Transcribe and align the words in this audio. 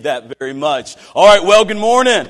that 0.00 0.32
very 0.40 0.56
much. 0.56 0.96
All 1.12 1.28
right, 1.28 1.44
well, 1.44 1.68
good 1.68 1.76
morning. 1.76 2.24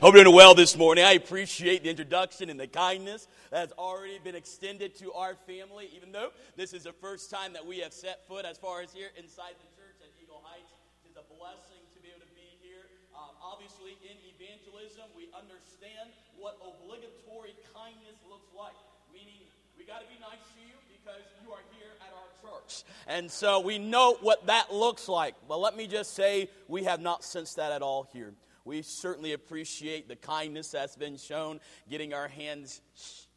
Hope 0.00 0.16
you're 0.16 0.24
doing 0.24 0.32
well 0.32 0.56
this 0.56 0.72
morning. 0.72 1.04
I 1.04 1.20
appreciate 1.20 1.84
the 1.84 1.92
introduction 1.92 2.48
and 2.48 2.56
the 2.56 2.64
kindness 2.64 3.28
that 3.52 3.68
has 3.68 3.76
already 3.76 4.16
been 4.24 4.32
extended 4.32 4.96
to 5.04 5.12
our 5.12 5.36
family, 5.44 5.92
even 5.92 6.16
though 6.16 6.32
this 6.56 6.72
is 6.72 6.88
the 6.88 6.96
first 6.96 7.28
time 7.28 7.52
that 7.52 7.60
we 7.60 7.84
have 7.84 7.92
set 7.92 8.24
foot 8.24 8.48
as 8.48 8.56
far 8.56 8.80
as 8.80 8.88
here 8.88 9.12
inside 9.20 9.52
the 9.60 9.68
church 9.76 10.00
at 10.00 10.08
Eagle 10.16 10.40
Heights. 10.48 10.72
It's 11.04 11.20
a 11.20 11.28
blessing 11.36 11.84
to 11.92 12.00
be 12.00 12.08
able 12.08 12.24
to 12.24 12.32
be 12.32 12.48
here. 12.64 12.88
Um, 13.12 13.36
obviously, 13.44 14.00
in 14.08 14.16
evangelism, 14.32 15.12
we 15.12 15.28
understand 15.36 16.08
what 16.40 16.56
obligatory 16.64 17.52
kindness 17.76 18.16
looks 18.32 18.48
like, 18.56 18.80
meaning 19.12 19.44
we 19.76 19.84
got 19.84 20.00
to 20.00 20.08
be 20.08 20.16
nice 20.24 20.40
to 20.40 20.60
you 20.64 20.72
because 20.88 21.20
you 21.44 21.52
are 21.52 21.60
here 21.76 21.92
at 22.00 22.16
our 22.16 22.31
church. 22.42 22.84
And 23.06 23.30
so 23.30 23.60
we 23.60 23.78
know 23.78 24.16
what 24.20 24.46
that 24.46 24.72
looks 24.72 25.08
like. 25.08 25.34
But 25.48 25.60
let 25.60 25.76
me 25.76 25.86
just 25.86 26.14
say, 26.14 26.50
we 26.68 26.84
have 26.84 27.00
not 27.00 27.24
sensed 27.24 27.56
that 27.56 27.72
at 27.72 27.82
all 27.82 28.08
here. 28.12 28.34
We 28.64 28.82
certainly 28.82 29.32
appreciate 29.32 30.08
the 30.08 30.16
kindness 30.16 30.70
that's 30.70 30.96
been 30.96 31.16
shown, 31.16 31.60
getting 31.90 32.14
our 32.14 32.28
hands 32.28 32.80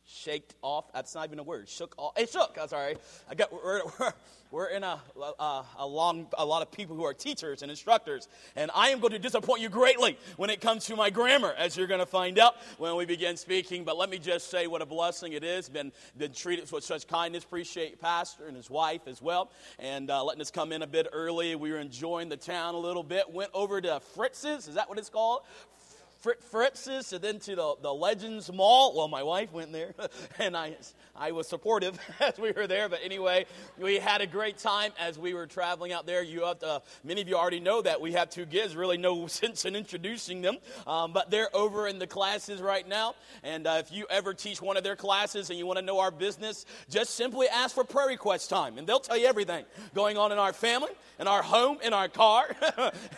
shaked 0.05 0.55
off. 0.61 0.91
That's 0.93 1.13
not 1.15 1.25
even 1.25 1.39
a 1.39 1.43
word. 1.43 1.67
Shook 1.67 1.95
off. 1.97 2.17
It 2.17 2.29
shook. 2.29 2.57
I'm 2.61 2.67
sorry. 2.67 2.97
I 3.29 3.35
got. 3.35 3.51
We're, 3.51 3.81
we're, 4.51 4.67
in 4.67 4.83
a, 4.83 4.99
a, 5.39 5.63
a, 5.79 5.87
long, 5.87 6.27
a 6.37 6.45
lot 6.45 6.61
of 6.61 6.71
people 6.71 6.95
who 6.95 7.03
are 7.03 7.13
teachers 7.13 7.61
and 7.61 7.69
instructors, 7.69 8.27
and 8.55 8.71
I 8.73 8.89
am 8.89 8.99
going 8.99 9.11
to 9.11 9.19
disappoint 9.19 9.61
you 9.61 9.69
greatly 9.69 10.17
when 10.37 10.49
it 10.49 10.61
comes 10.61 10.85
to 10.85 10.95
my 10.95 11.09
grammar, 11.09 11.53
as 11.57 11.75
you're 11.75 11.87
going 11.87 11.99
to 11.99 12.05
find 12.05 12.39
out 12.39 12.55
when 12.77 12.95
we 12.95 13.05
begin 13.05 13.35
speaking. 13.37 13.83
But 13.83 13.97
let 13.97 14.09
me 14.09 14.17
just 14.17 14.49
say 14.49 14.67
what 14.67 14.81
a 14.81 14.85
blessing 14.85 15.33
it 15.33 15.43
is. 15.43 15.67
Been 15.67 15.91
been 16.17 16.31
treated 16.31 16.71
with 16.71 16.83
such 16.83 17.07
kindness. 17.07 17.43
Appreciate 17.43 17.99
Pastor 17.99 18.47
and 18.47 18.55
his 18.55 18.69
wife 18.69 19.07
as 19.07 19.21
well, 19.21 19.51
and 19.79 20.09
uh, 20.09 20.23
letting 20.23 20.41
us 20.41 20.51
come 20.51 20.71
in 20.71 20.83
a 20.83 20.87
bit 20.87 21.07
early. 21.11 21.55
We 21.55 21.71
were 21.71 21.79
enjoying 21.79 22.29
the 22.29 22.37
town 22.37 22.75
a 22.75 22.79
little 22.79 23.03
bit. 23.03 23.31
Went 23.31 23.51
over 23.53 23.81
to 23.81 23.99
Fritz's. 24.13 24.67
Is 24.67 24.75
that 24.75 24.87
what 24.87 24.97
it's 24.97 25.09
called? 25.09 25.41
Fritz's 26.33 27.13
and 27.13 27.21
then 27.21 27.39
to 27.39 27.55
the, 27.55 27.75
the 27.81 27.93
Legends 27.93 28.51
Mall. 28.51 28.95
Well, 28.95 29.07
my 29.07 29.23
wife 29.23 29.51
went 29.51 29.71
there, 29.71 29.93
and 30.39 30.55
I, 30.55 30.75
I 31.15 31.31
was 31.31 31.47
supportive 31.47 31.99
as 32.19 32.37
we 32.37 32.51
were 32.51 32.67
there. 32.67 32.89
But 32.89 32.99
anyway, 33.03 33.45
we 33.77 33.97
had 33.97 34.21
a 34.21 34.27
great 34.27 34.57
time 34.57 34.91
as 34.99 35.17
we 35.17 35.33
were 35.33 35.47
traveling 35.47 35.91
out 35.91 36.05
there. 36.05 36.23
You 36.23 36.45
have 36.45 36.59
to, 36.59 36.81
many 37.03 37.21
of 37.21 37.27
you 37.27 37.35
already 37.35 37.59
know 37.59 37.81
that 37.81 38.01
we 38.01 38.13
have 38.13 38.29
two 38.29 38.45
kids. 38.45 38.75
Really, 38.75 38.97
no 38.97 39.27
sense 39.35 39.65
in 39.65 39.75
introducing 39.75 40.41
them, 40.41 40.57
um, 40.87 41.13
but 41.13 41.31
they're 41.31 41.55
over 41.55 41.87
in 41.87 41.99
the 41.99 42.07
classes 42.07 42.61
right 42.61 42.87
now. 42.87 43.15
And 43.43 43.67
uh, 43.67 43.77
if 43.79 43.91
you 43.91 44.05
ever 44.09 44.33
teach 44.33 44.61
one 44.61 44.77
of 44.77 44.83
their 44.83 44.95
classes 44.95 45.49
and 45.49 45.59
you 45.59 45.65
want 45.65 45.79
to 45.79 45.85
know 45.85 45.99
our 45.99 46.11
business, 46.11 46.65
just 46.89 47.15
simply 47.15 47.47
ask 47.47 47.75
for 47.75 47.83
prayer 47.83 48.07
request 48.07 48.49
time, 48.49 48.77
and 48.77 48.87
they'll 48.87 48.99
tell 48.99 49.17
you 49.17 49.27
everything 49.27 49.65
going 49.93 50.17
on 50.17 50.31
in 50.31 50.37
our 50.37 50.53
family, 50.53 50.91
in 51.19 51.27
our 51.27 51.43
home, 51.43 51.77
in 51.83 51.93
our 51.93 52.07
car, 52.07 52.55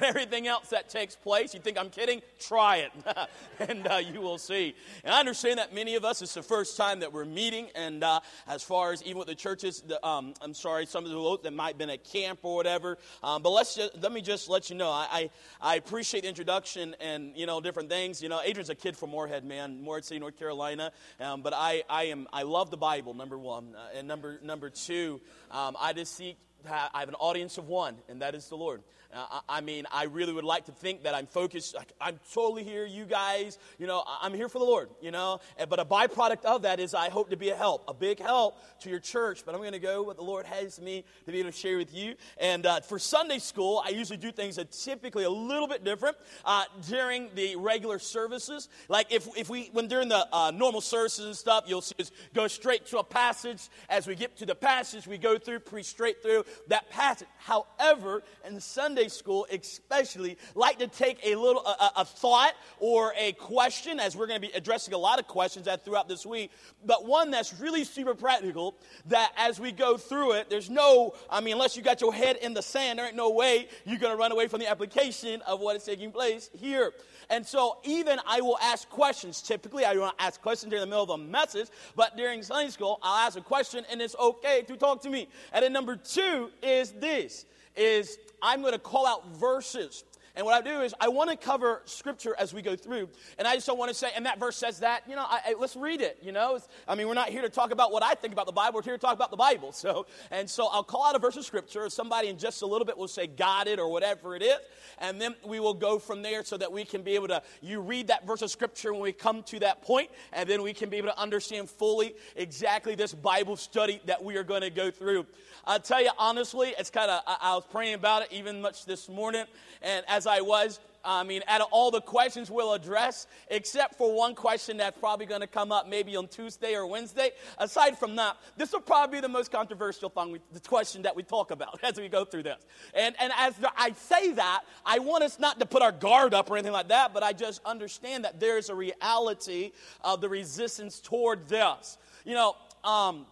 everything 0.02 0.48
else 0.48 0.70
that 0.70 0.89
takes 0.89 1.16
place. 1.16 1.54
You 1.54 1.60
think 1.60 1.78
I'm 1.78 1.89
kidding? 1.89 2.22
Try 2.39 2.78
it. 2.78 2.92
and 3.59 3.88
uh, 3.88 3.95
you 3.95 4.22
will 4.22 4.38
see. 4.38 4.76
And 5.03 5.14
I 5.14 5.20
understand 5.20 5.59
that 5.59 5.73
many 5.73 5.95
of 5.95 6.06
us, 6.06 6.22
it's 6.22 6.34
the 6.34 6.44
first 6.44 6.78
time 6.78 7.02
that 7.02 7.14
we're 7.14 7.26
meeting. 7.26 7.70
And 7.76 8.04
uh, 8.04 8.20
as 8.48 8.64
far 8.64 8.92
as 8.92 9.04
even 9.04 9.17
with 9.17 9.28
the 9.28 9.36
churches, 9.36 9.81
the, 9.81 10.06
um, 10.06 10.34
I'm 10.42 10.54
sorry, 10.54 10.86
some 10.86 11.04
of 11.06 11.12
the 11.12 11.17
that 11.44 11.52
might 11.52 11.70
have 11.70 11.78
been 11.78 11.89
at 11.89 12.04
camp 12.04 12.39
or 12.44 12.56
whatever. 12.56 12.98
Um, 13.23 13.42
but 13.42 13.50
let's 13.50 13.76
just, 13.76 14.02
let 14.02 14.12
me 14.12 14.22
just 14.22 14.50
let 14.50 14.70
you 14.70 14.76
know, 14.76 14.89
I, 14.89 15.08
I, 15.12 15.30
I, 15.62 15.76
appreciate 15.76 16.22
the 16.22 16.30
introduction 16.30 16.95
and, 17.02 17.36
you 17.36 17.45
know, 17.45 17.59
different 17.59 17.89
things. 17.89 18.22
You 18.22 18.30
know, 18.30 18.39
Adrian's 18.42 18.70
a 18.70 18.76
kid 18.76 18.95
from 18.95 19.09
Morehead, 19.09 19.44
man, 19.44 19.82
Morehead 19.82 20.06
City, 20.06 20.20
North 20.20 20.38
Carolina. 20.38 20.92
Um, 21.20 21.42
but 21.42 21.54
I, 21.54 21.84
I, 21.89 22.06
am, 22.06 22.28
I 22.32 22.44
love 22.44 22.72
the 22.72 22.78
Bible, 22.78 23.14
number 23.14 23.38
one. 23.38 23.76
Uh, 23.76 23.98
and 23.98 24.08
number, 24.08 24.39
number 24.44 24.70
two, 24.70 25.20
um, 25.52 25.76
I 25.80 25.94
just 25.94 26.16
seek 26.16 26.38
I 26.70 27.00
have 27.00 27.09
an 27.09 27.16
audience 27.16 27.58
of 27.58 27.67
one, 27.67 27.95
and 28.09 28.22
that 28.22 28.36
is 28.36 28.48
the 28.50 28.56
Lord. 28.56 28.82
Uh, 29.14 29.40
I 29.48 29.62
mean, 29.62 29.86
I 29.92 30.06
really 30.06 30.34
would 30.34 30.44
like 30.44 30.66
to 30.66 30.72
think 30.72 31.04
that 31.04 31.16
I'm 31.16 31.28
focused. 31.28 31.76
Like, 31.76 31.94
I'm 32.00 32.20
totally 32.34 32.64
here, 32.64 32.86
you 32.86 33.06
guys. 33.06 33.58
You 33.80 33.88
know, 33.88 34.04
I'm 34.22 34.34
here 34.34 34.50
for 34.50 34.60
the 34.60 34.66
Lord, 34.66 34.90
you 35.02 35.12
know. 35.12 35.40
But 35.70 35.80
a 35.80 35.86
byproduct 35.86 36.46
of 36.46 36.64
that 36.64 36.80
is 36.80 36.94
I 36.94 37.10
hope 37.10 37.30
to 37.30 37.38
be 37.38 37.50
a 37.50 37.56
help, 37.56 37.86
a 37.88 37.94
big 37.94 38.20
help 38.20 38.58
to 38.82 38.90
your 38.90 39.00
church. 39.00 39.44
But 39.46 39.56
I'm 39.56 39.62
going 39.62 39.72
to 39.73 39.80
go 39.80 40.04
what 40.04 40.17
the 40.17 40.23
Lord 40.23 40.46
has 40.46 40.80
me 40.80 41.04
to 41.26 41.32
be 41.32 41.40
able 41.40 41.52
to 41.52 41.58
share 41.58 41.78
with 41.78 41.94
you. 41.94 42.16
And 42.38 42.66
uh, 42.66 42.82
for 42.82 43.00
Sunday 43.00 43.40
school, 43.40 43.82
I 43.86 43.90
usually 43.90 44.17
do 44.17 44.32
things 44.32 44.58
that 44.58 44.72
typically 44.72 45.23
a 45.23 45.30
little 45.30 45.67
bit 45.67 45.84
different 45.84 46.17
uh, 46.44 46.66
during 46.88 47.30
the 47.36 47.56
regular 47.56 48.00
services. 48.00 48.70
Like 48.90 49.12
if, 49.12 49.28
if 49.38 49.50
we, 49.50 49.70
when 49.73 49.88
during 49.88 50.10
the 50.10 50.28
uh, 50.34 50.52
normal 50.52 50.82
services 50.82 51.26
and 51.26 51.36
stuff, 51.36 51.66
you'll 51.67 51.82
see 51.82 51.96
us 52.00 52.12
go 52.34 52.48
straight 52.48 52.86
to 52.88 53.00
a 53.00 53.04
passage. 53.04 53.70
As 53.90 54.08
we 54.08 54.16
get 54.16 54.38
to 54.38 54.46
the 54.46 54.56
passage, 54.56 55.08
we 55.08 55.17
go 55.17 55.38
through, 55.38 55.60
preach 55.60 55.86
straight 55.86 56.22
through 56.22 56.44
that 56.67 56.90
passage. 56.90 57.28
However, 57.38 58.23
in 58.46 58.60
Sunday 58.60 58.97
Sunday 58.98 59.10
school, 59.10 59.46
especially, 59.52 60.40
like 60.56 60.80
to 60.80 60.88
take 60.88 61.20
a 61.24 61.36
little 61.36 61.64
a, 61.64 61.92
a 61.98 62.06
thought 62.06 62.54
or 62.80 63.14
a 63.16 63.32
question, 63.34 64.00
as 64.00 64.16
we're 64.16 64.26
going 64.26 64.42
to 64.42 64.48
be 64.48 64.54
addressing 64.56 64.92
a 64.92 64.98
lot 64.98 65.20
of 65.20 65.28
questions 65.28 65.66
that 65.66 65.86
throughout 65.86 66.10
this 66.10 66.26
week, 66.26 66.50
but 66.84 67.06
one 67.06 67.30
that's 67.30 67.60
really 67.60 67.84
super 67.84 68.16
practical. 68.16 68.76
That 69.06 69.32
as 69.38 69.60
we 69.60 69.72
go 69.72 69.98
through 69.98 70.34
it, 70.34 70.50
there's 70.50 70.72
no, 70.72 71.14
I 71.30 71.42
mean, 71.42 71.54
unless 71.54 71.78
you 71.78 71.84
got 71.84 72.02
your 72.02 72.12
head 72.12 72.38
in 72.38 72.56
the 72.56 72.64
sand, 72.64 72.98
there 72.98 73.06
ain't 73.06 73.16
no 73.16 73.30
way 73.30 73.68
you're 73.86 74.00
going 74.00 74.14
to 74.14 74.18
run 74.18 74.32
away 74.32 74.48
from 74.48 74.62
the 74.62 74.68
application 74.68 75.44
of 75.44 75.60
what 75.60 75.76
is 75.76 75.84
taking 75.84 76.12
place 76.12 76.50
here. 76.58 76.92
And 77.30 77.46
so, 77.46 77.78
even 77.84 78.20
I 78.26 78.42
will 78.42 78.58
ask 78.64 78.90
questions. 78.90 79.44
Typically, 79.44 79.86
I 79.86 79.94
don't 79.94 80.16
ask 80.18 80.42
questions 80.42 80.72
during 80.72 80.82
the 80.82 80.88
middle 80.88 81.04
of 81.04 81.12
a 81.12 81.18
message, 81.20 81.68
but 81.96 82.18
during 82.18 82.42
Sunday 82.42 82.72
school, 82.72 82.98
I'll 83.04 83.28
ask 83.28 83.38
a 83.38 83.42
question, 83.42 83.86
and 83.92 84.02
it's 84.02 84.16
okay 84.16 84.64
to 84.64 84.76
talk 84.76 85.04
to 85.04 85.10
me. 85.12 85.28
And 85.54 85.64
then 85.64 85.72
number 85.72 85.98
two 85.98 86.50
is 86.64 86.94
this: 86.94 87.46
is 87.76 88.18
I'm 88.42 88.61
going 88.61 88.73
to 88.73 88.80
call 88.80 89.08
out 89.08 89.25
verses. 89.37 90.03
And 90.37 90.45
what 90.45 90.53
I 90.53 90.61
do 90.61 90.81
is 90.81 90.93
I 90.99 91.08
want 91.08 91.31
to 91.31 91.36
cover 91.36 91.81
scripture 91.86 92.36
as 92.37 92.53
we 92.53 92.61
go 92.61 92.75
through. 92.75 93.09
And 93.39 93.48
I 93.48 93.55
just 93.55 93.65
don't 93.65 93.80
want 93.80 93.89
to 93.89 93.95
say, 93.95 94.11
and 94.15 94.27
that 94.27 94.39
verse 94.39 94.55
says 94.55 94.81
that, 94.81 95.02
you 95.09 95.15
know, 95.15 95.25
I, 95.27 95.39
I, 95.48 95.55
let's 95.59 95.75
read 95.75 95.99
it, 95.99 96.20
you 96.21 96.31
know. 96.31 96.55
It's, 96.58 96.67
I 96.87 96.93
mean, 96.93 97.08
we're 97.08 97.15
not 97.15 97.30
here 97.30 97.42
to 97.42 97.49
talk 97.49 97.71
about 97.71 97.92
what 97.92 98.03
I 98.03 98.14
think 98.14 98.33
about 98.33 98.45
the 98.45 98.52
Bible. 98.52 98.75
We're 98.75 98.83
here 98.83 98.93
to 98.93 98.99
talk 98.99 99.15
about 99.15 99.31
the 99.31 99.37
Bible. 99.37 99.71
So, 99.71 100.05
and 100.30 100.48
so 100.48 100.67
I'll 100.67 100.83
call 100.83 101.05
out 101.05 101.15
a 101.15 101.20
verse 101.20 101.37
of 101.37 101.45
scripture. 101.45 101.89
Somebody 101.89 102.27
in 102.27 102.37
just 102.37 102.61
a 102.61 102.67
little 102.67 102.86
bit 102.86 102.99
will 102.99 103.08
say, 103.08 103.25
got 103.25 103.67
it, 103.67 103.80
or 103.80 103.89
whatever 103.89 104.36
it 104.36 104.43
is. 104.43 104.59
And 104.99 105.20
then 105.20 105.33
we 105.43 105.59
will 105.59 105.73
go 105.73 105.98
from 105.98 106.21
there 106.21 106.43
so 106.43 106.55
that 106.58 106.71
we 106.71 106.86
can 106.86 107.02
be 107.02 107.15
able 107.15 107.30
to, 107.30 107.42
you 107.61 107.81
read 107.81 108.08
that 108.09 108.27
verse 108.27 108.43
of 108.43 108.52
scripture 108.52 108.93
when 108.93 109.02
we 109.02 109.14
come 109.14 109.42
to 109.43 109.59
that 109.61 109.81
point, 109.81 110.11
and 110.33 110.48
then 110.48 110.61
we 110.61 110.71
can 110.71 110.89
be 110.89 110.98
able 110.98 111.09
to 111.09 111.19
understand 111.19 111.67
fully 111.67 112.14
exactly 112.36 112.93
this 112.93 113.11
Bible 113.11 113.55
study 113.55 114.02
that 114.05 114.23
we 114.23 114.37
are 114.37 114.43
going 114.43 114.61
to 114.61 114.69
go 114.69 114.92
through. 114.92 115.25
I 115.65 115.80
tell 115.80 116.02
you 116.02 116.11
honestly, 116.19 116.75
it's 116.77 116.92
kind 116.92 117.09
of, 117.09 117.21
I, 117.25 117.37
I 117.42 117.55
was 117.55 117.65
praying 117.71 117.95
about 117.95 118.21
it 118.21 118.30
even 118.31 118.61
much 118.61 118.86
this 118.86 119.09
morning. 119.09 119.45
And 119.81 120.05
as 120.08 120.27
I 120.27 120.42
was, 120.42 120.80
I 121.04 121.23
mean, 121.23 121.42
out 121.48 121.61
of 121.61 121.67
all 121.71 121.89
the 121.89 122.02
questions 122.02 122.52
we'll 122.52 122.73
address, 122.73 123.27
except 123.49 123.95
for 123.95 124.14
one 124.14 124.36
question 124.36 124.77
that's 124.77 124.99
probably 124.99 125.26
going 125.26 125.42
to 125.42 125.48
come 125.48 125.71
up 125.71 125.88
maybe 125.88 126.15
on 126.15 126.27
Tuesday 126.27 126.76
or 126.76 126.86
Wednesday. 126.86 127.32
Aside 127.58 127.98
from 127.98 128.15
that, 128.18 128.38
this 128.57 128.74
will 128.74 128.81
probably 128.81 129.18
be 129.18 129.21
the 129.21 129.30
most 129.30 129.51
controversial 129.51 130.10
thing, 130.10 130.39
the 130.51 130.60
question 130.60 131.01
that 131.04 131.16
we 131.16 131.24
talk 131.24 131.51
about 131.51 131.80
as 131.83 131.98
we 131.98 132.10
go 132.10 132.25
through 132.25 132.44
this. 132.44 132.66
And, 132.94 133.16
and 133.19 133.31
as 133.38 133.54
I 133.77 133.92
say 133.92 134.33
that, 134.33 134.63
I 134.86 135.00
want 135.00 135.24
us 135.24 135.39
not 135.39 135.60
to 135.60 135.66
put 135.66 135.81
our 135.81 135.94
guard 135.94 136.33
up 136.33 136.51
or 136.51 136.57
anything 136.57 136.74
like 136.74 136.89
that, 136.89 137.13
but 137.13 137.24
I 137.24 137.33
just 137.33 137.62
understand 137.66 138.25
that 138.25 138.39
there's 138.39 138.69
a 138.69 138.75
reality 138.75 139.71
of 140.01 140.21
the 140.21 140.30
resistance 140.30 141.00
toward 141.00 141.48
this. 141.48 141.98
You 142.25 142.33
know, 142.33 142.56
um, 142.83 143.25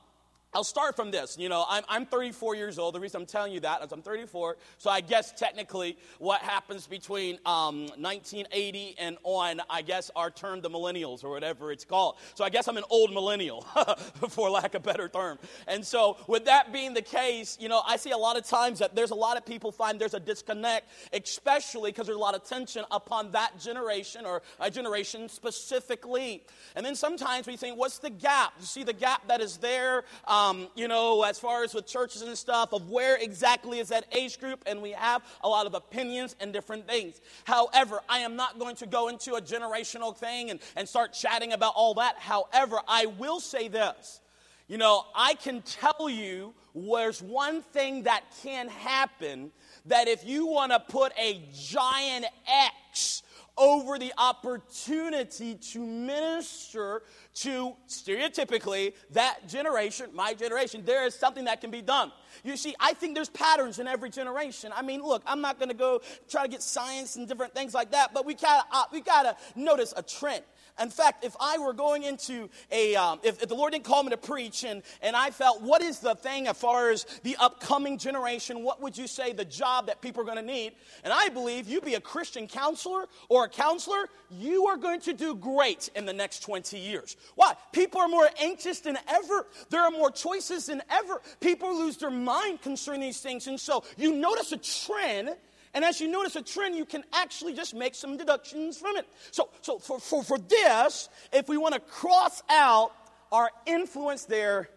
I'll 0.55 0.63
start 0.63 0.95
from 0.95 1.11
this. 1.11 1.38
You 1.38 1.49
know, 1.49 1.66
I'm, 1.67 1.83
I'm 1.89 2.05
34 2.05 2.55
years 2.55 2.79
old. 2.79 2.95
The 2.95 2.99
reason 3.01 3.19
I'm 3.19 3.27
telling 3.27 3.51
you 3.51 3.59
that 3.59 3.83
is 3.83 3.91
I'm 3.91 4.01
34. 4.01 4.55
So 4.77 4.89
I 4.89 5.01
guess 5.01 5.33
technically 5.33 5.97
what 6.17 6.41
happens 6.41 6.88
between 6.88 7.39
um, 7.45 7.88
1980 7.97 8.95
and 8.97 9.17
on, 9.23 9.59
I 9.69 9.81
guess, 9.81 10.11
are 10.16 10.31
termed 10.31 10.63
the 10.63 10.69
millennials 10.69 11.25
or 11.25 11.29
whatever 11.29 11.73
it's 11.73 11.83
called. 11.83 12.16
So 12.35 12.45
I 12.45 12.49
guess 12.49 12.69
I'm 12.69 12.77
an 12.77 12.85
old 12.89 13.13
millennial, 13.13 13.63
for 14.29 14.49
lack 14.49 14.75
of 14.75 14.83
better 14.83 15.09
term. 15.09 15.39
And 15.67 15.85
so 15.85 16.16
with 16.25 16.45
that 16.45 16.72
being 16.72 16.93
the 16.93 17.01
case, 17.01 17.57
you 17.59 17.67
know, 17.67 17.81
I 17.85 17.97
see 17.97 18.11
a 18.11 18.17
lot 18.17 18.37
of 18.37 18.45
times 18.45 18.79
that 18.79 18.95
there's 18.95 19.11
a 19.11 19.16
lot 19.16 19.35
of 19.35 19.45
people 19.45 19.73
find 19.73 19.99
there's 19.99 20.13
a 20.13 20.22
disconnect, 20.22 20.87
especially 21.11 21.91
because 21.91 22.07
there's 22.07 22.16
a 22.16 22.22
lot 22.22 22.33
of 22.33 22.45
tension 22.45 22.85
upon 22.91 23.31
that 23.31 23.59
generation 23.59 24.25
or 24.25 24.41
a 24.61 24.72
generation 24.72 25.28
specifically. 25.28 26.46
And 26.78 26.85
then 26.85 26.96
sometimes 26.96 27.46
we 27.46 27.58
think, 27.58 27.78
what's 27.78 27.97
the 27.97 28.09
gap? 28.09 28.53
You 28.61 28.66
see 28.66 28.84
the 28.84 28.93
gap 28.93 29.28
that 29.28 29.41
is 29.41 29.58
there. 29.58 30.05
Um, 30.25 30.45
um, 30.46 30.68
you 30.76 30.88
know, 30.88 31.24
as 31.24 31.40
far 31.40 31.64
as 31.64 31.74
with 31.74 31.88
churches 31.88 32.22
and 32.22 32.38
stuff, 32.38 32.74
of 32.74 32.90
where 32.90 33.18
exactly 33.18 33.80
is 33.80 33.90
that 33.90 34.06
age 34.12 34.40
group, 34.40 34.64
and 34.66 34.82
we 34.82 34.92
have 34.92 35.24
a 35.42 35.50
lot 35.50 35.66
of 35.66 35.74
opinions 35.74 36.36
and 36.40 36.53
different 36.53 36.88
things. 36.88 37.22
However, 37.46 38.02
I 38.08 38.20
am 38.20 38.36
not 38.36 38.59
going 38.59 38.76
to 38.78 38.86
go 38.86 39.08
into 39.08 39.36
a 39.36 39.42
generational 39.42 40.16
thing 40.16 40.52
and, 40.52 40.59
and 40.76 40.88
start 40.88 41.14
chatting 41.14 41.53
about 41.53 41.74
all 41.76 41.94
that. 41.96 42.18
However, 42.20 42.80
I 42.88 43.08
will 43.08 43.40
say 43.40 43.68
this. 43.68 44.22
You 44.68 44.78
know, 44.78 45.06
I 45.16 45.36
can 45.36 45.62
tell 45.62 46.09
you 46.09 46.53
there's 46.74 47.22
one 47.22 47.62
thing 47.62 48.03
that 48.03 48.24
can 48.42 48.68
happen 48.68 49.52
that 49.86 50.08
if 50.08 50.26
you 50.26 50.47
want 50.47 50.72
to 50.72 50.80
put 50.80 51.14
a 51.20 51.42
giant 51.53 52.26
X 52.47 53.22
over 53.57 53.97
the 53.97 54.13
opportunity 54.17 55.55
to 55.55 55.79
minister 55.79 57.03
to 57.34 57.73
stereotypically 57.87 58.93
that 59.11 59.47
generation, 59.47 60.09
my 60.13 60.34
generation, 60.34 60.84
there 60.85 61.05
is 61.05 61.16
something 61.16 61.46
that 61.46 61.61
can 61.61 61.72
be 61.72 61.81
done. 61.81 62.11
You 62.43 62.57
see, 62.57 62.75
I 62.79 62.93
think 62.93 63.16
there's 63.16 63.29
patterns 63.29 63.79
in 63.79 63.87
every 63.87 64.09
generation. 64.09 64.72
I 64.75 64.81
mean, 64.81 65.02
look, 65.02 65.23
I'm 65.25 65.41
not 65.41 65.57
going 65.57 65.69
to 65.69 65.75
go 65.75 66.02
try 66.29 66.43
to 66.43 66.49
get 66.49 66.61
science 66.61 67.16
and 67.16 67.28
different 67.28 67.53
things 67.53 67.73
like 67.73 67.91
that, 67.91 68.13
but 68.13 68.25
we 68.25 68.34
got 68.34 68.67
uh, 68.72 68.84
we 68.91 69.02
got 69.02 69.23
to 69.23 69.59
notice 69.59 69.93
a 69.96 70.03
trend. 70.03 70.43
In 70.81 70.89
fact, 70.89 71.23
if 71.23 71.35
I 71.39 71.57
were 71.57 71.73
going 71.73 72.03
into 72.03 72.49
a, 72.69 72.95
um, 72.95 73.19
if, 73.23 73.41
if, 73.41 73.47
the 73.47 73.55
Lord 73.55 73.72
didn't 73.72 73.85
call 73.85 74.03
me 74.03 74.09
to 74.09 74.17
preach 74.17 74.66
and, 74.66 74.83
and 75.01 75.16
I 75.16 75.31
felt, 75.31 75.61
what 75.61 75.81
is 75.81 75.99
the 75.99 76.16
thing 76.16 76.47
as 76.47 76.57
far 76.57 76.89
as 76.89 77.05
the 77.23 77.37
upcoming 77.39 77.97
generation? 77.97 78.61
What 78.61 78.81
would 78.81 78.97
you 78.97 79.07
say 79.07 79.31
the 79.31 79.45
job 79.45 79.87
that 79.87 80.01
people 80.01 80.22
are 80.22 80.25
going 80.25 80.37
to 80.37 80.43
need? 80.43 80.73
And 81.05 81.13
I 81.13 81.29
believe 81.29 81.69
you 81.69 81.79
be 81.79 81.95
a 81.95 82.01
Christian 82.01 82.47
counselor 82.47 83.05
or 83.29 83.45
a 83.45 83.49
counselor, 83.49 84.09
you 84.29 84.66
are 84.67 84.75
going 84.75 84.99
to 85.01 85.13
do 85.13 85.35
great 85.35 85.89
in 85.95 86.05
the 86.05 86.13
next 86.13 86.39
20 86.39 86.77
years. 86.77 87.16
Why? 87.35 87.53
People 87.72 88.01
are 88.01 88.09
more 88.09 88.29
anxious 88.41 88.81
than 88.81 88.97
ever. 89.07 89.47
There 89.69 89.81
are 89.81 89.91
more 89.91 90.11
choices 90.11 90.66
than 90.66 90.81
ever. 90.89 91.22
People 91.39 91.77
lose 91.77 91.95
their 91.97 92.11
mind 92.11 92.61
concerning 92.61 93.01
these 93.01 93.22
things. 93.22 93.47
And 93.47 93.59
so 93.59 93.85
you 93.97 94.13
notice 94.13 94.51
a 94.51 94.57
trend 94.57 95.35
and 95.75 95.83
as 95.83 95.99
you 95.99 96.07
notice 96.07 96.37
a 96.37 96.41
trend, 96.41 96.75
you 96.75 96.85
can 96.85 97.03
actually 97.11 97.53
just 97.53 97.75
make 97.75 97.95
some 97.95 98.16
deductions 98.16 98.77
from 98.77 98.95
it. 98.95 99.05
So, 99.31 99.49
so 99.61 99.77
for, 99.77 99.99
for, 99.99 100.23
for 100.23 100.37
this, 100.39 101.09
if 101.33 101.49
we 101.49 101.57
want 101.57 101.73
to 101.73 101.81
cross 101.81 102.41
out 102.49 102.93
our 103.29 103.51
influence 103.66 104.23
there, 104.23 104.69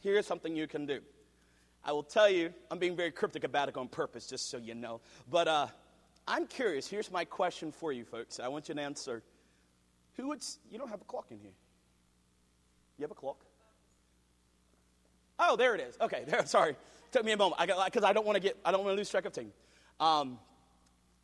here's 0.00 0.26
something 0.26 0.54
you 0.54 0.68
can 0.68 0.86
do. 0.86 1.00
I 1.84 1.90
will 1.90 2.04
tell 2.04 2.30
you, 2.30 2.54
I'm 2.70 2.78
being 2.78 2.94
very 2.94 3.10
cryptic 3.10 3.42
about 3.42 3.68
it 3.68 3.76
on 3.76 3.88
purpose, 3.88 4.28
just 4.28 4.48
so 4.48 4.58
you 4.58 4.76
know. 4.76 5.00
But 5.28 5.48
uh, 5.48 5.66
I'm 6.28 6.46
curious. 6.46 6.86
Here's 6.86 7.10
my 7.10 7.24
question 7.24 7.72
for 7.72 7.92
you, 7.92 8.04
folks. 8.04 8.38
I 8.38 8.46
want 8.46 8.68
you 8.68 8.76
to 8.76 8.80
answer. 8.80 9.24
Who 10.16 10.28
would, 10.28 10.44
you 10.70 10.78
don't 10.78 10.88
have 10.88 11.00
a 11.00 11.04
clock 11.04 11.26
in 11.32 11.40
here. 11.40 11.50
You 12.96 13.02
have 13.02 13.10
a 13.10 13.16
clock? 13.16 13.44
Oh, 15.40 15.56
there 15.56 15.74
it 15.74 15.80
is. 15.80 15.96
Okay, 16.00 16.22
there, 16.28 16.46
sorry. 16.46 16.76
Took 17.10 17.24
me 17.24 17.32
a 17.32 17.36
moment. 17.36 17.60
I 17.60 17.66
got 17.66 17.84
because 17.84 18.04
I 18.04 18.12
don't 18.12 18.24
want 18.24 18.36
to 18.36 18.40
get 18.40 18.56
I 18.64 18.70
don't 18.70 18.84
want 18.84 18.94
to 18.94 18.98
lose 18.98 19.10
track 19.10 19.24
of 19.24 19.32
time. 19.32 19.52
Um, 20.00 20.38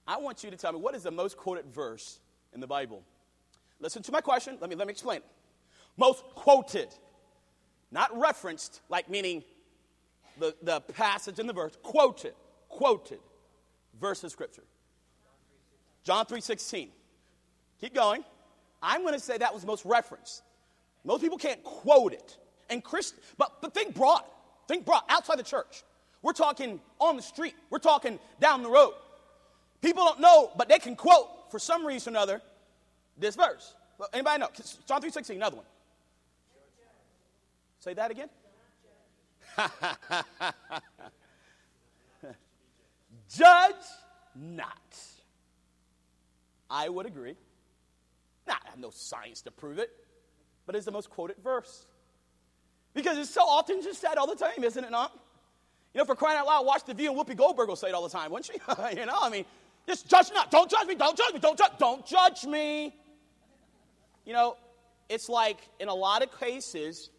I 0.07 0.19
want 0.19 0.43
you 0.45 0.51
to 0.51 0.57
tell 0.57 0.73
me 0.73 0.79
what 0.79 0.95
is 0.95 1.03
the 1.03 1.11
most 1.11 1.37
quoted 1.37 1.67
verse 1.67 2.21
in 2.53 2.61
the 2.61 2.67
Bible? 2.67 3.03
Listen 3.81 4.03
to 4.03 4.13
my 4.13 4.21
question. 4.21 4.59
Let 4.61 4.71
me, 4.71 4.77
let 4.77 4.87
me 4.87 4.93
explain. 4.93 5.21
Most 5.97 6.23
quoted, 6.35 6.89
not 7.91 8.19
referenced, 8.19 8.81
like 8.89 9.09
meaning 9.09 9.43
the, 10.39 10.55
the 10.63 10.81
passage 10.81 11.39
in 11.39 11.47
the 11.47 11.53
verse, 11.53 11.77
quoted, 11.83 12.35
quoted 12.69 13.21
verse 14.01 14.23
of 14.25 14.31
Scripture. 14.31 14.65
John 16.03 16.27
3.16. 16.27 16.89
Keep 17.81 17.95
going. 17.95 18.25
I'm 18.83 19.03
going 19.03 19.15
to 19.15 19.21
say 19.21 19.39
that 19.39 19.53
was 19.53 19.67
most 19.67 19.85
referenced. 19.85 20.43
Most 21.05 21.23
people 21.23 21.39
can't 21.39 21.63
quote 21.63 22.13
it. 22.13 22.37
And 22.69 22.83
Christ, 22.83 23.15
but, 23.37 23.61
but 23.61 23.75
think 23.75 23.95
broad. 23.95 24.23
Think 24.69 24.87
broad, 24.87 25.03
outside 25.09 25.39
the 25.39 25.45
church. 25.45 25.83
We're 26.23 26.33
talking 26.33 26.81
on 26.99 27.17
the 27.17 27.23
street. 27.23 27.55
We're 27.71 27.79
talking 27.79 28.19
down 28.41 28.63
the 28.63 28.71
road. 28.71 28.95
People 29.81 30.05
don't 30.05 30.21
know, 30.21 30.51
but 30.57 30.69
they 30.69 30.79
can 30.79 30.97
quote 30.97 31.51
for 31.51 31.59
some 31.59 31.87
reason 31.87 32.15
or 32.15 32.19
another 32.19 32.43
this 33.19 33.37
verse. 33.37 33.75
Anybody 34.13 34.41
know? 34.41 34.49
John 34.87 35.03
3.16, 35.03 35.37
another 35.37 35.57
one. 35.57 35.67
Say 37.81 37.95
that 37.95 38.11
again. 38.11 38.29
Judge 43.35 43.75
not. 44.35 44.99
I 46.69 46.89
would 46.89 47.07
agree. 47.07 47.37
Now, 48.47 48.57
I 48.65 48.71
have 48.71 48.79
no 48.79 48.91
science 48.91 49.43
to 49.43 49.51
prove 49.51 49.79
it, 49.79 49.91
but 50.67 50.75
it's 50.75 50.85
the 50.85 50.93
most 50.93 51.11
quoted 51.11 51.37
verse. 51.43 51.87
Because 52.95 53.19
it's 53.19 53.31
so 53.31 53.43
often 53.43 53.83
just 53.83 54.01
said 54.01 54.17
all 54.17 54.27
the 54.27 54.37
time, 54.37 54.63
isn't 54.63 54.85
it 54.85 54.91
not? 54.91 55.19
You 55.95 55.99
know, 55.99 56.05
for 56.05 56.15
crying 56.15 56.39
out 56.39 56.47
loud, 56.47 56.67
watch 56.67 56.85
The 56.85 56.95
View 56.95 57.11
and 57.11 57.19
Whoopi 57.19 57.37
Goldberg 57.37 57.69
will 57.69 57.77
say 57.77 57.89
it 57.89 57.95
all 57.95 58.03
the 58.03 58.09
time, 58.09 58.31
wouldn't 58.31 58.47
she? 58.47 58.53
you 58.99 59.07
know, 59.07 59.19
I 59.21 59.29
mean, 59.29 59.45
just 59.87 60.09
judge 60.09 60.31
not. 60.33 60.51
Don't 60.51 60.71
judge 60.71 60.87
me. 60.87 60.95
Don't 60.95 61.17
judge 61.17 61.35
me. 61.35 61.41
Don't 61.41 61.59
judge. 61.59 61.73
Don't 61.79 62.07
judge 62.07 62.45
me. 62.45 62.95
You 64.25 64.33
know, 64.33 64.57
it's 65.09 65.29
like 65.29 65.59
in 65.81 65.89
a 65.89 65.95
lot 65.95 66.23
of 66.23 66.39
cases, 66.39 67.11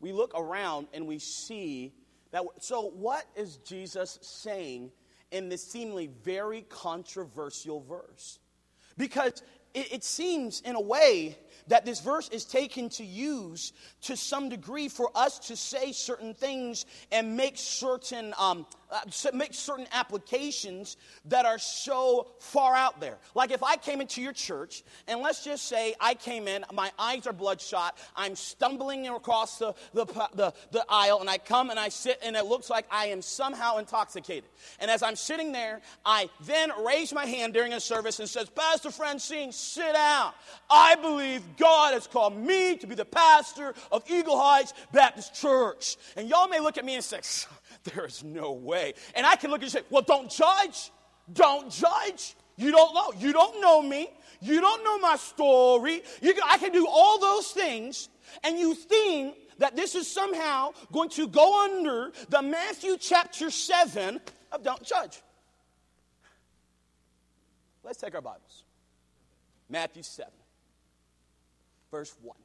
we 0.00 0.12
look 0.12 0.38
around 0.38 0.88
and 0.92 1.06
we 1.06 1.18
see 1.18 1.94
that. 2.30 2.44
So, 2.60 2.90
what 2.90 3.24
is 3.34 3.56
Jesus 3.58 4.18
saying 4.20 4.90
in 5.30 5.48
this 5.48 5.62
seemingly 5.62 6.10
very 6.22 6.62
controversial 6.68 7.80
verse? 7.80 8.38
Because 8.98 9.42
it, 9.72 9.92
it 9.92 10.04
seems, 10.04 10.60
in 10.60 10.74
a 10.74 10.80
way, 10.80 11.38
that 11.66 11.84
this 11.84 12.00
verse 12.00 12.28
is 12.30 12.44
taken 12.44 12.88
to 12.90 13.04
use 13.04 13.72
to 14.02 14.16
some 14.16 14.48
degree 14.48 14.88
for 14.88 15.10
us 15.14 15.38
to 15.40 15.56
say 15.56 15.92
certain 15.92 16.34
things 16.34 16.86
and 17.12 17.36
make 17.36 17.56
certain 17.56 18.32
um, 18.38 18.66
uh, 18.90 19.00
make 19.34 19.52
certain 19.52 19.86
applications 19.92 20.96
that 21.26 21.44
are 21.44 21.58
so 21.58 22.28
far 22.40 22.74
out 22.74 23.00
there. 23.00 23.18
Like 23.34 23.50
if 23.50 23.62
I 23.62 23.76
came 23.76 24.00
into 24.00 24.22
your 24.22 24.32
church, 24.32 24.82
and 25.06 25.20
let's 25.20 25.44
just 25.44 25.68
say 25.68 25.94
I 26.00 26.14
came 26.14 26.48
in, 26.48 26.64
my 26.72 26.90
eyes 26.98 27.26
are 27.26 27.34
bloodshot, 27.34 27.98
I'm 28.16 28.34
stumbling 28.34 29.06
across 29.08 29.58
the, 29.58 29.74
the, 29.92 30.06
the, 30.34 30.54
the 30.70 30.84
aisle, 30.88 31.20
and 31.20 31.28
I 31.28 31.36
come 31.38 31.68
and 31.68 31.78
I 31.78 31.90
sit, 31.90 32.18
and 32.22 32.34
it 32.34 32.46
looks 32.46 32.70
like 32.70 32.86
I 32.90 33.06
am 33.06 33.20
somehow 33.20 33.76
intoxicated. 33.76 34.48
And 34.80 34.90
as 34.90 35.02
I'm 35.02 35.16
sitting 35.16 35.52
there, 35.52 35.82
I 36.04 36.30
then 36.44 36.70
raise 36.84 37.12
my 37.12 37.26
hand 37.26 37.52
during 37.52 37.74
a 37.74 37.80
service 37.80 38.20
and 38.20 38.28
says, 38.28 38.48
Pastor 38.48 38.90
Francine, 38.90 39.52
sit 39.52 39.92
down. 39.92 40.32
I 40.70 40.94
believe 40.94 41.42
God 41.56 41.94
has 41.94 42.06
called 42.06 42.36
me 42.36 42.76
to 42.76 42.86
be 42.86 42.94
the 42.94 43.04
pastor 43.04 43.74
of 43.90 44.04
Eagle 44.10 44.38
Heights 44.38 44.74
Baptist 44.92 45.34
Church. 45.34 45.96
And 46.16 46.28
y'all 46.28 46.48
may 46.48 46.60
look 46.60 46.78
at 46.78 46.84
me 46.84 46.94
and 46.94 47.04
say, 47.04 47.20
there 47.84 48.04
is 48.04 48.22
no 48.22 48.52
way. 48.52 48.94
And 49.14 49.26
I 49.26 49.36
can 49.36 49.50
look 49.50 49.62
at 49.62 49.72
you 49.72 49.78
and 49.78 49.84
say, 49.84 49.88
well, 49.90 50.02
don't 50.02 50.30
judge. 50.30 50.90
Don't 51.32 51.70
judge. 51.70 52.34
You 52.56 52.72
don't 52.72 52.94
know. 52.94 53.12
You 53.18 53.32
don't 53.32 53.60
know 53.60 53.80
me. 53.80 54.08
You 54.40 54.60
don't 54.60 54.84
know 54.84 54.98
my 54.98 55.16
story. 55.16 56.02
Can, 56.20 56.34
I 56.44 56.58
can 56.58 56.72
do 56.72 56.86
all 56.88 57.18
those 57.18 57.48
things, 57.48 58.08
and 58.44 58.58
you 58.58 58.74
think 58.74 59.36
that 59.58 59.74
this 59.74 59.94
is 59.94 60.10
somehow 60.10 60.70
going 60.92 61.08
to 61.10 61.26
go 61.26 61.64
under 61.64 62.12
the 62.28 62.42
Matthew 62.42 62.96
chapter 62.98 63.50
7 63.50 64.20
of 64.52 64.62
don't 64.62 64.82
judge. 64.82 65.20
Let's 67.82 67.98
take 68.00 68.14
our 68.14 68.20
Bibles. 68.20 68.64
Matthew 69.68 70.02
7, 70.02 70.30
verse 71.90 72.14
1. 72.22 72.36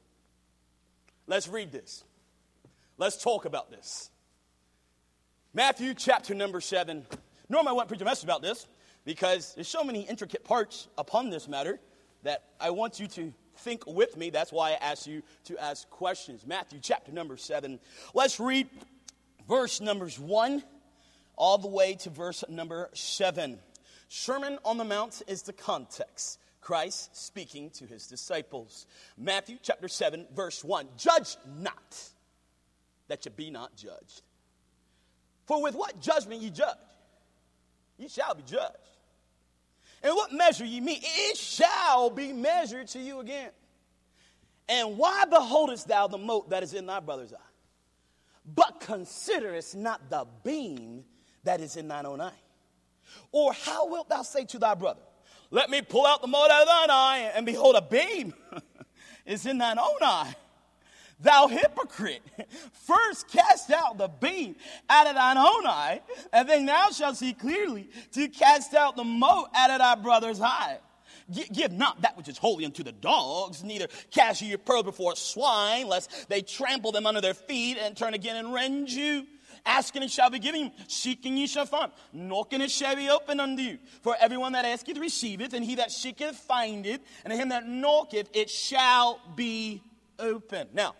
Let's 1.26 1.48
read 1.48 1.72
this. 1.72 2.04
Let's 2.98 3.22
talk 3.22 3.44
about 3.44 3.70
this. 3.70 4.10
Matthew 5.52 5.94
chapter 5.94 6.34
number 6.34 6.60
7. 6.60 7.06
Normally, 7.48 7.70
I 7.70 7.72
wouldn't 7.72 7.88
preach 7.88 8.00
a 8.00 8.04
message 8.04 8.24
about 8.24 8.42
this 8.42 8.66
because 9.04 9.54
there's 9.54 9.68
so 9.68 9.84
many 9.84 10.02
intricate 10.02 10.44
parts 10.44 10.88
upon 10.98 11.30
this 11.30 11.48
matter 11.48 11.78
that 12.22 12.42
I 12.60 12.70
want 12.70 12.98
you 12.98 13.06
to 13.08 13.32
think 13.58 13.86
with 13.86 14.16
me. 14.16 14.30
That's 14.30 14.52
why 14.52 14.72
I 14.72 14.74
ask 14.80 15.06
you 15.06 15.22
to 15.44 15.58
ask 15.62 15.88
questions. 15.90 16.46
Matthew 16.46 16.80
chapter 16.82 17.12
number 17.12 17.36
7. 17.36 17.78
Let's 18.14 18.40
read 18.40 18.68
verse 19.48 19.80
numbers 19.80 20.18
1 20.18 20.62
all 21.36 21.58
the 21.58 21.68
way 21.68 21.94
to 21.94 22.10
verse 22.10 22.44
number 22.48 22.90
7. 22.94 23.58
Sermon 24.08 24.58
on 24.64 24.78
the 24.78 24.84
Mount 24.84 25.22
is 25.26 25.42
the 25.42 25.52
context. 25.52 26.38
Christ 26.64 27.14
speaking 27.14 27.68
to 27.70 27.86
his 27.86 28.06
disciples. 28.06 28.86
Matthew 29.18 29.58
chapter 29.62 29.86
7, 29.86 30.26
verse 30.34 30.64
1. 30.64 30.88
Judge 30.96 31.36
not 31.58 32.10
that 33.08 33.26
you 33.26 33.30
be 33.30 33.50
not 33.50 33.76
judged. 33.76 34.22
For 35.44 35.62
with 35.62 35.74
what 35.74 36.00
judgment 36.00 36.40
ye 36.40 36.48
judge, 36.48 36.78
ye 37.98 38.08
shall 38.08 38.34
be 38.34 38.42
judged. 38.44 38.78
And 40.02 40.14
what 40.16 40.32
measure 40.32 40.64
ye 40.64 40.80
mete, 40.80 41.04
it 41.04 41.36
shall 41.36 42.08
be 42.08 42.32
measured 42.32 42.88
to 42.88 42.98
you 42.98 43.20
again. 43.20 43.50
And 44.66 44.96
why 44.96 45.26
beholdest 45.26 45.86
thou 45.86 46.06
the 46.06 46.16
mote 46.16 46.48
that 46.48 46.62
is 46.62 46.72
in 46.72 46.86
thy 46.86 47.00
brother's 47.00 47.34
eye, 47.34 47.52
but 48.54 48.80
considerest 48.80 49.76
not 49.76 50.08
the 50.08 50.26
beam 50.42 51.04
that 51.44 51.60
is 51.60 51.76
in 51.76 51.88
thine 51.88 52.06
own 52.06 52.22
eye? 52.22 52.32
Or 53.32 53.52
how 53.52 53.86
wilt 53.86 54.08
thou 54.08 54.22
say 54.22 54.46
to 54.46 54.58
thy 54.58 54.74
brother, 54.74 55.02
Let 55.54 55.70
me 55.70 55.82
pull 55.82 56.04
out 56.04 56.20
the 56.20 56.26
mote 56.26 56.50
out 56.50 56.62
of 56.62 56.66
thine 56.66 56.90
eye, 56.90 57.30
and 57.32 57.46
behold, 57.46 57.76
a 57.76 57.80
beam 57.80 58.34
is 59.24 59.46
in 59.46 59.58
thine 59.58 59.78
own 59.78 60.02
eye? 60.02 60.34
Thou 61.20 61.46
hypocrite, 61.46 62.22
first 62.72 63.28
cast 63.28 63.70
out 63.70 63.96
the 63.96 64.08
beam 64.08 64.56
out 64.90 65.06
of 65.06 65.14
thine 65.14 65.38
own 65.38 65.64
eye, 65.64 66.00
and 66.32 66.48
then 66.48 66.66
thou 66.66 66.88
shalt 66.90 67.18
see 67.18 67.32
clearly 67.34 67.88
to 68.14 68.26
cast 68.26 68.74
out 68.74 68.96
the 68.96 69.04
mote 69.04 69.46
out 69.54 69.70
of 69.70 69.78
thy 69.78 69.94
brother's 69.94 70.40
eye. 70.40 70.78
Give 71.52 71.70
not 71.70 72.02
that 72.02 72.16
which 72.16 72.26
is 72.26 72.36
holy 72.36 72.64
unto 72.64 72.82
the 72.82 72.90
dogs, 72.90 73.62
neither 73.62 73.86
cast 74.10 74.42
ye 74.42 74.48
your 74.48 74.58
pearl 74.58 74.82
before 74.82 75.14
swine, 75.14 75.86
lest 75.86 76.28
they 76.28 76.42
trample 76.42 76.90
them 76.90 77.06
under 77.06 77.20
their 77.20 77.32
feet 77.32 77.78
and 77.80 77.96
turn 77.96 78.14
again 78.14 78.34
and 78.34 78.52
rend 78.52 78.90
you. 78.90 79.24
Asking 79.66 80.02
it 80.02 80.10
shall 80.10 80.30
be 80.30 80.38
given. 80.38 80.72
Seeking 80.88 81.36
ye 81.36 81.46
shall 81.46 81.66
find. 81.66 81.90
Knocking 82.12 82.60
it 82.60 82.70
shall 82.70 82.96
be 82.96 83.08
opened 83.08 83.40
unto 83.40 83.62
you. 83.62 83.78
For 84.02 84.14
everyone 84.20 84.52
that 84.52 84.64
asketh 84.64 84.98
receiveth, 84.98 85.54
and 85.54 85.64
he 85.64 85.76
that 85.76 85.90
seeketh 85.90 86.36
findeth, 86.36 87.00
and 87.24 87.32
to 87.32 87.36
him 87.36 87.48
that 87.48 87.66
knocketh 87.66 88.28
it 88.34 88.50
shall 88.50 89.20
be 89.34 89.82
open. 90.18 90.68
Now, 90.74 90.94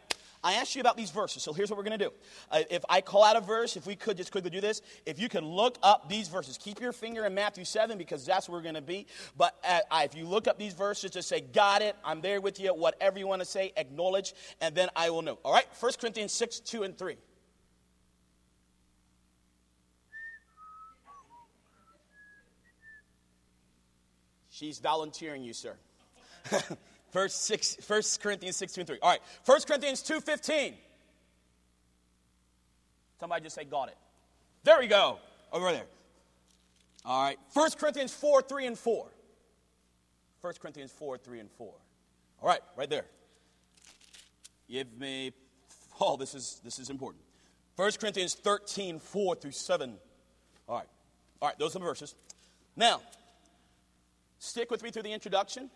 I 0.44 0.54
asked 0.54 0.74
you 0.74 0.82
about 0.82 0.98
these 0.98 1.10
verses, 1.10 1.42
so 1.42 1.54
here's 1.54 1.70
what 1.70 1.78
we're 1.78 1.84
going 1.84 1.98
to 1.98 2.04
do. 2.04 2.12
Uh, 2.50 2.60
if 2.70 2.84
I 2.90 3.00
call 3.00 3.24
out 3.24 3.34
a 3.34 3.40
verse, 3.40 3.78
if 3.78 3.86
we 3.86 3.96
could 3.96 4.18
just 4.18 4.30
quickly 4.30 4.50
do 4.50 4.60
this, 4.60 4.82
if 5.06 5.18
you 5.18 5.30
could 5.30 5.42
look 5.42 5.78
up 5.82 6.10
these 6.10 6.28
verses, 6.28 6.58
keep 6.58 6.82
your 6.82 6.92
finger 6.92 7.24
in 7.24 7.34
Matthew 7.34 7.64
7 7.64 7.96
because 7.96 8.26
that's 8.26 8.46
where 8.46 8.58
we're 8.58 8.62
going 8.62 8.74
to 8.74 8.82
be. 8.82 9.06
But 9.38 9.56
uh, 9.66 9.80
if 10.02 10.14
you 10.14 10.26
look 10.26 10.46
up 10.46 10.58
these 10.58 10.74
verses, 10.74 11.10
just 11.10 11.30
say, 11.30 11.40
Got 11.40 11.80
it, 11.80 11.96
I'm 12.04 12.20
there 12.20 12.42
with 12.42 12.60
you, 12.60 12.74
whatever 12.74 13.18
you 13.18 13.26
want 13.26 13.40
to 13.40 13.46
say, 13.46 13.72
acknowledge, 13.78 14.34
and 14.60 14.74
then 14.74 14.90
I 14.94 15.08
will 15.08 15.22
know. 15.22 15.38
All 15.44 15.52
right? 15.52 15.66
1 15.80 15.92
Corinthians 15.98 16.32
6, 16.32 16.60
2 16.60 16.82
and 16.82 16.98
3. 16.98 17.16
She's 24.54 24.78
volunteering 24.78 25.42
you, 25.42 25.52
sir. 25.52 25.74
First, 27.10 27.44
six, 27.44 27.76
1 27.88 28.02
Corinthians 28.22 28.56
6, 28.56 28.72
2 28.74 28.80
and 28.82 28.86
3. 28.86 28.98
All 29.02 29.10
right, 29.10 29.20
1 29.46 29.60
Corinthians 29.62 30.00
2, 30.00 30.20
15. 30.20 30.74
Somebody 33.18 33.42
just 33.42 33.56
say, 33.56 33.64
got 33.64 33.88
it. 33.88 33.96
There 34.62 34.78
we 34.78 34.86
go. 34.86 35.18
Over 35.52 35.72
there. 35.72 35.86
All 37.04 37.24
right, 37.24 37.36
1 37.52 37.70
Corinthians 37.72 38.12
4, 38.12 38.42
3 38.42 38.66
and 38.66 38.78
4. 38.78 39.06
1 40.40 40.54
Corinthians 40.60 40.92
4, 40.92 41.18
3 41.18 41.40
and 41.40 41.50
4. 41.50 41.74
All 42.40 42.48
right, 42.48 42.60
right 42.76 42.88
there. 42.88 43.06
Give 44.70 44.86
me, 44.96 45.32
oh, 46.00 46.16
this 46.16 46.32
is, 46.32 46.60
this 46.62 46.78
is 46.78 46.90
important. 46.90 47.24
1 47.74 47.90
Corinthians 47.98 48.34
13, 48.34 49.00
4 49.00 49.34
through 49.34 49.50
7. 49.50 49.96
All 50.68 50.76
right, 50.76 50.86
all 51.42 51.48
right, 51.48 51.58
those 51.58 51.74
are 51.74 51.80
the 51.80 51.84
verses. 51.84 52.14
Now, 52.76 53.00
Stick 54.44 54.70
with 54.70 54.82
me 54.82 54.90
through 54.90 55.04
the 55.04 55.12
introduction. 55.12 55.70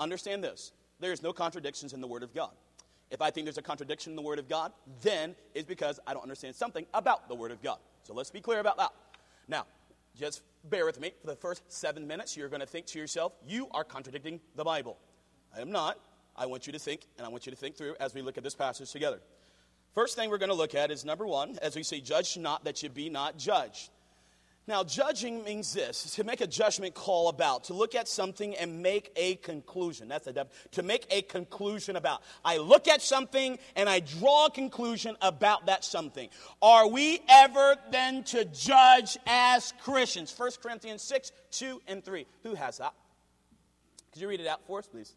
Understand 0.00 0.42
this 0.42 0.72
there's 1.00 1.22
no 1.22 1.32
contradictions 1.32 1.92
in 1.92 2.00
the 2.00 2.06
Word 2.06 2.24
of 2.24 2.34
God. 2.34 2.50
If 3.10 3.22
I 3.22 3.30
think 3.30 3.46
there's 3.46 3.58
a 3.58 3.62
contradiction 3.62 4.12
in 4.12 4.16
the 4.16 4.22
Word 4.22 4.40
of 4.40 4.48
God, 4.48 4.72
then 5.02 5.36
it's 5.54 5.66
because 5.66 6.00
I 6.06 6.12
don't 6.12 6.22
understand 6.22 6.56
something 6.56 6.84
about 6.92 7.28
the 7.28 7.36
Word 7.36 7.52
of 7.52 7.62
God. 7.62 7.78
So 8.02 8.12
let's 8.12 8.30
be 8.30 8.40
clear 8.40 8.58
about 8.58 8.76
that. 8.78 8.90
Now, 9.46 9.66
just 10.16 10.42
bear 10.64 10.84
with 10.84 11.00
me. 11.00 11.12
For 11.20 11.28
the 11.28 11.36
first 11.36 11.62
seven 11.68 12.06
minutes, 12.06 12.36
you're 12.36 12.48
going 12.48 12.60
to 12.60 12.66
think 12.66 12.86
to 12.86 12.98
yourself, 12.98 13.32
you 13.46 13.68
are 13.70 13.84
contradicting 13.84 14.40
the 14.56 14.64
Bible. 14.64 14.98
I 15.56 15.60
am 15.60 15.70
not. 15.70 15.98
I 16.36 16.46
want 16.46 16.66
you 16.66 16.72
to 16.72 16.78
think, 16.78 17.06
and 17.16 17.26
I 17.26 17.30
want 17.30 17.46
you 17.46 17.52
to 17.52 17.56
think 17.56 17.76
through 17.76 17.94
as 18.00 18.14
we 18.14 18.22
look 18.22 18.36
at 18.36 18.42
this 18.42 18.54
passage 18.54 18.90
together. 18.90 19.20
First 19.94 20.16
thing 20.16 20.28
we're 20.28 20.38
going 20.38 20.50
to 20.50 20.56
look 20.56 20.74
at 20.74 20.90
is 20.90 21.04
number 21.04 21.26
one, 21.26 21.56
as 21.62 21.76
we 21.76 21.84
say, 21.84 22.00
judge 22.00 22.36
not 22.36 22.64
that 22.64 22.82
you 22.82 22.88
be 22.88 23.08
not 23.08 23.38
judged. 23.38 23.90
Now, 24.68 24.84
judging 24.84 25.42
means 25.44 25.72
this 25.72 26.14
to 26.16 26.24
make 26.24 26.42
a 26.42 26.46
judgment 26.46 26.92
call 26.92 27.30
about, 27.30 27.64
to 27.64 27.72
look 27.72 27.94
at 27.94 28.06
something 28.06 28.54
and 28.54 28.82
make 28.82 29.10
a 29.16 29.36
conclusion. 29.36 30.08
That's 30.08 30.26
a 30.26 30.46
to 30.72 30.82
make 30.82 31.06
a 31.10 31.22
conclusion 31.22 31.96
about. 31.96 32.22
I 32.44 32.58
look 32.58 32.86
at 32.86 33.00
something 33.00 33.58
and 33.76 33.88
I 33.88 34.00
draw 34.00 34.46
a 34.46 34.50
conclusion 34.50 35.16
about 35.22 35.64
that 35.66 35.84
something. 35.84 36.28
Are 36.60 36.86
we 36.86 37.20
ever 37.30 37.76
then 37.90 38.24
to 38.24 38.44
judge 38.44 39.16
as 39.26 39.72
Christians? 39.80 40.34
1 40.36 40.50
Corinthians 40.62 41.00
6, 41.00 41.32
2 41.50 41.80
and 41.88 42.04
3. 42.04 42.26
Who 42.42 42.54
has 42.54 42.76
that? 42.76 42.92
Could 44.12 44.20
you 44.20 44.28
read 44.28 44.40
it 44.40 44.46
out 44.46 44.60
for 44.66 44.80
us, 44.80 44.86
please? 44.86 45.14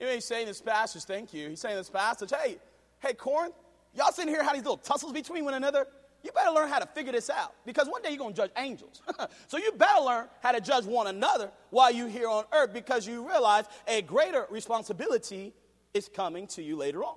You 0.00 0.08
he's 0.08 0.24
saying 0.24 0.46
this 0.46 0.60
passage, 0.60 1.04
thank 1.04 1.32
you. 1.32 1.48
He's 1.48 1.60
saying 1.60 1.76
this 1.76 1.90
passage, 1.90 2.30
hey, 2.30 2.58
hey, 3.00 3.14
Corinth, 3.14 3.54
y'all 3.94 4.12
sitting 4.12 4.32
here 4.32 4.42
having 4.42 4.60
these 4.60 4.64
little 4.64 4.76
tussles 4.76 5.12
between 5.12 5.44
one 5.44 5.54
another. 5.54 5.86
You 6.22 6.32
better 6.32 6.50
learn 6.50 6.68
how 6.68 6.80
to 6.80 6.86
figure 6.86 7.12
this 7.12 7.30
out 7.30 7.54
because 7.64 7.88
one 7.88 8.02
day 8.02 8.08
you're 8.10 8.18
going 8.18 8.34
to 8.34 8.42
judge 8.42 8.50
angels. 8.56 9.00
so 9.46 9.58
you 9.58 9.70
better 9.72 10.02
learn 10.02 10.26
how 10.42 10.52
to 10.52 10.60
judge 10.60 10.84
one 10.84 11.06
another 11.06 11.50
while 11.70 11.92
you're 11.92 12.08
here 12.08 12.28
on 12.28 12.44
earth 12.52 12.72
because 12.72 13.06
you 13.06 13.26
realize 13.26 13.66
a 13.86 14.02
greater 14.02 14.46
responsibility 14.50 15.54
is 15.94 16.08
coming 16.08 16.46
to 16.48 16.62
you 16.62 16.76
later 16.76 17.04
on. 17.04 17.16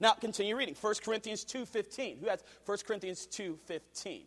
Now, 0.00 0.12
continue 0.12 0.56
reading. 0.56 0.74
1 0.78 0.94
Corinthians 1.04 1.44
2.15. 1.44 2.20
Who 2.20 2.28
has 2.28 2.42
1 2.64 2.78
Corinthians 2.86 3.28
2.15? 3.30 4.22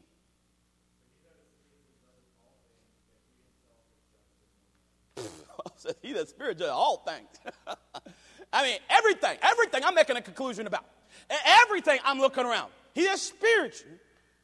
He 6.02 6.14
the 6.14 6.26
spirit 6.26 6.58
judge 6.58 6.70
all 6.70 6.98
things. 6.98 7.28
I 8.54 8.64
mean, 8.64 8.80
everything, 8.90 9.38
everything 9.42 9.84
I'm 9.86 9.96
making 9.96 10.18
a 10.18 10.22
conclusion 10.22 10.68
about. 10.68 10.86
Everything 11.46 12.00
I'm 12.04 12.20
looking 12.20 12.46
around. 12.46 12.72
He 12.94 13.02
is 13.02 13.22
spiritual, 13.22 13.92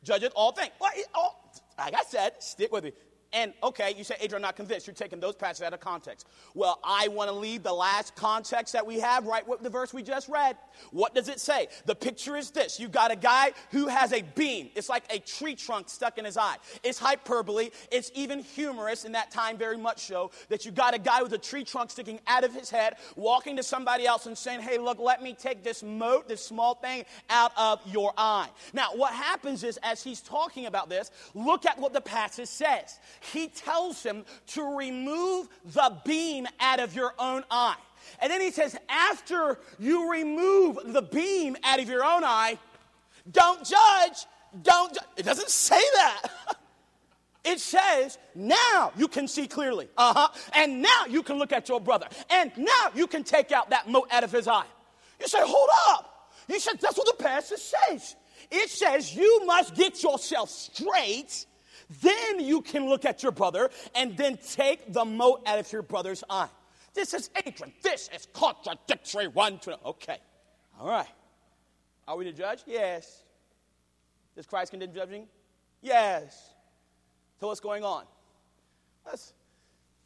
judges 0.04 0.30
all 0.36 0.52
things. 0.52 0.72
All, 0.80 0.90
oh, 1.16 1.60
like 1.78 1.94
I 1.94 2.04
said, 2.08 2.42
stick 2.44 2.72
with 2.72 2.84
me. 2.84 2.92
And 3.36 3.54
okay, 3.62 3.94
you 3.98 4.06
say, 4.06 4.16
Adrian, 4.22 4.38
I'm 4.38 4.48
not 4.48 4.56
convinced. 4.56 4.88
You're 4.88 4.94
taking 4.94 5.20
those 5.20 5.36
passages 5.36 5.68
out 5.68 5.74
of 5.74 5.82
context. 5.82 6.26
Well, 6.54 6.80
I 6.86 7.10
want 7.10 7.30
to 7.30 7.36
leave 7.36 7.64
the 7.64 7.74
last 7.74 8.16
context 8.16 8.72
that 8.72 8.88
we 8.88 8.98
have 9.02 9.28
right 9.28 9.46
with 9.46 9.62
the 9.62 9.70
verse 9.70 9.94
we 9.94 10.04
just 10.04 10.30
read. 10.30 10.56
What 10.92 11.14
does 11.14 11.28
it 11.28 11.42
say? 11.42 11.68
The 11.86 11.96
picture 11.96 12.38
is 12.38 12.52
this 12.52 12.80
you 12.80 12.88
got 12.88 13.12
a 13.12 13.16
guy 13.18 13.52
who 13.72 13.88
has 13.88 14.14
a 14.14 14.22
beam. 14.22 14.70
It's 14.74 14.88
like 14.88 15.04
a 15.10 15.20
tree 15.20 15.54
trunk 15.54 15.90
stuck 15.90 16.18
in 16.18 16.24
his 16.24 16.38
eye. 16.38 16.56
It's 16.82 16.98
hyperbole. 16.98 17.72
It's 17.92 18.10
even 18.16 18.40
humorous 18.40 19.04
in 19.04 19.12
that 19.12 19.32
time, 19.32 19.58
very 19.58 19.78
much 19.78 20.06
so, 20.08 20.32
that 20.48 20.64
you 20.66 20.72
got 20.72 20.94
a 20.94 21.00
guy 21.00 21.22
with 21.22 21.34
a 21.34 21.38
tree 21.38 21.66
trunk 21.66 21.92
sticking 21.92 22.22
out 22.28 22.46
of 22.46 22.54
his 22.54 22.70
head, 22.70 22.94
walking 23.18 23.58
to 23.58 23.64
somebody 23.64 24.06
else 24.06 24.28
and 24.28 24.38
saying, 24.38 24.62
Hey, 24.62 24.78
look, 24.78 24.98
let 24.98 25.22
me 25.22 25.34
take 25.34 25.62
this 25.62 25.84
mote, 25.84 26.30
this 26.30 26.44
small 26.46 26.76
thing, 26.76 27.04
out 27.30 27.52
of 27.58 27.82
your 27.86 28.14
eye. 28.18 28.48
Now, 28.72 28.92
what 28.96 29.12
happens 29.12 29.66
is, 29.66 29.78
as 29.84 30.02
he's 30.02 30.22
talking 30.22 30.68
about 30.68 30.88
this, 30.88 31.12
look 31.34 31.66
at 31.66 31.78
what 31.78 31.92
the 31.92 32.00
passage 32.00 32.48
says 32.48 32.98
he 33.26 33.48
tells 33.48 34.04
him 34.04 34.26
to 34.48 34.78
remove 34.78 35.48
the 35.66 35.98
beam 36.06 36.48
out 36.60 36.80
of 36.80 36.96
your 36.96 37.14
own 37.20 37.44
eye. 37.50 37.76
And 38.20 38.32
then 38.32 38.42
he 38.42 38.52
says, 38.52 38.78
after 38.88 39.60
you 39.80 40.12
remove 40.12 40.80
the 40.86 41.02
beam 41.02 41.58
out 41.64 41.80
of 41.80 41.90
your 41.90 42.04
own 42.04 42.24
eye, 42.24 42.58
don't 43.32 43.66
judge. 43.66 44.26
Don't. 44.62 44.94
Ju-. 44.94 45.00
It 45.18 45.24
doesn't 45.24 45.50
say 45.50 45.82
that. 45.96 46.22
It 47.48 47.60
says, 47.60 48.18
now 48.34 48.92
you 48.98 49.08
can 49.08 49.28
see 49.28 49.46
clearly. 49.46 49.88
Uh 49.96 50.14
huh. 50.16 50.28
And 50.56 50.82
now 50.82 51.06
you 51.08 51.22
can 51.22 51.38
look 51.38 51.54
at 51.54 51.70
your 51.70 51.80
brother. 51.80 52.08
And 52.32 52.52
now 52.58 52.90
you 52.96 53.06
can 53.06 53.24
take 53.24 53.52
out 53.52 53.70
that 53.70 53.88
mote 53.88 54.12
out 54.12 54.24
of 54.24 54.32
his 54.32 54.48
eye. 54.48 54.66
You 55.22 55.28
say, 55.28 55.38
hold 55.42 55.70
up. 55.90 56.32
You 56.48 56.60
said, 56.60 56.80
that's 56.82 56.98
what 56.98 57.06
the 57.16 57.24
passage 57.24 57.60
says. 57.60 58.16
It 58.50 58.72
says 58.72 59.16
you 59.16 59.46
must 59.46 59.76
get 59.76 60.02
yourself 60.02 60.50
straight 60.50 61.46
then 62.02 62.40
you 62.40 62.62
can 62.62 62.88
look 62.88 63.06
at 63.06 63.24
your 63.24 63.32
brother 63.32 63.70
and 63.94 64.18
then 64.18 64.38
take 64.38 64.92
the 64.92 65.06
mote 65.06 65.42
out 65.46 65.60
of 65.60 65.72
your 65.72 65.82
brother's 65.82 66.24
eye. 66.30 66.50
This 66.94 67.14
is 67.14 67.30
Adrian. 67.46 67.74
This 67.82 68.10
is 68.16 68.28
contradictory 68.34 69.28
one 69.28 69.60
to 69.60 69.72
another. 69.72 69.86
Okay. 69.86 70.18
All 70.80 70.88
right. 70.88 71.08
Are 72.08 72.16
we 72.18 72.26
to 72.26 72.32
judge? 72.32 72.64
Yes. 72.66 73.24
Does 74.36 74.46
Christ 74.46 74.72
condemn 74.72 74.94
judging? 74.94 75.28
Yes. 75.82 76.54
So 77.40 77.48
what's 77.48 77.60
going 77.60 77.84
on? 77.84 78.06
Let's, 79.06 79.34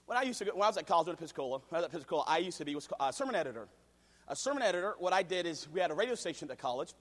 when 0.06 0.18
I 0.18 0.24
used 0.24 0.40
to 0.40 0.46
go, 0.46 0.52
when 0.54 0.64
I 0.64 0.68
was 0.68 0.78
at 0.78 0.88
college 0.88 1.08
at 1.08 1.18
Pensacola, 1.18 1.62
I 1.72 1.76
was 1.76 1.86
at 1.86 1.92
Pensacola, 1.92 2.24
I 2.28 2.40
used 2.40 2.58
to 2.58 2.66
be 2.66 2.74
a 2.74 3.04
uh, 3.04 3.12
sermon 3.12 3.36
editor. 3.36 3.68
A 4.28 4.36
sermon 4.36 4.62
editor, 4.62 4.96
what 5.00 5.14
I 5.14 5.24
did 5.24 5.46
is 5.46 5.68
we 5.72 5.80
had 5.80 5.92
a 5.92 5.94
radio 5.94 6.16
station 6.16 6.50
at 6.52 6.58
college, 6.58 6.94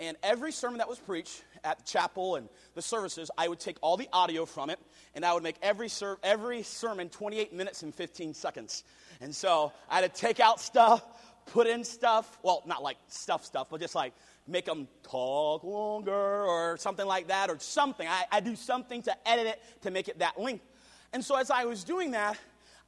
and 0.00 0.16
every 0.22 0.52
sermon 0.52 0.78
that 0.78 0.88
was 0.88 0.98
preached 0.98 1.44
at 1.62 1.78
the 1.78 1.84
chapel 1.84 2.36
and 2.36 2.48
the 2.74 2.82
services, 2.82 3.30
I 3.38 3.48
would 3.48 3.60
take 3.60 3.76
all 3.80 3.96
the 3.96 4.08
audio 4.12 4.44
from 4.44 4.70
it, 4.70 4.78
and 5.14 5.24
I 5.24 5.32
would 5.32 5.42
make 5.42 5.56
every, 5.62 5.88
ser- 5.88 6.18
every 6.22 6.62
sermon 6.62 7.08
28 7.08 7.52
minutes 7.52 7.82
and 7.82 7.94
15 7.94 8.34
seconds. 8.34 8.84
And 9.20 9.34
so 9.34 9.72
I 9.88 10.00
had 10.00 10.12
to 10.12 10.20
take 10.20 10.40
out 10.40 10.60
stuff, 10.60 11.02
put 11.46 11.66
in 11.66 11.84
stuff. 11.84 12.38
Well, 12.42 12.62
not 12.66 12.82
like 12.82 12.96
stuff 13.08 13.44
stuff, 13.44 13.68
but 13.70 13.80
just 13.80 13.94
like 13.94 14.12
make 14.46 14.64
them 14.64 14.88
talk 15.02 15.62
longer 15.62 16.12
or 16.12 16.76
something 16.76 17.06
like 17.06 17.28
that 17.28 17.48
or 17.48 17.58
something. 17.58 18.06
I, 18.06 18.24
I 18.32 18.40
do 18.40 18.56
something 18.56 19.02
to 19.02 19.28
edit 19.28 19.46
it 19.46 19.62
to 19.82 19.90
make 19.90 20.08
it 20.08 20.18
that 20.18 20.40
length. 20.40 20.64
And 21.12 21.24
so 21.24 21.36
as 21.36 21.50
I 21.50 21.64
was 21.64 21.84
doing 21.84 22.10
that, 22.10 22.36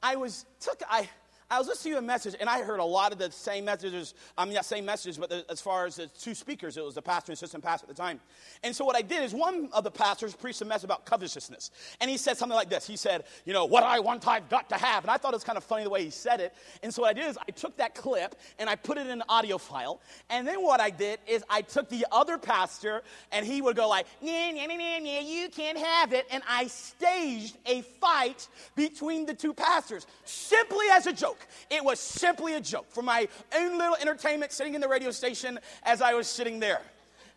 I 0.03 0.17
was 0.17 0.45
took 0.59 0.81
I 0.89 1.09
I 1.49 1.59
was 1.59 1.67
listening 1.67 1.93
to 1.93 1.99
a 1.99 2.01
message, 2.01 2.35
and 2.41 2.49
I 2.49 2.61
heard 2.61 2.81
a 2.81 2.83
lot 2.83 3.13
of 3.13 3.19
the 3.19 3.31
same 3.31 3.63
messages. 3.63 4.15
I 4.37 4.43
mean, 4.43 4.55
not 4.55 4.65
same 4.65 4.83
messages, 4.83 5.17
but 5.17 5.29
the, 5.29 5.45
as 5.49 5.61
far 5.61 5.85
as 5.85 5.95
the 5.95 6.07
two 6.07 6.35
speakers, 6.35 6.75
it 6.75 6.83
was 6.83 6.93
the 6.95 7.01
pastor 7.01 7.31
and 7.31 7.37
assistant 7.37 7.63
pastor 7.63 7.85
at 7.89 7.95
the 7.95 8.01
time. 8.01 8.19
And 8.63 8.75
so 8.75 8.83
what 8.83 8.97
I 8.97 9.01
did 9.01 9.23
is 9.23 9.33
one 9.33 9.69
of 9.71 9.85
the 9.85 9.91
pastors 9.91 10.35
preached 10.35 10.61
a 10.61 10.65
message 10.65 10.83
about 10.83 11.05
covetousness, 11.05 11.71
and 12.01 12.11
he 12.11 12.17
said 12.17 12.35
something 12.35 12.55
like 12.55 12.69
this. 12.69 12.85
He 12.85 12.97
said, 12.97 13.23
"You 13.45 13.53
know, 13.53 13.63
what 13.63 13.83
I 13.83 14.01
want, 14.01 14.27
I've 14.27 14.49
got 14.49 14.67
to 14.69 14.75
have." 14.75 15.05
And 15.05 15.11
I 15.11 15.15
thought 15.15 15.33
it 15.33 15.37
was 15.37 15.45
kind 15.45 15.57
of 15.57 15.63
funny 15.63 15.85
the 15.85 15.89
way 15.89 16.03
he 16.03 16.09
said 16.09 16.41
it. 16.41 16.53
And 16.83 16.93
so 16.93 17.03
what 17.03 17.11
I 17.11 17.13
did 17.13 17.29
is 17.29 17.37
I 17.37 17.51
took 17.51 17.77
that 17.77 17.95
clip 17.95 18.35
and 18.59 18.69
I 18.69 18.75
put 18.75 18.97
it 18.97 19.07
in 19.07 19.13
an 19.13 19.23
audio 19.29 19.57
file. 19.57 20.01
And 20.29 20.45
then 20.45 20.61
what 20.61 20.81
I 20.81 20.89
did 20.89 21.19
is 21.27 21.45
I 21.49 21.61
took 21.61 21.87
the 21.87 22.05
other 22.11 22.37
pastor, 22.37 23.03
and 23.31 23.45
he 23.45 23.61
would 23.61 23.77
go 23.77 23.87
like, 23.87 24.05
"Nah, 24.21 24.51
nah, 24.51 24.65
nah, 24.65 24.75
nah, 24.75 24.99
nah, 24.99 25.19
you 25.21 25.47
can't 25.47 25.77
have 25.77 26.11
it." 26.11 26.25
And 26.29 26.43
I 26.45 26.67
staged 26.67 27.57
a 27.65 27.83
fight 28.01 28.49
between 28.75 29.25
the 29.25 29.33
two 29.33 29.53
pastors 29.53 30.07
simply 30.25 30.87
as 30.91 31.07
a 31.07 31.13
joke 31.13 31.36
joke. 31.37 31.47
It 31.69 31.83
was 31.83 31.99
simply 31.99 32.55
a 32.55 32.61
joke 32.61 32.85
for 32.89 33.01
my 33.01 33.27
own 33.55 33.77
little 33.77 33.95
entertainment 33.95 34.51
sitting 34.51 34.75
in 34.75 34.81
the 34.81 34.87
radio 34.87 35.11
station 35.11 35.59
as 35.83 36.01
I 36.01 36.13
was 36.13 36.27
sitting 36.27 36.59
there. 36.59 36.81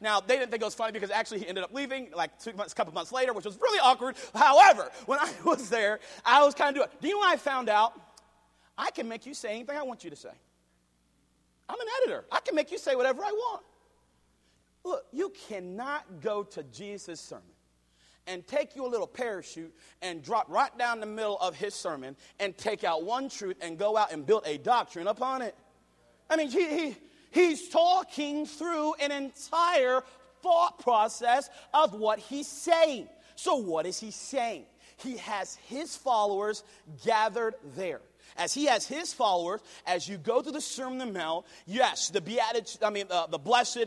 Now, 0.02 0.20
they 0.20 0.36
didn't 0.36 0.50
think 0.50 0.62
it 0.62 0.64
was 0.64 0.74
funny 0.74 0.92
because 0.92 1.10
actually 1.10 1.40
he 1.40 1.48
ended 1.48 1.62
up 1.62 1.74
leaving 1.74 2.08
like 2.14 2.38
two 2.38 2.54
months, 2.54 2.72
a 2.72 2.76
couple 2.76 2.94
months 2.94 3.12
later, 3.12 3.34
which 3.34 3.44
was 3.44 3.58
really 3.60 3.80
awkward. 3.80 4.16
However, 4.34 4.90
when 5.06 5.18
I 5.18 5.30
was 5.44 5.68
there, 5.68 6.00
I 6.24 6.42
was 6.44 6.54
kind 6.54 6.70
of 6.70 6.74
doing, 6.76 6.88
do 7.00 7.08
you 7.08 7.14
know 7.14 7.18
what 7.18 7.32
I 7.32 7.36
found 7.36 7.68
out? 7.68 7.92
I 8.78 8.90
can 8.92 9.08
make 9.08 9.26
you 9.26 9.34
say 9.34 9.50
anything 9.50 9.76
I 9.76 9.82
want 9.82 10.04
you 10.04 10.10
to 10.10 10.16
say. 10.16 10.30
I'm 11.68 11.78
an 11.78 11.86
editor. 12.02 12.24
I 12.32 12.40
can 12.40 12.54
make 12.54 12.72
you 12.72 12.78
say 12.78 12.96
whatever 12.96 13.22
I 13.22 13.30
want. 13.30 13.62
Look, 14.84 15.04
you 15.12 15.30
cannot 15.48 16.22
go 16.22 16.42
to 16.44 16.62
Jesus' 16.64 17.20
sermon 17.20 17.44
and 18.26 18.46
take 18.46 18.76
you 18.76 18.86
a 18.86 18.88
little 18.88 19.06
parachute 19.06 19.74
and 20.02 20.22
drop 20.22 20.46
right 20.48 20.76
down 20.78 21.00
the 21.00 21.06
middle 21.06 21.38
of 21.38 21.56
his 21.56 21.74
sermon 21.74 22.16
and 22.38 22.56
take 22.56 22.84
out 22.84 23.04
one 23.04 23.28
truth 23.28 23.56
and 23.60 23.78
go 23.78 23.96
out 23.96 24.12
and 24.12 24.26
build 24.26 24.42
a 24.46 24.58
doctrine 24.58 25.06
upon 25.06 25.42
it. 25.42 25.54
I 26.28 26.36
mean, 26.36 26.50
he, 26.50 26.66
he, 26.66 26.96
he's 27.30 27.68
talking 27.68 28.46
through 28.46 28.94
an 28.94 29.10
entire 29.10 30.02
thought 30.42 30.78
process 30.78 31.50
of 31.74 31.94
what 31.94 32.18
he's 32.18 32.48
saying. 32.48 33.08
So, 33.36 33.56
what 33.56 33.86
is 33.86 33.98
he 33.98 34.10
saying? 34.10 34.64
He 34.96 35.16
has 35.16 35.56
his 35.66 35.96
followers 35.96 36.62
gathered 37.04 37.54
there 37.74 38.00
as 38.36 38.54
he 38.54 38.66
has 38.66 38.86
his 38.86 39.12
followers, 39.12 39.60
as 39.86 40.08
you 40.08 40.18
go 40.18 40.42
through 40.42 40.52
the 40.52 40.60
Sermon 40.60 40.90
on 40.90 40.98
the 40.98 41.06
Mount, 41.06 41.46
yes, 41.66 42.10
the 42.10 42.20
beatitude, 42.20 42.82
I 42.82 42.90
mean, 42.90 43.06
uh, 43.10 43.26
the 43.26 43.38
blessed 43.38 43.78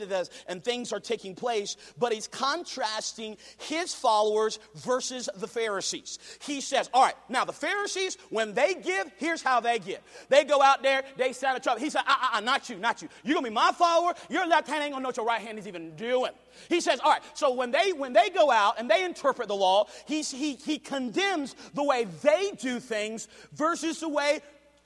and 0.47 0.63
things 0.63 0.93
are 0.93 0.99
taking 0.99 1.35
place, 1.35 1.75
but 1.97 2.13
he's 2.13 2.27
contrasting 2.27 3.37
his 3.59 3.93
followers 3.93 4.59
versus 4.75 5.29
the 5.35 5.47
Pharisees. 5.47 6.19
He 6.41 6.61
says, 6.61 6.89
all 6.93 7.03
right, 7.03 7.15
now 7.29 7.45
the 7.45 7.53
Pharisees, 7.53 8.17
when 8.29 8.53
they 8.53 8.75
give, 8.75 9.11
here's 9.17 9.41
how 9.41 9.59
they 9.59 9.79
give. 9.79 9.99
They 10.29 10.43
go 10.43 10.61
out 10.61 10.83
there, 10.83 11.03
they 11.17 11.33
set 11.33 11.55
a 11.55 11.59
trouble. 11.59 11.81
He 11.81 11.89
said, 11.89 12.03
uh, 12.07 12.15
uh, 12.21 12.37
uh, 12.37 12.39
not 12.39 12.69
you, 12.69 12.77
not 12.77 13.01
you. 13.01 13.09
You're 13.23 13.35
gonna 13.35 13.47
be 13.47 13.53
my 13.53 13.71
follower. 13.71 14.13
Your 14.29 14.47
left 14.47 14.67
hand 14.67 14.83
ain't 14.83 14.93
gonna 14.93 15.03
know 15.03 15.09
what 15.09 15.17
your 15.17 15.25
right 15.25 15.41
hand 15.41 15.59
is 15.59 15.67
even 15.67 15.95
doing. 15.95 16.31
He 16.69 16.81
says, 16.81 16.99
all 16.99 17.11
right, 17.11 17.21
so 17.33 17.53
when 17.53 17.71
they 17.71 17.93
when 17.93 18.13
they 18.13 18.29
go 18.29 18.51
out 18.51 18.79
and 18.79 18.89
they 18.89 19.03
interpret 19.03 19.47
the 19.47 19.55
law, 19.55 19.87
he's, 20.05 20.31
he, 20.31 20.55
he 20.55 20.79
condemns 20.79 21.55
the 21.73 21.83
way 21.83 22.05
they 22.21 22.51
do 22.59 22.79
things 22.79 23.27
versus 23.53 23.99
the 23.99 24.09
way 24.09 24.41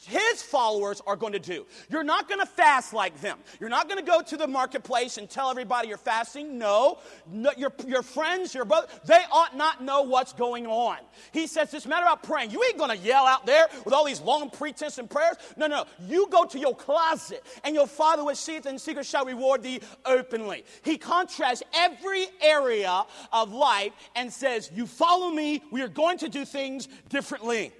his 0.05 0.43
followers 0.43 1.01
are 1.07 1.15
going 1.15 1.33
to 1.33 1.39
do. 1.39 1.65
You're 1.89 2.03
not 2.03 2.27
going 2.27 2.39
to 2.39 2.45
fast 2.45 2.93
like 2.93 3.19
them. 3.19 3.39
You're 3.59 3.69
not 3.69 3.89
going 3.89 3.99
to 3.99 4.05
go 4.05 4.21
to 4.21 4.37
the 4.37 4.47
marketplace 4.47 5.17
and 5.17 5.27
tell 5.27 5.49
everybody 5.49 5.87
you're 5.87 5.97
fasting. 5.97 6.59
No, 6.59 6.99
no 7.25 7.51
your, 7.57 7.73
your 7.87 8.03
friends, 8.03 8.53
your 8.53 8.65
brother, 8.65 8.87
they 9.05 9.21
ought 9.31 9.57
not 9.57 9.83
know 9.83 10.03
what's 10.03 10.33
going 10.33 10.67
on. 10.67 10.97
He 11.31 11.47
says 11.47 11.71
this 11.71 11.87
matter 11.87 12.05
about 12.05 12.21
praying. 12.21 12.51
You 12.51 12.63
ain't 12.63 12.77
going 12.77 12.95
to 12.95 13.03
yell 13.03 13.25
out 13.25 13.47
there 13.47 13.67
with 13.85 13.93
all 13.93 14.05
these 14.05 14.21
long 14.21 14.51
pretense 14.51 14.99
and 14.99 15.09
prayers. 15.09 15.35
No, 15.57 15.65
no, 15.65 15.85
you 16.07 16.27
go 16.29 16.45
to 16.45 16.59
your 16.59 16.75
closet 16.75 17.43
and 17.63 17.73
your 17.73 17.87
father 17.87 18.23
which 18.23 18.37
seeth 18.37 18.67
in 18.67 18.77
secret 18.77 19.05
shall 19.05 19.25
reward 19.25 19.63
thee 19.63 19.81
openly. 20.05 20.63
He 20.83 20.97
contrasts 20.97 21.63
every 21.73 22.27
area 22.41 23.03
of 23.33 23.51
life 23.51 23.93
and 24.15 24.31
says, 24.31 24.69
you 24.73 24.85
follow 24.85 25.31
me, 25.31 25.63
we 25.71 25.81
are 25.81 25.87
going 25.87 26.19
to 26.19 26.29
do 26.29 26.45
things 26.45 26.87
differently. 27.09 27.73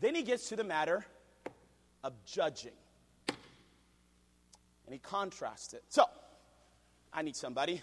Then 0.00 0.14
he 0.14 0.22
gets 0.22 0.48
to 0.48 0.56
the 0.56 0.64
matter 0.64 1.04
of 2.02 2.12
judging. 2.24 2.72
And 3.28 4.92
he 4.92 4.98
contrasts 4.98 5.74
it. 5.74 5.84
So, 5.88 6.04
I 7.12 7.22
need 7.22 7.36
somebody. 7.36 7.82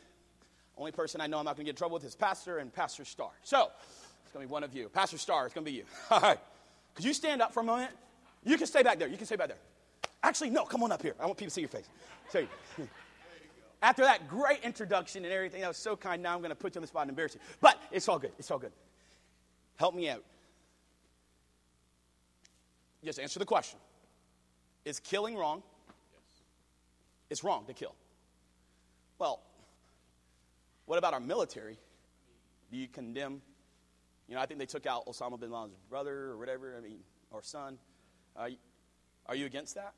Only 0.77 0.91
person 0.91 1.21
I 1.21 1.27
know 1.27 1.39
I'm 1.39 1.45
not 1.45 1.55
going 1.55 1.65
to 1.65 1.69
get 1.69 1.71
in 1.71 1.75
trouble 1.77 1.95
with 1.95 2.03
is 2.03 2.15
Pastor 2.15 2.57
and 2.57 2.73
Pastor 2.73 3.05
Star. 3.05 3.31
So, 3.43 3.71
it's 4.23 4.33
going 4.33 4.43
to 4.43 4.49
be 4.49 4.51
one 4.51 4.63
of 4.63 4.75
you. 4.75 4.89
Pastor 4.89 5.17
Star, 5.17 5.45
it's 5.45 5.53
going 5.53 5.65
to 5.65 5.71
be 5.71 5.77
you. 5.77 5.83
All 6.11 6.19
right. 6.19 6.39
Could 6.95 7.05
you 7.05 7.13
stand 7.13 7.41
up 7.41 7.53
for 7.53 7.61
a 7.61 7.63
moment? 7.63 7.91
You 8.43 8.57
can 8.57 8.67
stay 8.67 8.83
back 8.83 8.99
there. 8.99 9.07
You 9.07 9.17
can 9.17 9.25
stay 9.25 9.35
back 9.35 9.47
there. 9.47 9.57
Actually, 10.23 10.49
no, 10.49 10.65
come 10.65 10.83
on 10.83 10.91
up 10.91 11.01
here. 11.01 11.15
I 11.19 11.25
want 11.25 11.37
people 11.37 11.49
to 11.49 11.53
see 11.53 11.61
your 11.61 11.69
face. 11.69 11.87
After 13.81 14.01
that 14.03 14.27
great 14.27 14.63
introduction 14.63 15.23
and 15.23 15.33
everything, 15.33 15.61
that 15.61 15.67
was 15.67 15.77
so 15.77 15.95
kind. 15.95 16.21
Now 16.21 16.33
I'm 16.33 16.39
going 16.39 16.49
to 16.49 16.55
put 16.55 16.75
you 16.75 16.79
on 16.79 16.81
the 16.81 16.87
spot 16.87 17.03
and 17.03 17.09
embarrass 17.09 17.35
you. 17.35 17.41
But 17.61 17.79
it's 17.91 18.09
all 18.09 18.17
good. 18.19 18.31
It's 18.39 18.49
all 18.49 18.57
good. 18.57 18.71
Help 19.77 19.93
me 19.93 20.09
out. 20.09 20.23
Just 23.03 23.19
answer 23.19 23.39
the 23.39 23.45
question. 23.45 23.79
Is 24.87 25.01
killing 25.01 25.35
wrong? 25.35 25.63
Yes. 26.13 26.41
It's 27.29 27.43
wrong 27.43 27.65
to 27.65 27.73
kill. 27.73 27.93
Well, 29.19 29.41
what 30.85 30.97
about 30.97 31.13
our 31.13 31.19
military? 31.19 31.77
Do 32.71 32.77
you 32.77 32.87
condemn? 32.87 33.41
You 34.29 34.35
know, 34.35 34.41
I 34.41 34.45
think 34.45 34.61
they 34.61 34.65
took 34.65 34.85
out 34.85 35.05
Osama 35.05 35.37
bin 35.37 35.51
Laden's 35.51 35.75
brother 35.89 36.27
or 36.27 36.37
whatever, 36.37 36.73
I 36.77 36.79
mean, 36.79 36.99
or 37.31 37.43
son. 37.43 37.77
Uh, 38.33 38.47
are 39.25 39.35
you 39.35 39.45
against 39.45 39.75
that? 39.75 39.91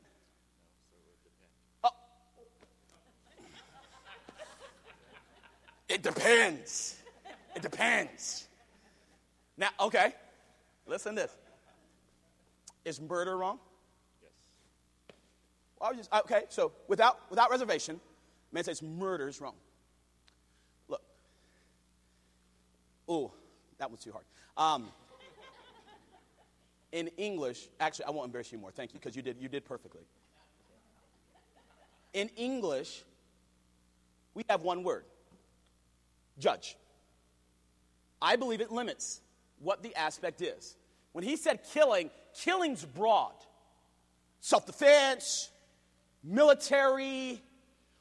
Oh. 1.83 1.89
It 5.87 6.01
depends. 6.01 6.97
It 7.55 7.61
depends. 7.61 8.47
Now, 9.55 9.69
okay, 9.81 10.15
listen 10.87 11.15
to 11.15 11.21
this. 11.21 11.37
Is 12.85 12.99
murder 12.99 13.37
wrong? 13.37 13.59
Well, 15.79 15.93
just, 15.95 16.11
okay, 16.11 16.43
so 16.49 16.73
without, 16.87 17.19
without 17.29 17.49
reservation, 17.49 17.99
man 18.51 18.63
says 18.63 18.81
murder 18.81 19.27
is 19.27 19.39
wrong. 19.39 19.55
Look. 20.87 21.01
Oh, 23.07 23.31
that 23.77 23.89
was 23.89 23.99
too 23.99 24.11
hard. 24.11 24.25
Um, 24.57 24.89
in 26.91 27.07
English, 27.17 27.69
actually, 27.79 28.05
I 28.05 28.09
won't 28.11 28.25
embarrass 28.25 28.51
you 28.51 28.57
more. 28.57 28.71
Thank 28.71 28.93
you, 28.93 28.99
because 28.99 29.15
you 29.15 29.21
did, 29.21 29.37
you 29.39 29.47
did 29.47 29.63
perfectly. 29.63 30.01
In 32.13 32.29
English, 32.35 33.03
we 34.33 34.43
have 34.49 34.63
one 34.63 34.83
word 34.83 35.05
judge. 36.39 36.75
I 38.21 38.35
believe 38.35 38.59
it 38.61 38.71
limits 38.71 39.21
what 39.59 39.83
the 39.83 39.95
aspect 39.95 40.41
is. 40.41 40.75
When 41.11 41.23
he 41.23 41.35
said 41.35 41.59
killing, 41.71 42.09
killing's 42.35 42.83
broad 42.83 43.33
self 44.39 44.65
defense, 44.65 45.49
military? 46.23 47.41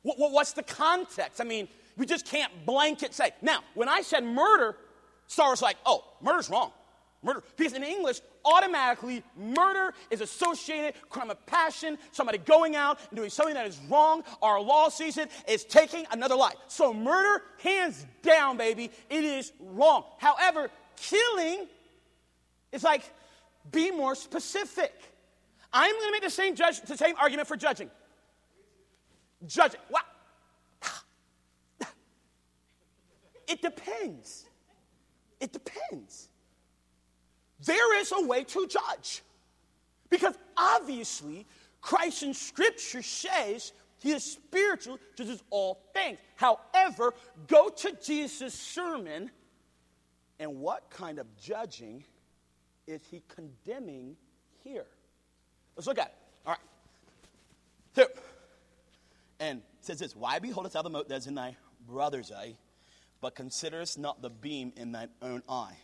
What, 0.02 0.18
what, 0.18 0.32
what's 0.32 0.52
the 0.52 0.62
context? 0.62 1.40
I 1.40 1.44
mean, 1.44 1.68
we 1.96 2.06
just 2.06 2.26
can't 2.26 2.52
blanket 2.64 3.14
say. 3.14 3.32
Now, 3.42 3.60
when 3.74 3.88
I 3.88 4.02
said 4.02 4.24
murder, 4.24 4.76
Star 5.26 5.50
was 5.50 5.62
like, 5.62 5.76
oh, 5.84 6.04
murder's 6.22 6.48
wrong. 6.48 6.72
Murder. 7.22 7.42
Because 7.56 7.72
in 7.72 7.82
English, 7.82 8.20
automatically, 8.44 9.24
murder 9.36 9.92
is 10.08 10.20
associated 10.20 10.94
crime 11.10 11.30
of 11.30 11.44
passion, 11.46 11.98
somebody 12.12 12.38
going 12.38 12.76
out 12.76 13.00
and 13.10 13.16
doing 13.16 13.28
something 13.28 13.54
that 13.54 13.66
is 13.66 13.78
wrong. 13.90 14.22
Our 14.40 14.60
law 14.60 14.88
sees 14.88 15.18
it 15.18 15.28
is 15.48 15.64
taking 15.64 16.06
another 16.12 16.36
life. 16.36 16.54
So 16.68 16.94
murder, 16.94 17.42
hands 17.60 18.06
down, 18.22 18.56
baby, 18.56 18.90
it 19.10 19.24
is 19.24 19.52
wrong. 19.60 20.04
However, 20.18 20.70
killing 20.96 21.66
is 22.70 22.84
like, 22.84 23.02
be 23.72 23.90
more 23.90 24.14
specific. 24.14 24.94
I'm 25.72 25.92
going 25.92 26.06
to 26.06 26.12
make 26.12 26.22
the 26.22 26.30
same 26.30 26.54
judge, 26.54 26.80
the 26.82 26.96
same 26.96 27.16
argument 27.20 27.48
for 27.48 27.56
judging. 27.56 27.90
Judge. 29.46 29.76
What? 29.88 30.04
It 33.46 33.62
depends. 33.62 34.44
It 35.40 35.52
depends. 35.52 36.28
There 37.64 37.98
is 37.98 38.12
a 38.12 38.26
way 38.26 38.44
to 38.44 38.66
judge. 38.66 39.22
Because 40.10 40.34
obviously, 40.56 41.46
Christ 41.80 42.22
in 42.22 42.34
Scripture 42.34 43.02
says 43.02 43.72
he 44.00 44.12
is 44.12 44.22
spiritual, 44.22 44.98
judges 45.16 45.42
all 45.50 45.80
things. 45.94 46.18
However, 46.36 47.14
go 47.46 47.68
to 47.68 47.96
Jesus' 48.02 48.54
sermon, 48.54 49.30
and 50.38 50.60
what 50.60 50.88
kind 50.90 51.18
of 51.18 51.26
judging 51.36 52.04
is 52.86 53.00
he 53.10 53.22
condemning 53.28 54.16
here? 54.62 54.86
Let's 55.76 55.86
look 55.86 55.98
at 55.98 56.08
it. 56.08 56.14
All 56.46 56.52
right. 56.52 56.60
Here. 57.94 58.08
And 59.40 59.62
says 59.80 59.98
this 59.98 60.16
Why 60.16 60.38
beholdest 60.38 60.74
thou 60.74 60.82
the 60.82 60.90
mote 60.90 61.08
that 61.08 61.16
is 61.16 61.26
in 61.26 61.34
thy 61.34 61.56
brother's 61.86 62.32
eye, 62.32 62.56
but 63.20 63.34
considerest 63.34 63.98
not 63.98 64.22
the 64.22 64.30
beam 64.30 64.72
in 64.76 64.92
thine 64.92 65.08
own 65.22 65.42
eye? 65.48 65.76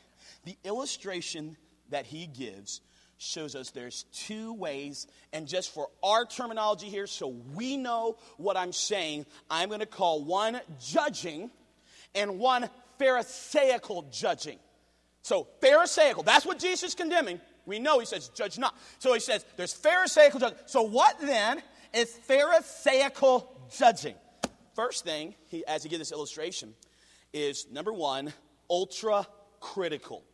The 0.44 0.56
illustration 0.64 1.56
that 1.90 2.06
he 2.06 2.26
gives 2.26 2.80
shows 3.18 3.54
us 3.54 3.70
there's 3.70 4.04
two 4.12 4.52
ways, 4.54 5.06
and 5.32 5.46
just 5.46 5.72
for 5.72 5.88
our 6.02 6.24
terminology 6.24 6.88
here, 6.88 7.06
so 7.06 7.28
we 7.54 7.76
know 7.76 8.16
what 8.36 8.56
I'm 8.56 8.72
saying, 8.72 9.26
I'm 9.50 9.68
going 9.68 9.80
to 9.80 9.86
call 9.86 10.24
one 10.24 10.60
judging 10.80 11.50
and 12.14 12.38
one 12.38 12.68
Pharisaical 12.98 14.02
judging. 14.10 14.58
So, 15.22 15.48
Pharisaical, 15.60 16.22
that's 16.22 16.44
what 16.44 16.58
Jesus 16.58 16.90
is 16.90 16.94
condemning. 16.94 17.40
We 17.66 17.78
know 17.78 17.98
he 17.98 18.06
says, 18.06 18.28
judge 18.28 18.58
not. 18.58 18.76
So 18.98 19.14
he 19.14 19.20
says, 19.20 19.44
there's 19.56 19.72
Pharisaical 19.72 20.38
judging. 20.38 20.58
So, 20.66 20.82
what 20.82 21.18
then 21.20 21.62
is 21.94 22.11
Pharisaical 22.11 23.50
judging. 23.76 24.14
First 24.74 25.04
thing, 25.04 25.35
he, 25.46 25.64
as 25.66 25.83
he 25.83 25.88
gives 25.88 26.00
this 26.00 26.12
illustration, 26.12 26.74
is 27.33 27.66
number 27.70 27.92
one, 27.92 28.33
ultra 28.68 29.26
critical. 29.61 30.24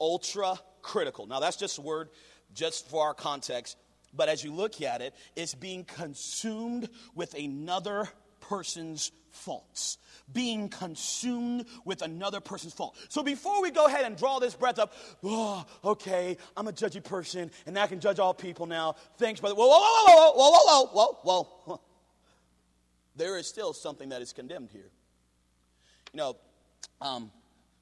Ultra 0.00 0.58
critical. 0.82 1.26
Now, 1.26 1.40
that's 1.40 1.56
just 1.56 1.78
a 1.78 1.82
word 1.82 2.08
just 2.54 2.88
for 2.88 3.04
our 3.04 3.14
context, 3.14 3.76
but 4.14 4.28
as 4.28 4.42
you 4.42 4.52
look 4.52 4.82
at 4.82 5.02
it, 5.02 5.14
it's 5.36 5.54
being 5.54 5.84
consumed 5.84 6.88
with 7.14 7.34
another 7.34 8.08
person's 8.40 9.12
faults 9.30 9.98
being 10.32 10.68
consumed 10.68 11.66
with 11.84 12.02
another 12.02 12.40
person's 12.40 12.72
fault. 12.72 12.96
So 13.08 13.22
before 13.22 13.62
we 13.62 13.70
go 13.70 13.86
ahead 13.86 14.04
and 14.04 14.16
draw 14.16 14.38
this 14.38 14.54
breath 14.54 14.78
up, 14.78 14.94
oh, 15.24 15.64
okay, 15.84 16.36
I'm 16.56 16.68
a 16.68 16.72
judgy 16.72 17.02
person 17.02 17.50
and 17.66 17.78
I 17.78 17.86
can 17.86 18.00
judge 18.00 18.18
all 18.18 18.34
people 18.34 18.66
now. 18.66 18.96
Thanks, 19.18 19.40
brother. 19.40 19.54
Whoa, 19.54 19.66
whoa, 19.68 19.78
whoa, 19.78 20.32
whoa, 20.32 20.50
whoa, 20.50 20.50
whoa, 20.50 20.86
whoa, 20.92 21.18
whoa, 21.22 21.48
whoa. 21.64 21.80
There 23.16 23.36
is 23.38 23.46
still 23.46 23.72
something 23.72 24.10
that 24.10 24.22
is 24.22 24.32
condemned 24.32 24.70
here. 24.72 24.90
You 26.12 26.18
know, 26.18 26.36
um, 27.00 27.30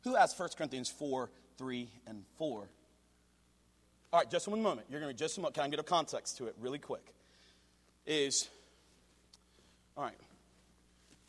who 0.05 0.15
has 0.15 0.39
1 0.39 0.51
Corinthians 0.57 0.89
4, 0.89 1.31
3, 1.59 1.89
and 2.07 2.25
4? 2.39 2.69
All 4.11 4.21
right, 4.21 4.31
just 4.31 4.49
one 4.49 4.63
moment. 4.63 4.87
You're 4.91 5.01
going 5.01 5.13
to 5.13 5.19
just 5.19 5.37
a 5.37 5.41
moment. 5.41 5.55
Can 5.55 5.65
I 5.65 5.69
get 5.69 5.81
a 5.81 5.85
context 5.85 6.39
to 6.39 6.47
it 6.47 6.57
really 6.61 6.79
quick? 6.79 7.15
Is, 8.07 8.49
all 9.97 10.05
right, 10.05 10.15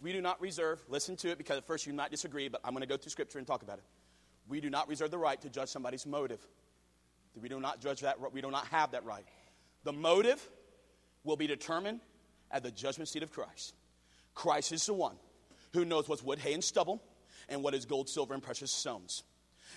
we 0.02 0.14
do 0.14 0.22
not 0.22 0.40
reserve, 0.42 0.82
listen 0.88 1.16
to 1.18 1.30
it 1.30 1.38
because 1.38 1.58
at 1.58 1.66
first 1.66 1.86
you 1.86 1.94
might 1.94 2.12
disagree, 2.12 2.48
but 2.48 2.62
I'm 2.64 2.72
going 2.72 2.82
to 2.82 2.88
go 2.88 2.98
through 2.98 3.12
scripture 3.12 3.38
and 3.38 3.46
talk 3.46 3.64
about 3.64 3.78
it. 3.80 3.84
We 4.48 4.62
do 4.62 4.70
not 4.70 4.88
reserve 4.88 5.12
the 5.12 5.18
right 5.18 5.40
to 5.42 5.50
judge 5.50 5.70
somebody's 5.70 6.06
motive. 6.06 6.46
We 7.40 7.50
do 7.50 7.60
not 7.60 7.82
judge 7.82 8.02
that, 8.02 8.18
we 8.34 8.42
do 8.42 8.50
not 8.50 8.68
have 8.68 8.92
that 8.92 9.06
right. 9.06 9.26
The 9.84 9.94
motive 9.94 10.42
will 11.24 11.36
be 11.36 11.48
determined 11.48 12.00
at 12.52 12.64
the 12.64 12.72
judgment 12.72 13.10
seat 13.10 13.24
of 13.24 13.32
Christ. 13.32 13.76
Christ 14.34 14.72
is 14.72 14.86
the 14.86 14.94
one 14.94 15.16
who 15.74 15.86
knows 15.86 16.10
what's 16.10 16.24
wood, 16.24 16.40
hay, 16.40 16.54
and 16.54 16.64
stubble, 16.64 17.02
and 17.48 17.62
what 17.62 17.74
is 17.74 17.86
gold, 17.86 18.10
silver, 18.10 18.34
and 18.34 18.42
precious 18.42 18.72
stones. 18.72 19.24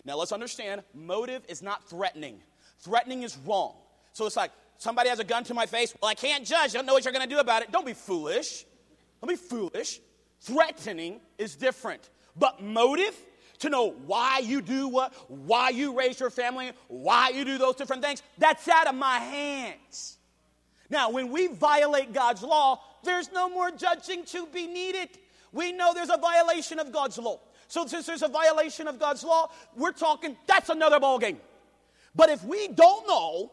Now 0.05 0.17
let's 0.17 0.33
understand 0.33 0.83
motive 0.95 1.43
is 1.49 1.63
not 1.63 1.89
threatening. 1.89 2.41
Threatening 2.81 3.23
is 3.23 3.37
wrong. 3.47 3.75
So 4.13 4.27
it's 4.27 4.37
like 4.37 4.53
somebody 4.79 5.09
has 5.09 5.19
a 5.19 5.25
gun 5.25 5.45
to 5.45 5.55
my 5.55 5.67
face. 5.67 5.95
Well, 6.01 6.11
I 6.11 6.15
can't 6.15 6.45
judge. 6.45 6.71
I 6.71 6.79
don't 6.79 6.87
know 6.87 6.95
what 6.95 7.05
you're 7.05 7.13
going 7.13 7.29
to 7.29 7.35
do 7.35 7.41
about 7.41 7.63
it. 7.63 7.71
Don't 7.71 7.87
be 7.87 7.93
foolish. 7.93 8.65
Don't 9.21 9.29
be 9.29 9.37
foolish. 9.37 10.01
Threatening 10.43 11.21
is 11.39 11.55
different. 11.57 12.11
But 12.37 12.63
motive, 12.63 13.17
to 13.61 13.71
know 13.71 13.91
why 14.07 14.39
you 14.39 14.61
do 14.61 14.89
what, 14.89 15.15
why 15.29 15.69
you 15.71 15.97
raise 15.97 16.19
your 16.19 16.31
family, 16.31 16.73
why 16.89 17.29
you 17.31 17.45
do 17.45 17.59
those 17.59 17.77
different 17.77 18.03
things, 18.03 18.23
that's 18.39 18.67
out 18.69 18.89
of 18.89 18.95
my 18.95 19.19
hands. 19.19 20.19
Now, 20.91 21.11
when 21.11 21.31
we 21.31 21.47
violate 21.47 22.13
God's 22.13 22.43
law, 22.43 22.81
there's 23.05 23.31
no 23.33 23.49
more 23.49 23.71
judging 23.71 24.25
to 24.27 24.47
be 24.47 24.67
needed. 24.67 25.09
We 25.53 25.73
know 25.73 25.95
there's 25.95 26.11
a 26.11 26.19
violation 26.19 26.79
of 26.79 26.93
God's 26.93 27.19
law. 27.19 27.41
So, 27.69 27.87
since 27.87 28.05
there's 28.05 28.23
a 28.23 28.29
violation 28.29 28.89
of 28.89 28.99
God's 28.99 29.23
law, 29.23 29.51
we're 29.77 29.93
talking 29.93 30.37
that's 30.47 30.69
another 30.69 30.99
ballgame. 30.99 31.37
But 32.15 32.31
if 32.31 32.45
we 32.45 32.69
don't 32.69 33.07
know 33.07 33.53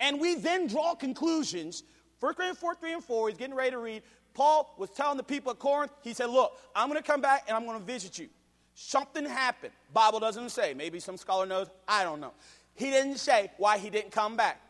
and 0.00 0.20
we 0.20 0.36
then 0.36 0.66
draw 0.66 0.94
conclusions, 0.94 1.84
1 2.20 2.34
Corinthians 2.34 2.58
4 2.58 2.74
3 2.74 2.92
and 2.94 3.04
4, 3.04 3.28
he's 3.28 3.38
getting 3.38 3.54
ready 3.54 3.70
to 3.70 3.78
read. 3.78 4.02
Paul 4.38 4.72
was 4.78 4.90
telling 4.90 5.16
the 5.16 5.24
people 5.24 5.50
at 5.50 5.58
Corinth, 5.58 5.90
he 6.00 6.14
said, 6.14 6.30
Look, 6.30 6.52
I'm 6.72 6.88
going 6.88 7.02
to 7.02 7.04
come 7.04 7.20
back 7.20 7.46
and 7.48 7.56
I'm 7.56 7.66
going 7.66 7.80
to 7.80 7.84
visit 7.84 8.20
you. 8.20 8.28
Something 8.72 9.26
happened. 9.26 9.72
Bible 9.92 10.20
doesn't 10.20 10.50
say. 10.50 10.74
Maybe 10.74 11.00
some 11.00 11.16
scholar 11.16 11.44
knows. 11.44 11.66
I 11.88 12.04
don't 12.04 12.20
know. 12.20 12.32
He 12.74 12.88
didn't 12.88 13.16
say 13.16 13.50
why 13.56 13.78
he 13.78 13.90
didn't 13.90 14.12
come 14.12 14.36
back. 14.36 14.60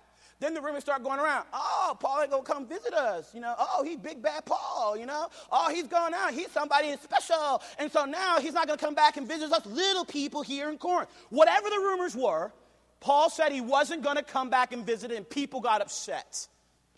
Then 0.41 0.55
the 0.55 0.63
rumors 0.63 0.85
start 0.85 1.05
going 1.05 1.21
around. 1.21 1.45
Oh, 1.53 1.95
Paul 2.01 2.23
ain't 2.23 2.31
gonna 2.31 2.45
come 2.45 2.67
visit 2.67 2.95
us. 2.95 3.35
You 3.35 3.41
know, 3.41 3.55
oh, 3.59 3.85
he's 3.85 3.99
big 3.99 4.23
bad 4.23 4.47
Paul, 4.47 4.97
you 4.97 5.05
know. 5.05 5.29
Oh, 5.53 5.69
he's 5.71 5.87
gone 5.87 6.15
out. 6.15 6.33
He's 6.33 6.51
somebody 6.51 6.97
special. 7.03 7.61
And 7.79 7.93
so 7.93 8.07
now 8.07 8.41
he's 8.41 8.55
not 8.55 8.69
gonna 8.69 8.79
come 8.79 8.95
back 8.95 9.19
and 9.19 9.29
visit 9.29 9.53
us 9.53 9.67
little 9.67 10.07
people 10.07 10.41
here 10.41 10.71
in 10.71 10.79
Corinth. 10.79 11.11
Whatever 11.29 11.69
the 11.69 11.77
rumors 11.77 12.17
were, 12.17 12.53
Paul 13.01 13.29
said 13.29 13.53
he 13.53 13.61
wasn't 13.61 14.03
gonna 14.03 14.23
come 14.23 14.49
back 14.49 14.73
and 14.73 14.87
visit, 14.87 15.13
and 15.13 15.29
people 15.29 15.61
got 15.61 15.83
upset. 15.83 16.49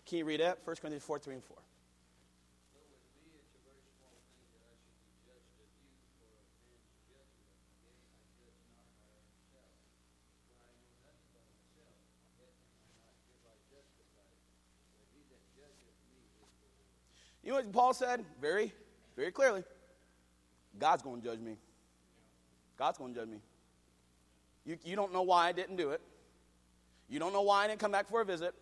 Can 0.05 0.19
you 0.19 0.25
read 0.25 0.39
that? 0.39 0.59
1 0.63 0.77
Corinthians 0.77 1.03
4, 1.03 1.19
3 1.19 1.33
and 1.33 1.43
4. 1.43 1.57
You 17.43 17.51
know 17.51 17.55
what 17.57 17.71
Paul 17.71 17.93
said? 17.93 18.23
Very, 18.39 18.73
very 19.15 19.31
clearly. 19.31 19.63
God's 20.79 21.03
going 21.03 21.21
to 21.21 21.27
judge 21.27 21.39
me. 21.39 21.57
God's 22.77 22.97
going 22.97 23.13
to 23.13 23.19
judge 23.19 23.29
me. 23.29 23.37
You, 24.65 24.77
you 24.83 24.95
don't 24.95 25.11
know 25.11 25.23
why 25.23 25.47
I 25.47 25.51
didn't 25.51 25.75
do 25.75 25.91
it. 25.91 26.01
You 27.09 27.19
don't 27.19 27.33
know 27.33 27.41
why 27.41 27.65
I 27.65 27.67
didn't 27.67 27.79
come 27.79 27.91
back 27.91 28.09
for 28.09 28.21
a 28.21 28.25
visit. 28.25 28.53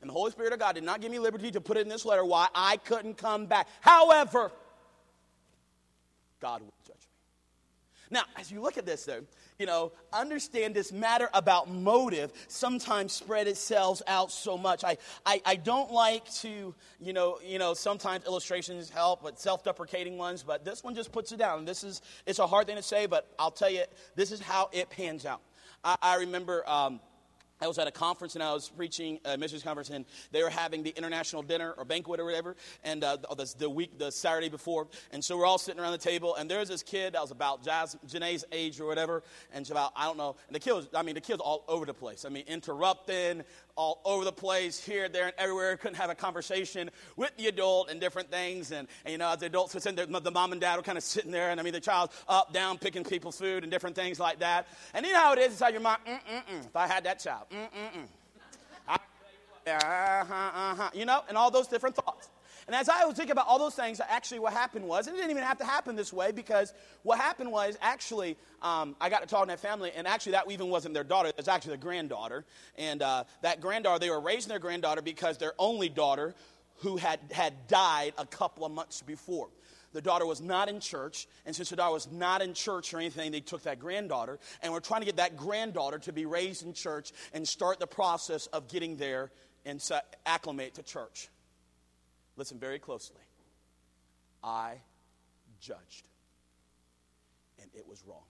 And 0.00 0.08
the 0.08 0.14
Holy 0.14 0.30
Spirit 0.30 0.52
of 0.52 0.58
God 0.58 0.74
did 0.74 0.84
not 0.84 1.00
give 1.00 1.10
me 1.10 1.18
liberty 1.18 1.50
to 1.50 1.60
put 1.60 1.76
it 1.76 1.80
in 1.80 1.88
this 1.88 2.04
letter 2.04 2.24
why 2.24 2.48
I 2.54 2.78
couldn't 2.78 3.16
come 3.16 3.46
back. 3.46 3.68
However, 3.80 4.50
God 6.40 6.62
will 6.62 6.74
judge. 6.86 7.03
Now, 8.14 8.22
as 8.36 8.48
you 8.48 8.60
look 8.60 8.78
at 8.78 8.86
this, 8.86 9.04
though, 9.04 9.22
you 9.58 9.66
know, 9.66 9.90
understand 10.12 10.72
this 10.72 10.92
matter 10.92 11.28
about 11.34 11.68
motive 11.68 12.32
sometimes 12.46 13.12
spread 13.12 13.48
itself 13.48 14.00
out 14.06 14.30
so 14.30 14.56
much. 14.56 14.84
I, 14.84 14.98
I, 15.26 15.42
I 15.44 15.56
don't 15.56 15.90
like 15.90 16.32
to, 16.34 16.72
you 17.00 17.12
know, 17.12 17.40
you 17.44 17.58
know, 17.58 17.74
sometimes 17.74 18.24
illustrations 18.24 18.88
help, 18.88 19.24
but 19.24 19.40
self-deprecating 19.40 20.16
ones, 20.16 20.44
but 20.44 20.64
this 20.64 20.84
one 20.84 20.94
just 20.94 21.10
puts 21.10 21.32
it 21.32 21.38
down. 21.38 21.64
This 21.64 21.82
is, 21.82 22.02
it's 22.24 22.38
a 22.38 22.46
hard 22.46 22.68
thing 22.68 22.76
to 22.76 22.82
say, 22.84 23.06
but 23.06 23.34
I'll 23.36 23.50
tell 23.50 23.70
you, 23.70 23.82
this 24.14 24.30
is 24.30 24.40
how 24.40 24.70
it 24.72 24.90
pans 24.90 25.26
out. 25.26 25.40
I, 25.82 25.96
I 26.00 26.14
remember, 26.18 26.62
um, 26.70 27.00
I 27.60 27.68
was 27.68 27.78
at 27.78 27.86
a 27.86 27.92
conference 27.92 28.34
and 28.34 28.42
I 28.42 28.52
was 28.52 28.68
preaching 28.68 29.20
a 29.24 29.36
missions 29.36 29.62
conference, 29.62 29.90
and 29.90 30.04
they 30.32 30.42
were 30.42 30.50
having 30.50 30.82
the 30.82 30.90
international 30.96 31.42
dinner 31.42 31.74
or 31.76 31.84
banquet 31.84 32.20
or 32.20 32.24
whatever, 32.24 32.56
and 32.82 33.02
uh, 33.02 33.16
the, 33.16 33.54
the, 33.58 33.70
week, 33.70 33.98
the 33.98 34.10
Saturday 34.10 34.48
before. 34.48 34.88
And 35.12 35.24
so 35.24 35.36
we're 35.36 35.46
all 35.46 35.58
sitting 35.58 35.80
around 35.80 35.92
the 35.92 35.98
table, 35.98 36.34
and 36.34 36.50
there's 36.50 36.68
this 36.68 36.82
kid 36.82 37.14
that 37.14 37.22
was 37.22 37.30
about 37.30 37.64
Jazz, 37.64 37.96
Janae's 38.06 38.44
age 38.52 38.80
or 38.80 38.86
whatever, 38.86 39.22
and 39.52 39.68
about, 39.70 39.92
I 39.96 40.04
don't 40.04 40.18
know, 40.18 40.36
and 40.48 40.54
the 40.54 40.60
kid 40.60 40.72
was, 40.72 40.88
I 40.94 41.02
mean, 41.02 41.14
the 41.14 41.20
kid's 41.20 41.40
all 41.40 41.64
over 41.68 41.86
the 41.86 41.94
place. 41.94 42.24
I 42.24 42.28
mean, 42.28 42.44
interrupting, 42.46 43.42
all 43.76 44.00
over 44.04 44.24
the 44.24 44.32
place, 44.32 44.82
here, 44.84 45.08
there, 45.08 45.24
and 45.24 45.32
everywhere. 45.38 45.76
Couldn't 45.76 45.96
have 45.96 46.10
a 46.10 46.14
conversation 46.14 46.90
with 47.16 47.36
the 47.36 47.48
adult 47.48 47.90
and 47.90 48.00
different 48.00 48.30
things. 48.30 48.70
And, 48.70 48.86
and 49.04 49.12
you 49.12 49.18
know, 49.18 49.28
as 49.28 49.38
the 49.38 49.46
adults 49.46 49.72
sit 49.72 49.86
in 49.86 49.96
there, 49.96 50.06
the 50.06 50.30
mom 50.30 50.52
and 50.52 50.60
dad 50.60 50.76
were 50.76 50.82
kind 50.82 50.98
of 50.98 51.04
sitting 51.04 51.30
there, 51.30 51.50
and 51.50 51.58
I 51.58 51.62
mean, 51.62 51.72
the 51.72 51.80
child 51.80 52.10
up, 52.28 52.52
down, 52.52 52.78
picking 52.78 53.04
people's 53.04 53.38
food 53.38 53.62
and 53.62 53.72
different 53.72 53.96
things 53.96 54.20
like 54.20 54.40
that. 54.40 54.68
And 54.92 55.04
you 55.04 55.12
know 55.12 55.20
how 55.20 55.32
it 55.32 55.38
is 55.38 55.52
inside 55.52 55.70
your 55.70 55.80
mind, 55.80 56.00
mm-mm-mm, 56.06 56.66
if 56.66 56.76
I 56.76 56.86
had 56.86 57.04
that 57.04 57.18
child, 57.18 57.43
mm-mm-mm. 57.52 58.08
Uh-huh, 59.66 60.34
uh-huh, 60.34 60.90
you 60.92 61.06
know, 61.06 61.22
and 61.28 61.38
all 61.38 61.50
those 61.50 61.66
different 61.66 61.96
thoughts. 61.96 62.28
And 62.66 62.74
as 62.74 62.88
I 62.88 63.04
was 63.04 63.16
thinking 63.16 63.32
about 63.32 63.46
all 63.46 63.58
those 63.58 63.74
things, 63.74 64.00
actually 64.06 64.38
what 64.38 64.52
happened 64.52 64.86
was, 64.86 65.06
and 65.06 65.16
it 65.16 65.18
didn't 65.20 65.32
even 65.32 65.42
have 65.42 65.58
to 65.58 65.64
happen 65.64 65.96
this 65.96 66.12
way 66.12 66.32
because 66.32 66.72
what 67.02 67.18
happened 67.18 67.52
was 67.52 67.76
actually, 67.82 68.36
um, 68.62 68.96
I 69.00 69.10
got 69.10 69.20
to 69.20 69.26
talk 69.26 69.42
to 69.42 69.48
that 69.48 69.60
family, 69.60 69.92
and 69.94 70.06
actually 70.06 70.32
that 70.32 70.50
even 70.50 70.68
wasn't 70.68 70.94
their 70.94 71.04
daughter, 71.04 71.28
it 71.28 71.36
was 71.36 71.48
actually 71.48 71.70
their 71.70 71.82
granddaughter. 71.82 72.44
And 72.78 73.02
uh, 73.02 73.24
that 73.42 73.60
granddaughter, 73.60 73.98
they 73.98 74.10
were 74.10 74.20
raising 74.20 74.48
their 74.48 74.58
granddaughter 74.58 75.02
because 75.02 75.36
their 75.38 75.52
only 75.58 75.88
daughter, 75.88 76.34
who 76.78 76.96
had, 76.96 77.20
had 77.30 77.68
died 77.68 78.14
a 78.18 78.26
couple 78.26 78.64
of 78.64 78.72
months 78.72 79.02
before. 79.02 79.48
The 79.94 80.02
daughter 80.02 80.26
was 80.26 80.40
not 80.40 80.68
in 80.68 80.80
church, 80.80 81.28
and 81.46 81.54
since 81.54 81.70
the 81.70 81.76
daughter 81.76 81.94
was 81.94 82.10
not 82.10 82.42
in 82.42 82.52
church 82.52 82.92
or 82.92 82.98
anything, 82.98 83.30
they 83.30 83.40
took 83.40 83.62
that 83.62 83.78
granddaughter, 83.78 84.40
and 84.60 84.72
we're 84.72 84.80
trying 84.80 85.02
to 85.02 85.06
get 85.06 85.16
that 85.16 85.36
granddaughter 85.36 86.00
to 86.00 86.12
be 86.12 86.26
raised 86.26 86.64
in 86.64 86.72
church 86.72 87.12
and 87.32 87.46
start 87.46 87.78
the 87.78 87.86
process 87.86 88.46
of 88.48 88.66
getting 88.66 88.96
there 88.96 89.30
and 89.64 89.80
acclimate 90.26 90.74
to 90.74 90.82
church. 90.82 91.28
Listen 92.36 92.58
very 92.58 92.80
closely. 92.80 93.20
I 94.42 94.74
judged, 95.60 96.08
and 97.62 97.70
it 97.72 97.86
was 97.86 98.02
wrong. 98.04 98.24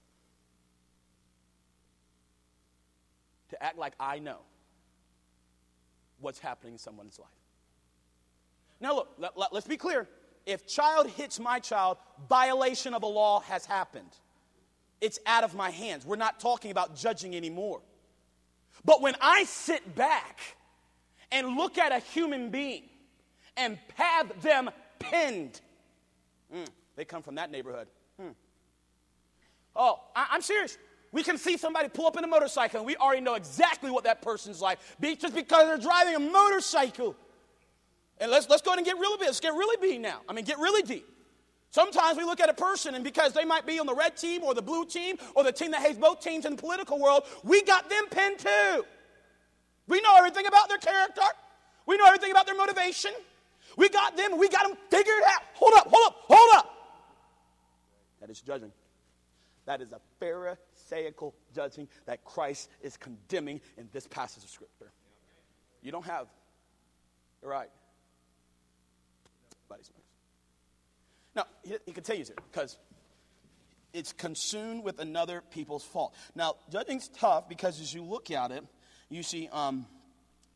To 3.48 3.62
act 3.62 3.78
like 3.78 3.94
I 3.98 4.18
know 4.18 4.40
what's 6.20 6.40
happening 6.40 6.74
in 6.74 6.78
someone's 6.78 7.18
life. 7.18 7.28
Now, 8.80 8.94
look, 8.96 9.14
let, 9.16 9.38
let, 9.38 9.54
let's 9.54 9.66
be 9.66 9.78
clear. 9.78 10.06
If 10.46 10.66
child 10.66 11.08
hits 11.08 11.40
my 11.40 11.58
child, 11.58 11.96
violation 12.28 12.94
of 12.94 13.02
a 13.02 13.06
law 13.06 13.40
has 13.40 13.64
happened. 13.64 14.10
It's 15.00 15.18
out 15.26 15.44
of 15.44 15.54
my 15.54 15.70
hands. 15.70 16.04
We're 16.04 16.16
not 16.16 16.40
talking 16.40 16.70
about 16.70 16.96
judging 16.96 17.34
anymore. 17.34 17.80
But 18.84 19.00
when 19.00 19.14
I 19.20 19.44
sit 19.44 19.94
back 19.94 20.40
and 21.32 21.56
look 21.56 21.78
at 21.78 21.92
a 21.92 21.98
human 21.98 22.50
being 22.50 22.84
and 23.56 23.78
have 23.94 24.42
them 24.42 24.70
pinned. 24.98 25.60
Mm, 26.54 26.68
they 26.96 27.04
come 27.04 27.22
from 27.22 27.36
that 27.36 27.50
neighborhood. 27.50 27.88
Hmm. 28.20 28.30
Oh, 29.74 30.00
I- 30.14 30.28
I'm 30.30 30.42
serious. 30.42 30.78
We 31.12 31.22
can 31.22 31.38
see 31.38 31.56
somebody 31.56 31.88
pull 31.88 32.06
up 32.06 32.16
in 32.16 32.24
a 32.24 32.26
motorcycle 32.26 32.80
and 32.80 32.86
we 32.86 32.96
already 32.96 33.20
know 33.20 33.34
exactly 33.34 33.90
what 33.90 34.04
that 34.04 34.20
person's 34.20 34.60
like 34.60 34.78
just 35.00 35.34
because 35.34 35.66
they're 35.66 35.78
driving 35.78 36.16
a 36.16 36.18
motorcycle. 36.18 37.16
And 38.20 38.30
let's, 38.30 38.48
let's 38.48 38.62
go 38.62 38.70
ahead 38.70 38.78
and 38.78 38.86
get 38.86 38.96
really 38.98 39.18
big. 39.18 39.26
Let's 39.26 39.40
get 39.40 39.54
really 39.54 39.76
deep 39.86 40.00
now. 40.00 40.20
I 40.28 40.32
mean, 40.32 40.44
get 40.44 40.58
really 40.58 40.82
deep. 40.82 41.08
Sometimes 41.70 42.16
we 42.16 42.22
look 42.22 42.38
at 42.38 42.48
a 42.48 42.54
person, 42.54 42.94
and 42.94 43.02
because 43.02 43.32
they 43.32 43.44
might 43.44 43.66
be 43.66 43.80
on 43.80 43.86
the 43.86 43.94
red 43.94 44.16
team 44.16 44.44
or 44.44 44.54
the 44.54 44.62
blue 44.62 44.86
team 44.86 45.16
or 45.34 45.42
the 45.42 45.50
team 45.50 45.72
that 45.72 45.80
hates 45.80 45.98
both 45.98 46.20
teams 46.20 46.44
in 46.44 46.54
the 46.54 46.62
political 46.62 47.00
world, 47.00 47.24
we 47.42 47.62
got 47.62 47.90
them 47.90 48.04
pinned 48.10 48.38
too. 48.38 48.84
We 49.88 50.00
know 50.00 50.14
everything 50.16 50.46
about 50.46 50.68
their 50.68 50.78
character, 50.78 51.22
we 51.86 51.96
know 51.96 52.06
everything 52.06 52.30
about 52.30 52.46
their 52.46 52.54
motivation, 52.54 53.10
we 53.76 53.88
got 53.88 54.16
them, 54.16 54.38
we 54.38 54.48
got 54.48 54.68
them 54.68 54.78
figured 54.88 55.22
out. 55.28 55.42
Hold 55.54 55.74
up, 55.74 55.88
hold 55.88 56.06
up, 56.06 56.16
hold 56.28 56.50
up. 56.54 56.70
That 58.20 58.30
is 58.30 58.40
judging. 58.40 58.70
That 59.66 59.80
is 59.80 59.92
a 59.92 60.00
Pharisaical 60.20 61.34
judging 61.54 61.88
that 62.06 62.24
Christ 62.24 62.70
is 62.82 62.96
condemning 62.96 63.60
in 63.76 63.88
this 63.92 64.06
passage 64.06 64.44
of 64.44 64.50
Scripture. 64.50 64.92
You 65.82 65.90
don't 65.90 66.06
have, 66.06 66.28
you're 67.42 67.50
right. 67.50 67.70
Buddy's 69.74 69.90
Now, 71.34 71.46
he, 71.64 71.76
he 71.86 71.92
continues 71.92 72.28
here 72.28 72.36
because 72.52 72.78
it's 73.92 74.12
consumed 74.12 74.84
with 74.84 75.00
another 75.00 75.42
people's 75.50 75.82
fault. 75.84 76.14
Now, 76.36 76.54
judging's 76.70 77.08
tough 77.08 77.48
because 77.48 77.80
as 77.80 77.92
you 77.92 78.04
look 78.04 78.30
at 78.30 78.52
it, 78.52 78.64
you 79.08 79.24
see 79.24 79.48
um, 79.50 79.86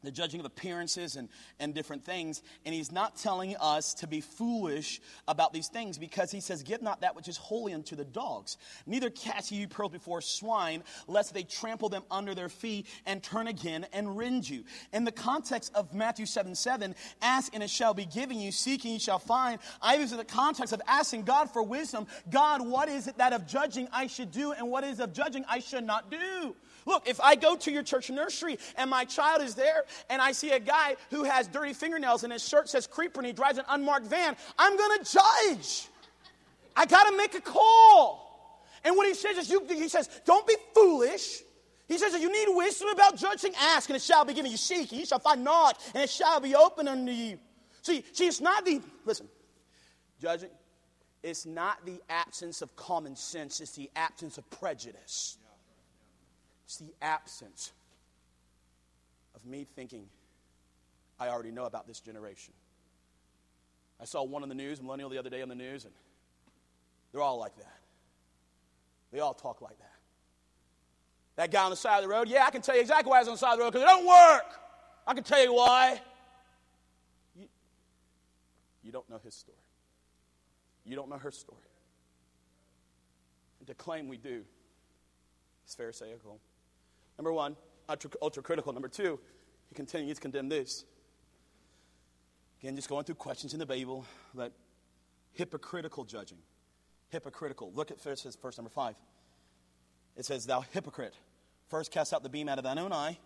the 0.02 0.10
judging 0.10 0.40
of 0.40 0.46
appearances 0.46 1.16
and, 1.16 1.28
and 1.58 1.74
different 1.74 2.04
things. 2.04 2.42
And 2.64 2.74
he's 2.74 2.92
not 2.92 3.16
telling 3.16 3.56
us 3.56 3.94
to 3.94 4.06
be 4.06 4.20
foolish 4.20 5.00
about 5.26 5.52
these 5.52 5.68
things 5.68 5.98
because 5.98 6.30
he 6.30 6.40
says, 6.40 6.62
Give 6.62 6.82
not 6.82 7.00
that 7.00 7.16
which 7.16 7.28
is 7.28 7.36
holy 7.36 7.74
unto 7.74 7.96
the 7.96 8.04
dogs. 8.04 8.56
Neither 8.86 9.10
cast 9.10 9.50
ye 9.50 9.66
pearls 9.66 9.92
before 9.92 10.20
swine, 10.20 10.82
lest 11.06 11.34
they 11.34 11.42
trample 11.42 11.88
them 11.88 12.02
under 12.10 12.34
their 12.34 12.48
feet 12.48 12.86
and 13.06 13.22
turn 13.22 13.48
again 13.48 13.86
and 13.92 14.16
rend 14.16 14.48
you. 14.48 14.64
In 14.92 15.04
the 15.04 15.12
context 15.12 15.72
of 15.74 15.92
Matthew 15.94 16.26
7 16.26 16.54
7, 16.54 16.94
ask 17.22 17.54
and 17.54 17.62
it 17.62 17.70
shall 17.70 17.94
be 17.94 18.04
given 18.06 18.38
you, 18.38 18.52
seeking 18.52 18.92
ye 18.92 18.98
shall 18.98 19.18
find. 19.18 19.58
I 19.82 19.96
use 19.96 20.12
in 20.12 20.18
the 20.18 20.24
context 20.24 20.72
of 20.72 20.80
asking 20.86 21.22
God 21.22 21.50
for 21.50 21.62
wisdom. 21.62 22.06
God, 22.30 22.66
what 22.66 22.88
is 22.88 23.06
it 23.06 23.18
that 23.18 23.32
of 23.32 23.46
judging 23.46 23.88
I 23.92 24.06
should 24.06 24.30
do 24.30 24.52
and 24.52 24.68
what 24.68 24.84
is 24.84 25.00
of 25.00 25.12
judging 25.12 25.44
I 25.48 25.58
should 25.58 25.84
not 25.84 26.10
do? 26.10 26.54
Look, 26.88 27.06
if 27.06 27.20
I 27.20 27.34
go 27.34 27.54
to 27.54 27.70
your 27.70 27.82
church 27.82 28.08
nursery 28.08 28.58
and 28.78 28.88
my 28.88 29.04
child 29.04 29.42
is 29.42 29.54
there 29.54 29.84
and 30.08 30.22
I 30.22 30.32
see 30.32 30.52
a 30.52 30.58
guy 30.58 30.96
who 31.10 31.22
has 31.22 31.46
dirty 31.46 31.74
fingernails 31.74 32.24
and 32.24 32.32
his 32.32 32.48
shirt 32.48 32.66
says 32.70 32.86
creeper 32.86 33.20
and 33.20 33.26
he 33.26 33.34
drives 33.34 33.58
an 33.58 33.66
unmarked 33.68 34.06
van, 34.06 34.34
I'm 34.58 34.74
going 34.74 34.98
to 34.98 35.04
judge. 35.04 35.86
I 36.74 36.86
got 36.86 37.10
to 37.10 37.16
make 37.16 37.34
a 37.34 37.42
call. 37.42 38.64
And 38.84 38.96
what 38.96 39.06
he 39.06 39.12
says 39.12 39.36
is, 39.36 39.50
you, 39.50 39.62
he 39.68 39.90
says, 39.90 40.08
don't 40.24 40.46
be 40.46 40.56
foolish. 40.74 41.42
He 41.88 41.98
says 41.98 42.14
you 42.14 42.32
need 42.32 42.56
wisdom 42.56 42.88
about 42.88 43.16
judging. 43.16 43.52
Ask, 43.60 43.90
and 43.90 43.96
it 43.96 44.02
shall 44.02 44.24
be 44.24 44.32
given 44.32 44.50
you. 44.50 44.56
Seek, 44.56 44.90
and 44.90 45.00
you 45.00 45.04
shall 45.04 45.18
find. 45.18 45.44
Knock, 45.44 45.78
and 45.94 46.02
it 46.02 46.10
shall 46.10 46.40
be 46.40 46.54
open 46.54 46.88
unto 46.88 47.12
you. 47.12 47.38
See, 47.82 48.02
see, 48.12 48.26
it's 48.26 48.40
not 48.40 48.64
the 48.64 48.80
listen. 49.04 49.28
Judging, 50.22 50.50
it's 51.22 51.44
not 51.44 51.84
the 51.84 52.00
absence 52.08 52.62
of 52.62 52.74
common 52.76 53.14
sense. 53.14 53.60
It's 53.60 53.72
the 53.72 53.90
absence 53.96 54.38
of 54.38 54.48
prejudice. 54.50 55.38
It's 56.68 56.76
the 56.76 56.92
absence 57.00 57.72
of 59.34 59.46
me 59.46 59.66
thinking 59.74 60.04
I 61.18 61.28
already 61.28 61.50
know 61.50 61.64
about 61.64 61.86
this 61.86 61.98
generation. 61.98 62.52
I 63.98 64.04
saw 64.04 64.22
one 64.22 64.42
in 64.42 64.50
the 64.50 64.54
news, 64.54 64.82
millennial, 64.82 65.08
the 65.08 65.16
other 65.16 65.30
day 65.30 65.40
on 65.40 65.48
the 65.48 65.54
news, 65.54 65.86
and 65.86 65.94
they're 67.10 67.22
all 67.22 67.38
like 67.38 67.56
that. 67.56 67.80
They 69.10 69.20
all 69.20 69.32
talk 69.32 69.62
like 69.62 69.78
that. 69.78 69.94
That 71.36 71.50
guy 71.50 71.64
on 71.64 71.70
the 71.70 71.76
side 71.76 71.96
of 71.96 72.02
the 72.02 72.08
road, 72.08 72.28
yeah, 72.28 72.44
I 72.44 72.50
can 72.50 72.60
tell 72.60 72.74
you 72.74 72.82
exactly 72.82 73.08
why 73.08 73.20
he's 73.20 73.28
on 73.28 73.34
the 73.34 73.38
side 73.38 73.52
of 73.52 73.58
the 73.60 73.64
road 73.64 73.72
because 73.72 73.84
it 73.84 73.86
don't 73.86 74.06
work. 74.06 74.60
I 75.06 75.14
can 75.14 75.24
tell 75.24 75.42
you 75.42 75.54
why. 75.54 75.98
You, 77.34 77.46
you 78.82 78.92
don't 78.92 79.08
know 79.08 79.20
his 79.24 79.34
story. 79.34 79.56
You 80.84 80.96
don't 80.96 81.08
know 81.08 81.16
her 81.16 81.30
story. 81.30 81.62
And 83.58 83.66
to 83.68 83.74
claim 83.74 84.06
we 84.06 84.18
do 84.18 84.42
is 85.66 85.74
pharisaical. 85.74 86.40
Number 87.18 87.32
one, 87.32 87.56
ultra, 87.88 88.10
ultra 88.22 88.42
critical. 88.42 88.72
Number 88.72 88.88
two, 88.88 89.18
he 89.68 89.74
continues 89.74 90.16
to 90.16 90.22
condemn 90.22 90.48
this. 90.48 90.84
Again, 92.60 92.76
just 92.76 92.88
going 92.88 93.04
through 93.04 93.16
questions 93.16 93.52
in 93.52 93.58
the 93.58 93.66
Bible, 93.66 94.06
but 94.34 94.52
hypocritical 95.32 96.04
judging. 96.04 96.38
Hypocritical. 97.10 97.72
Look 97.74 97.90
at 97.90 98.00
verse, 98.00 98.26
verse 98.40 98.58
number 98.58 98.70
five. 98.70 98.94
It 100.16 100.24
says, 100.24 100.46
Thou 100.46 100.60
hypocrite, 100.72 101.14
first 101.68 101.92
cast 101.92 102.12
out 102.12 102.22
the 102.22 102.28
beam 102.28 102.48
out 102.48 102.58
of 102.58 102.64
thine 102.64 102.78
own 102.78 102.92
eye, 102.92 103.18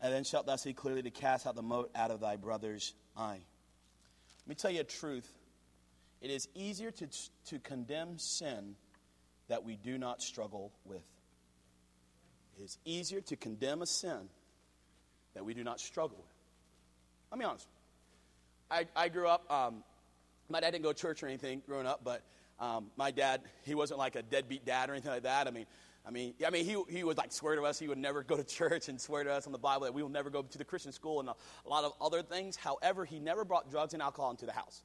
and 0.00 0.12
then 0.12 0.24
shalt 0.24 0.46
thou 0.46 0.56
see 0.56 0.72
clearly 0.72 1.02
to 1.02 1.10
cast 1.10 1.46
out 1.46 1.54
the 1.54 1.62
mote 1.62 1.90
out 1.94 2.10
of 2.10 2.20
thy 2.20 2.36
brother's 2.36 2.94
eye. 3.16 3.40
Let 4.46 4.48
me 4.48 4.54
tell 4.54 4.70
you 4.70 4.80
a 4.80 4.84
truth. 4.84 5.30
It 6.20 6.30
is 6.30 6.48
easier 6.54 6.90
to, 6.90 7.08
to 7.46 7.58
condemn 7.58 8.18
sin 8.18 8.76
that 9.48 9.64
we 9.64 9.76
do 9.76 9.98
not 9.98 10.22
struggle 10.22 10.72
with. 10.84 11.02
It 12.60 12.64
is 12.64 12.78
easier 12.84 13.22
to 13.22 13.36
condemn 13.36 13.80
a 13.80 13.86
sin 13.86 14.28
that 15.34 15.46
we 15.46 15.54
do 15.54 15.64
not 15.64 15.80
struggle 15.80 16.18
with. 16.18 16.34
I'll 17.32 17.38
be 17.38 17.44
honest. 17.44 17.66
I, 18.70 18.86
I 18.94 19.08
grew 19.08 19.26
up, 19.28 19.50
um, 19.50 19.82
my 20.50 20.60
dad 20.60 20.72
didn't 20.72 20.84
go 20.84 20.92
to 20.92 20.98
church 20.98 21.22
or 21.22 21.26
anything 21.26 21.62
growing 21.66 21.86
up, 21.86 22.02
but 22.04 22.22
um, 22.58 22.90
my 22.98 23.12
dad, 23.12 23.40
he 23.64 23.74
wasn't 23.74 23.98
like 23.98 24.14
a 24.14 24.22
deadbeat 24.22 24.66
dad 24.66 24.90
or 24.90 24.92
anything 24.92 25.10
like 25.10 25.22
that. 25.22 25.46
I 25.46 25.52
mean, 25.52 25.64
I 26.06 26.10
mean, 26.10 26.34
I 26.46 26.50
mean, 26.50 26.66
he, 26.66 26.76
he 26.94 27.02
would 27.02 27.16
like 27.16 27.32
swear 27.32 27.56
to 27.56 27.62
us 27.62 27.78
he 27.78 27.88
would 27.88 27.96
never 27.96 28.22
go 28.22 28.36
to 28.36 28.44
church 28.44 28.90
and 28.90 29.00
swear 29.00 29.24
to 29.24 29.32
us 29.32 29.46
on 29.46 29.52
the 29.52 29.58
Bible 29.58 29.84
that 29.84 29.94
we 29.94 30.02
will 30.02 30.10
never 30.10 30.28
go 30.28 30.42
to 30.42 30.58
the 30.58 30.64
Christian 30.64 30.92
school 30.92 31.20
and 31.20 31.30
a, 31.30 31.34
a 31.64 31.68
lot 31.68 31.84
of 31.84 31.94
other 31.98 32.22
things. 32.22 32.56
However, 32.56 33.06
he 33.06 33.20
never 33.20 33.46
brought 33.46 33.70
drugs 33.70 33.94
and 33.94 34.02
alcohol 34.02 34.30
into 34.30 34.44
the 34.44 34.52
house. 34.52 34.82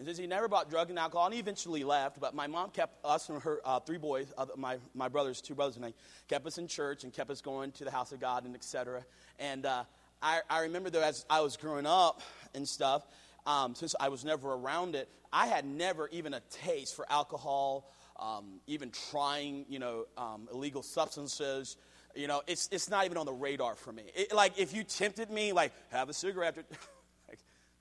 And 0.00 0.08
he 0.16 0.26
never 0.26 0.48
bought 0.48 0.70
drug 0.70 0.88
and 0.88 0.98
alcohol, 0.98 1.26
and 1.26 1.34
he 1.34 1.40
eventually 1.40 1.84
left, 1.84 2.18
but 2.18 2.34
my 2.34 2.46
mom 2.46 2.70
kept 2.70 3.04
us 3.04 3.28
and 3.28 3.42
her 3.42 3.60
uh, 3.66 3.80
three 3.80 3.98
boys, 3.98 4.32
uh, 4.38 4.46
my, 4.56 4.78
my 4.94 5.08
brothers, 5.08 5.42
two 5.42 5.54
brothers 5.54 5.76
and 5.76 5.84
I, 5.84 5.92
kept 6.26 6.46
us 6.46 6.56
in 6.56 6.68
church 6.68 7.04
and 7.04 7.12
kept 7.12 7.28
us 7.30 7.42
going 7.42 7.70
to 7.72 7.84
the 7.84 7.90
house 7.90 8.10
of 8.10 8.18
God 8.18 8.46
and 8.46 8.54
etc. 8.54 9.04
And 9.38 9.66
uh, 9.66 9.84
I, 10.22 10.40
I 10.48 10.62
remember 10.62 10.88
though, 10.88 11.02
as 11.02 11.26
I 11.28 11.42
was 11.42 11.58
growing 11.58 11.84
up 11.84 12.22
and 12.54 12.66
stuff, 12.66 13.06
um, 13.44 13.74
since 13.74 13.94
I 14.00 14.08
was 14.08 14.24
never 14.24 14.54
around 14.54 14.94
it, 14.94 15.06
I 15.34 15.46
had 15.46 15.66
never 15.66 16.08
even 16.08 16.32
a 16.32 16.40
taste 16.48 16.96
for 16.96 17.04
alcohol, 17.12 17.92
um, 18.18 18.60
even 18.66 18.90
trying, 19.10 19.66
you 19.68 19.80
know, 19.80 20.06
um, 20.16 20.48
illegal 20.50 20.82
substances. 20.82 21.76
You 22.14 22.26
know, 22.26 22.40
it's, 22.46 22.70
it's 22.72 22.88
not 22.88 23.04
even 23.04 23.18
on 23.18 23.26
the 23.26 23.34
radar 23.34 23.74
for 23.74 23.92
me. 23.92 24.04
It, 24.14 24.32
like, 24.32 24.58
if 24.58 24.74
you 24.74 24.82
tempted 24.82 25.30
me, 25.30 25.52
like, 25.52 25.72
have 25.90 26.08
a 26.08 26.14
cigarette 26.14 26.56
after. 26.56 26.64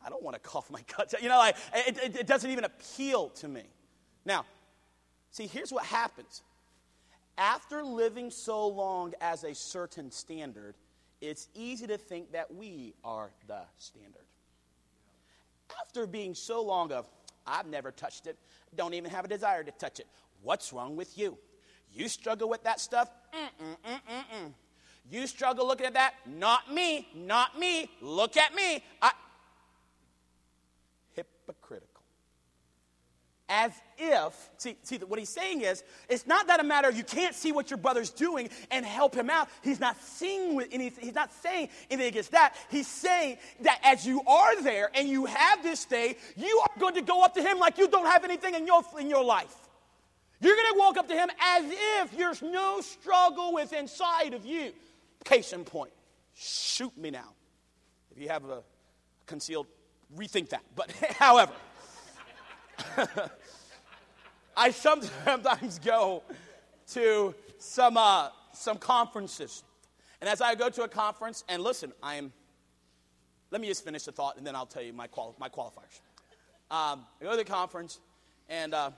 I 0.05 0.09
don't 0.09 0.23
want 0.23 0.35
to 0.35 0.39
cough 0.39 0.69
my 0.69 0.81
guts 0.97 1.13
out. 1.13 1.21
You 1.21 1.29
know, 1.29 1.37
like, 1.37 1.55
it, 1.73 1.97
it, 1.97 2.15
it 2.21 2.27
doesn't 2.27 2.49
even 2.49 2.63
appeal 2.63 3.29
to 3.29 3.47
me. 3.47 3.63
Now, 4.25 4.45
see, 5.31 5.47
here's 5.47 5.71
what 5.71 5.85
happens. 5.85 6.41
After 7.37 7.83
living 7.83 8.31
so 8.31 8.67
long 8.67 9.13
as 9.21 9.43
a 9.43 9.55
certain 9.55 10.11
standard, 10.11 10.75
it's 11.21 11.47
easy 11.53 11.87
to 11.87 11.97
think 11.97 12.31
that 12.33 12.53
we 12.53 12.93
are 13.03 13.31
the 13.47 13.61
standard. 13.77 14.25
After 15.81 16.07
being 16.07 16.35
so 16.35 16.61
long 16.63 16.91
of, 16.91 17.07
I've 17.45 17.67
never 17.67 17.91
touched 17.91 18.27
it, 18.27 18.37
don't 18.75 18.93
even 18.93 19.09
have 19.11 19.25
a 19.25 19.27
desire 19.27 19.63
to 19.63 19.71
touch 19.71 19.99
it. 19.99 20.07
What's 20.43 20.71
wrong 20.73 20.95
with 20.95 21.17
you? 21.17 21.37
You 21.93 22.07
struggle 22.07 22.49
with 22.49 22.63
that 22.63 22.79
stuff? 22.79 23.09
Mm-mm-mm-mm-mm. 23.33 24.53
You 25.09 25.25
struggle 25.25 25.67
looking 25.67 25.87
at 25.87 25.93
that? 25.93 26.13
Not 26.25 26.71
me, 26.71 27.07
not 27.15 27.57
me. 27.57 27.89
Look 28.01 28.37
at 28.37 28.53
me. 28.53 28.83
I, 29.01 29.11
hypocritical. 31.15 31.99
As 33.51 33.71
if, 33.97 34.51
see, 34.57 34.77
see, 34.83 34.97
what 34.97 35.17
he's 35.17 35.29
saying 35.29 35.61
is, 35.61 35.83
it's 36.07 36.27
not 36.27 36.45
that 36.47 36.59
a 36.59 36.63
matter 36.63 36.91
you 36.91 37.03
can't 37.03 37.33
see 37.33 37.51
what 37.51 37.71
your 37.71 37.77
brother's 37.77 38.11
doing 38.11 38.49
and 38.69 38.85
help 38.85 39.15
him 39.15 39.27
out. 39.27 39.49
He's 39.63 39.79
not 39.79 39.99
seeing 40.03 40.53
with 40.53 40.67
anything, 40.71 41.03
he's 41.03 41.15
not 41.15 41.33
saying 41.41 41.69
anything 41.89 42.09
against 42.09 42.31
that. 42.31 42.53
He's 42.69 42.87
saying 42.87 43.37
that 43.61 43.79
as 43.83 44.05
you 44.05 44.21
are 44.27 44.61
there 44.61 44.91
and 44.93 45.09
you 45.09 45.25
have 45.25 45.63
this 45.63 45.85
day, 45.85 46.15
you 46.37 46.61
are 46.63 46.79
going 46.79 46.93
to 46.93 47.01
go 47.01 47.23
up 47.23 47.33
to 47.35 47.41
him 47.41 47.57
like 47.57 47.79
you 47.79 47.87
don't 47.87 48.05
have 48.05 48.23
anything 48.23 48.53
in 48.53 48.67
your, 48.67 48.83
in 48.99 49.09
your 49.09 49.23
life. 49.23 49.55
You're 50.41 50.55
going 50.55 50.73
to 50.73 50.79
walk 50.79 50.97
up 50.97 51.07
to 51.07 51.15
him 51.15 51.29
as 51.41 51.65
if 52.01 52.15
there's 52.15 52.43
no 52.43 52.81
struggle 52.81 53.53
with 53.53 53.73
inside 53.73 54.35
of 54.35 54.45
you. 54.45 54.73
Case 55.25 55.53
in 55.53 55.65
point, 55.65 55.91
shoot 56.35 56.95
me 56.95 57.09
now. 57.09 57.33
If 58.11 58.21
you 58.21 58.29
have 58.29 58.45
a 58.45 58.61
concealed 59.25 59.67
rethink 60.15 60.49
that. 60.49 60.63
But 60.75 60.91
however, 61.19 61.53
I 64.57 64.71
sometimes 64.71 65.79
go 65.79 66.23
to 66.93 67.35
some, 67.57 67.97
uh, 67.97 68.29
some 68.53 68.77
conferences. 68.77 69.63
And 70.21 70.29
as 70.29 70.41
I 70.41 70.55
go 70.55 70.69
to 70.69 70.83
a 70.83 70.87
conference, 70.87 71.43
and 71.47 71.63
listen, 71.63 71.93
I 72.03 72.15
am, 72.15 72.33
let 73.51 73.61
me 73.61 73.67
just 73.67 73.85
finish 73.85 74.03
the 74.03 74.11
thought 74.11 74.37
and 74.37 74.45
then 74.45 74.55
I'll 74.55 74.65
tell 74.65 74.83
you 74.83 74.93
my, 74.93 75.07
quali- 75.07 75.35
my 75.39 75.49
qualifiers. 75.49 76.01
Um, 76.71 77.05
I 77.19 77.23
go 77.23 77.31
to 77.31 77.37
the 77.37 77.43
conference, 77.43 77.99
and 78.47 78.75
uh, 78.75 78.91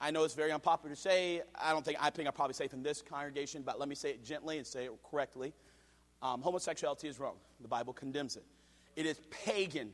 I 0.00 0.12
know 0.12 0.22
it's 0.22 0.34
very 0.34 0.52
unpopular 0.52 0.94
to 0.94 1.00
say. 1.00 1.42
I 1.60 1.72
don't 1.72 1.84
think, 1.84 1.98
I 2.00 2.10
think 2.10 2.28
I'm 2.28 2.34
probably 2.34 2.54
safe 2.54 2.72
in 2.72 2.82
this 2.82 3.02
congregation, 3.02 3.62
but 3.62 3.80
let 3.80 3.88
me 3.88 3.96
say 3.96 4.10
it 4.10 4.24
gently 4.24 4.58
and 4.58 4.66
say 4.66 4.84
it 4.84 4.92
correctly. 5.10 5.52
Um, 6.22 6.42
homosexuality 6.42 7.08
is 7.08 7.18
wrong. 7.18 7.34
The 7.60 7.66
Bible 7.66 7.92
condemns 7.92 8.36
it. 8.36 8.44
It 8.96 9.06
is 9.06 9.18
pagan 9.30 9.92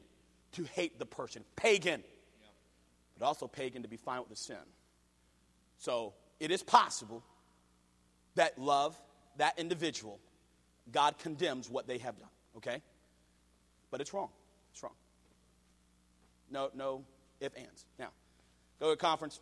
to 0.52 0.64
hate 0.64 0.98
the 0.98 1.06
person, 1.06 1.44
pagan, 1.56 2.02
but 3.18 3.26
also 3.26 3.46
pagan 3.46 3.82
to 3.82 3.88
be 3.88 3.96
fine 3.96 4.20
with 4.20 4.28
the 4.28 4.36
sin. 4.36 4.56
So 5.78 6.14
it 6.38 6.50
is 6.50 6.62
possible 6.62 7.22
that 8.34 8.58
love 8.58 9.00
that 9.36 9.58
individual, 9.58 10.18
God 10.92 11.18
condemns 11.18 11.70
what 11.70 11.86
they 11.86 11.98
have 11.98 12.18
done, 12.18 12.28
okay? 12.56 12.82
But 13.90 14.00
it's 14.00 14.12
wrong. 14.12 14.28
It's 14.72 14.82
wrong. 14.82 14.92
No, 16.50 16.70
no 16.74 17.04
if, 17.40 17.56
ands. 17.56 17.86
Now, 17.98 18.08
go 18.78 18.86
to 18.86 18.92
a 18.92 18.96
conference. 18.96 19.40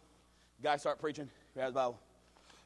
Guy 0.63 0.77
start 0.77 1.01
preaching. 1.01 1.29
Has 1.57 1.73
Bible. 1.73 1.99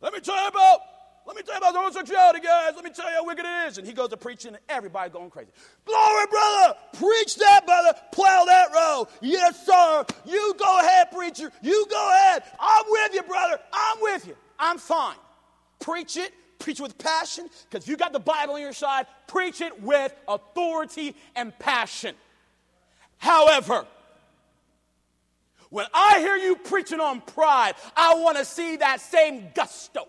Let 0.00 0.12
me 0.12 0.20
tell 0.20 0.40
you 0.40 0.48
about 0.48 0.80
let 1.26 1.36
me 1.36 1.42
tell 1.42 1.54
you 1.54 1.58
about 1.58 1.74
homosexuality, 1.74 2.40
guys. 2.40 2.72
Let 2.74 2.84
me 2.84 2.90
tell 2.90 3.08
you 3.08 3.16
how 3.16 3.26
wicked 3.26 3.44
it 3.44 3.68
is. 3.68 3.78
And 3.78 3.86
he 3.86 3.92
goes 3.92 4.08
to 4.08 4.16
preaching, 4.16 4.48
and 4.48 4.58
everybody 4.68 5.10
going 5.10 5.30
crazy. 5.30 5.50
Glory, 5.84 6.26
brother. 6.30 6.74
Preach 6.94 7.36
that, 7.36 7.64
brother. 7.64 7.98
Plow 8.12 8.44
that 8.46 8.72
road. 8.74 9.08
Yes, 9.20 9.64
sir. 9.64 10.04
You 10.24 10.54
go 10.58 10.78
ahead, 10.80 11.10
preacher. 11.12 11.52
You 11.62 11.86
go 11.88 12.14
ahead. 12.14 12.42
I'm 12.58 12.84
with 12.88 13.14
you, 13.14 13.22
brother. 13.22 13.58
I'm 13.72 13.98
with 14.00 14.26
you. 14.26 14.36
I'm 14.58 14.78
fine. 14.78 15.16
Preach 15.80 16.16
it. 16.16 16.32
Preach 16.58 16.80
with 16.80 16.98
passion. 16.98 17.48
Because 17.70 17.86
you 17.86 17.96
got 17.96 18.12
the 18.12 18.20
Bible 18.20 18.54
on 18.54 18.60
your 18.60 18.72
side, 18.72 19.06
preach 19.26 19.60
it 19.60 19.82
with 19.82 20.14
authority 20.28 21.14
and 21.34 21.56
passion. 21.58 22.14
However, 23.18 23.86
when 25.70 25.86
I 25.94 26.18
hear 26.18 26.36
you 26.36 26.56
preaching 26.56 27.00
on 27.00 27.20
pride, 27.20 27.74
I 27.96 28.16
want 28.16 28.36
to 28.36 28.44
see 28.44 28.76
that 28.76 29.00
same 29.00 29.48
gusto. 29.54 30.06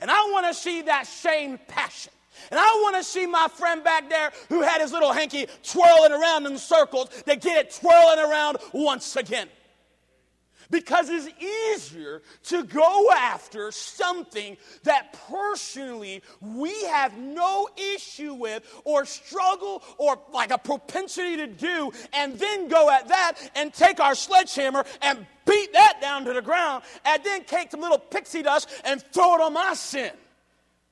And 0.00 0.10
I 0.10 0.30
want 0.32 0.46
to 0.46 0.54
see 0.54 0.82
that 0.82 1.06
same 1.06 1.58
passion. 1.68 2.12
And 2.50 2.58
I 2.58 2.66
want 2.82 2.96
to 2.96 3.04
see 3.04 3.26
my 3.26 3.48
friend 3.48 3.84
back 3.84 4.08
there 4.08 4.32
who 4.48 4.62
had 4.62 4.80
his 4.80 4.92
little 4.92 5.12
hanky 5.12 5.46
twirling 5.62 6.12
around 6.12 6.46
in 6.46 6.58
circles 6.58 7.08
to 7.26 7.36
get 7.36 7.66
it 7.66 7.78
twirling 7.80 8.18
around 8.18 8.58
once 8.72 9.16
again. 9.16 9.48
Because 10.72 11.10
it's 11.10 11.28
easier 11.38 12.22
to 12.44 12.64
go 12.64 13.10
after 13.12 13.70
something 13.70 14.56
that 14.84 15.14
personally 15.28 16.22
we 16.40 16.72
have 16.84 17.16
no 17.18 17.68
issue 17.94 18.32
with 18.32 18.64
or 18.84 19.04
struggle 19.04 19.82
or 19.98 20.18
like 20.32 20.50
a 20.50 20.56
propensity 20.56 21.36
to 21.36 21.46
do, 21.46 21.92
and 22.14 22.38
then 22.38 22.68
go 22.68 22.90
at 22.90 23.06
that 23.08 23.34
and 23.54 23.72
take 23.74 24.00
our 24.00 24.14
sledgehammer 24.14 24.84
and 25.02 25.26
beat 25.44 25.74
that 25.74 25.98
down 26.00 26.24
to 26.24 26.32
the 26.32 26.42
ground, 26.42 26.84
and 27.04 27.22
then 27.22 27.44
take 27.44 27.70
some 27.70 27.80
little 27.80 27.98
pixie 27.98 28.42
dust 28.42 28.68
and 28.84 29.02
throw 29.12 29.34
it 29.34 29.40
on 29.42 29.52
my 29.52 29.74
sin. 29.74 30.12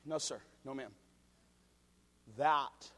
No, 0.05 0.19
sir. 0.19 0.40
No, 0.62 0.75
ma'am. 0.75 0.90
That 2.37 2.90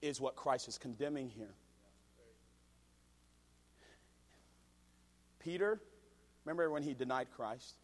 is 0.00 0.22
what 0.22 0.36
Christ 0.36 0.68
is 0.68 0.78
condemning 0.78 1.28
here. 1.28 1.52
Peter, 5.46 5.80
remember 6.44 6.68
when 6.70 6.82
he 6.82 6.92
denied 6.92 7.28
Christ? 7.36 7.76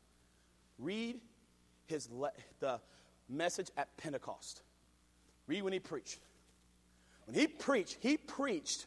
Read 0.80 1.20
his 1.86 2.10
le- 2.10 2.32
the 2.58 2.80
message 3.28 3.70
at 3.76 3.96
Pentecost. 3.96 4.62
Read 5.46 5.62
when 5.62 5.72
he 5.72 5.78
preached. 5.78 6.18
When 7.26 7.36
he 7.36 7.46
preached, 7.46 7.98
he 8.00 8.16
preached 8.16 8.86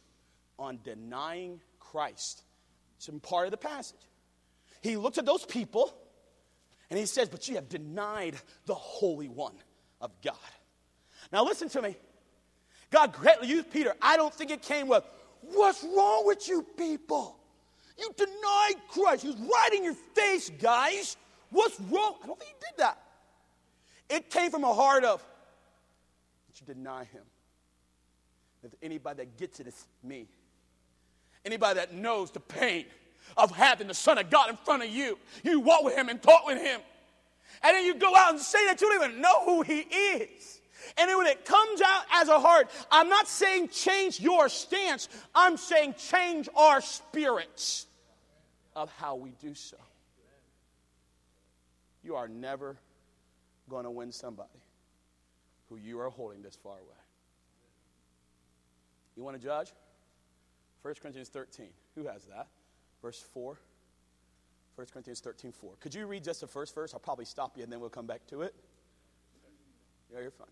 on 0.58 0.78
denying 0.84 1.62
Christ. 1.80 2.42
It's 2.98 3.08
part 3.22 3.46
of 3.46 3.50
the 3.50 3.56
passage. 3.56 4.00
He 4.82 4.98
looked 4.98 5.16
at 5.16 5.24
those 5.24 5.46
people 5.46 5.96
and 6.90 6.98
he 6.98 7.06
says, 7.06 7.30
But 7.30 7.48
you 7.48 7.54
have 7.54 7.70
denied 7.70 8.34
the 8.66 8.74
Holy 8.74 9.28
One 9.28 9.54
of 10.02 10.10
God. 10.22 10.36
Now, 11.32 11.44
listen 11.44 11.70
to 11.70 11.80
me. 11.80 11.96
God 12.90 13.14
greatly 13.14 13.48
used 13.48 13.70
Peter. 13.70 13.94
I 14.02 14.18
don't 14.18 14.34
think 14.34 14.50
it 14.50 14.60
came 14.60 14.86
with, 14.86 15.02
What's 15.40 15.82
wrong 15.82 16.26
with 16.26 16.46
you 16.46 16.62
people? 16.76 17.40
You 17.98 18.10
denied 18.16 18.74
Christ. 18.88 19.22
He 19.22 19.28
was 19.28 19.38
right 19.38 19.70
in 19.74 19.84
your 19.84 19.94
face, 19.94 20.50
guys. 20.60 21.16
What's 21.50 21.80
wrong? 21.80 22.16
I 22.22 22.26
don't 22.26 22.38
think 22.38 22.50
he 22.50 22.66
did 22.70 22.78
that. 22.78 22.98
It 24.08 24.30
came 24.30 24.50
from 24.50 24.64
a 24.64 24.72
heart 24.72 25.04
of 25.04 25.24
that 26.48 26.60
you 26.60 26.74
deny 26.74 27.04
him. 27.04 27.22
If 28.62 28.74
anybody 28.82 29.18
that 29.18 29.36
gets 29.36 29.60
it 29.60 29.68
is 29.68 29.86
me. 30.02 30.26
Anybody 31.44 31.74
that 31.76 31.94
knows 31.94 32.32
the 32.32 32.40
pain 32.40 32.86
of 33.36 33.54
having 33.54 33.86
the 33.86 33.94
Son 33.94 34.18
of 34.18 34.28
God 34.28 34.50
in 34.50 34.56
front 34.56 34.82
of 34.82 34.90
you, 34.90 35.18
you 35.44 35.60
walk 35.60 35.84
with 35.84 35.94
him 35.94 36.08
and 36.08 36.20
talk 36.20 36.46
with 36.46 36.60
him. 36.60 36.80
And 37.62 37.76
then 37.76 37.84
you 37.84 37.94
go 37.94 38.14
out 38.16 38.32
and 38.32 38.40
say 38.40 38.66
that 38.66 38.80
you 38.80 38.88
don't 38.88 39.04
even 39.04 39.20
know 39.20 39.44
who 39.44 39.62
he 39.62 39.80
is. 39.80 40.55
And 40.98 41.10
when 41.16 41.26
it 41.26 41.44
comes 41.44 41.80
out 41.80 42.04
as 42.12 42.28
a 42.28 42.38
heart, 42.38 42.70
I'm 42.90 43.08
not 43.08 43.28
saying 43.28 43.68
change 43.68 44.20
your 44.20 44.48
stance, 44.48 45.08
I'm 45.34 45.56
saying 45.56 45.94
change 45.98 46.48
our 46.56 46.80
spirits 46.80 47.86
of 48.74 48.90
how 48.92 49.16
we 49.16 49.30
do 49.40 49.54
so. 49.54 49.76
You 52.04 52.14
are 52.14 52.28
never 52.28 52.76
going 53.68 53.84
to 53.84 53.90
win 53.90 54.12
somebody 54.12 54.48
who 55.68 55.76
you 55.76 55.98
are 56.00 56.10
holding 56.10 56.42
this 56.42 56.56
far 56.56 56.74
away. 56.74 57.02
You 59.16 59.24
want 59.24 59.36
to 59.36 59.42
judge? 59.42 59.72
1 60.82 60.94
Corinthians 61.00 61.28
13. 61.30 61.66
Who 61.96 62.06
has 62.06 62.24
that? 62.26 62.46
Verse 63.02 63.20
4. 63.32 63.58
1 64.76 64.86
Corinthians 64.92 65.20
13, 65.20 65.52
4. 65.52 65.72
Could 65.80 65.94
you 65.94 66.06
read 66.06 66.22
just 66.22 66.42
the 66.42 66.46
first 66.46 66.74
verse? 66.74 66.92
I'll 66.92 67.00
probably 67.00 67.24
stop 67.24 67.56
you 67.56 67.64
and 67.64 67.72
then 67.72 67.80
we'll 67.80 67.88
come 67.88 68.06
back 68.06 68.26
to 68.28 68.42
it. 68.42 68.54
Yeah, 70.12 70.20
you're 70.20 70.30
fine. 70.30 70.46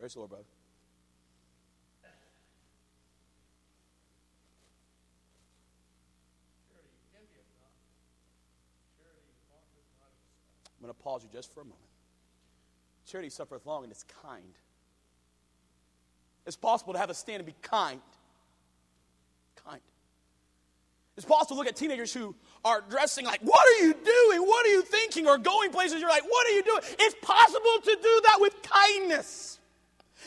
Praise 0.00 0.14
the 0.14 0.20
Lord, 0.20 0.30
brother. 0.30 0.44
I'm 10.64 10.86
going 10.86 10.94
to 10.94 11.02
pause 11.02 11.22
you 11.22 11.28
just 11.30 11.52
for 11.52 11.60
a 11.60 11.64
moment. 11.64 11.82
Charity 13.06 13.28
suffereth 13.28 13.66
long 13.66 13.82
and 13.82 13.92
is 13.92 14.06
kind. 14.22 14.54
It's 16.46 16.56
possible 16.56 16.94
to 16.94 16.98
have 16.98 17.10
a 17.10 17.14
stand 17.14 17.40
and 17.40 17.46
be 17.46 17.54
kind. 17.60 18.00
Kind. 19.68 19.82
It's 21.18 21.26
possible 21.26 21.56
to 21.56 21.58
look 21.58 21.68
at 21.68 21.76
teenagers 21.76 22.14
who 22.14 22.34
are 22.64 22.82
dressing 22.88 23.26
like, 23.26 23.42
What 23.42 23.66
are 23.68 23.84
you 23.84 23.92
doing? 23.92 24.48
What 24.48 24.64
are 24.64 24.70
you 24.70 24.80
thinking? 24.80 25.26
Or 25.26 25.36
going 25.36 25.70
places, 25.70 26.00
you're 26.00 26.08
like, 26.08 26.24
What 26.24 26.46
are 26.46 26.52
you 26.52 26.62
doing? 26.62 26.80
It's 27.00 27.16
possible 27.20 27.80
to 27.84 27.98
do 28.02 28.20
that 28.24 28.38
with 28.40 28.54
kindness. 28.62 29.59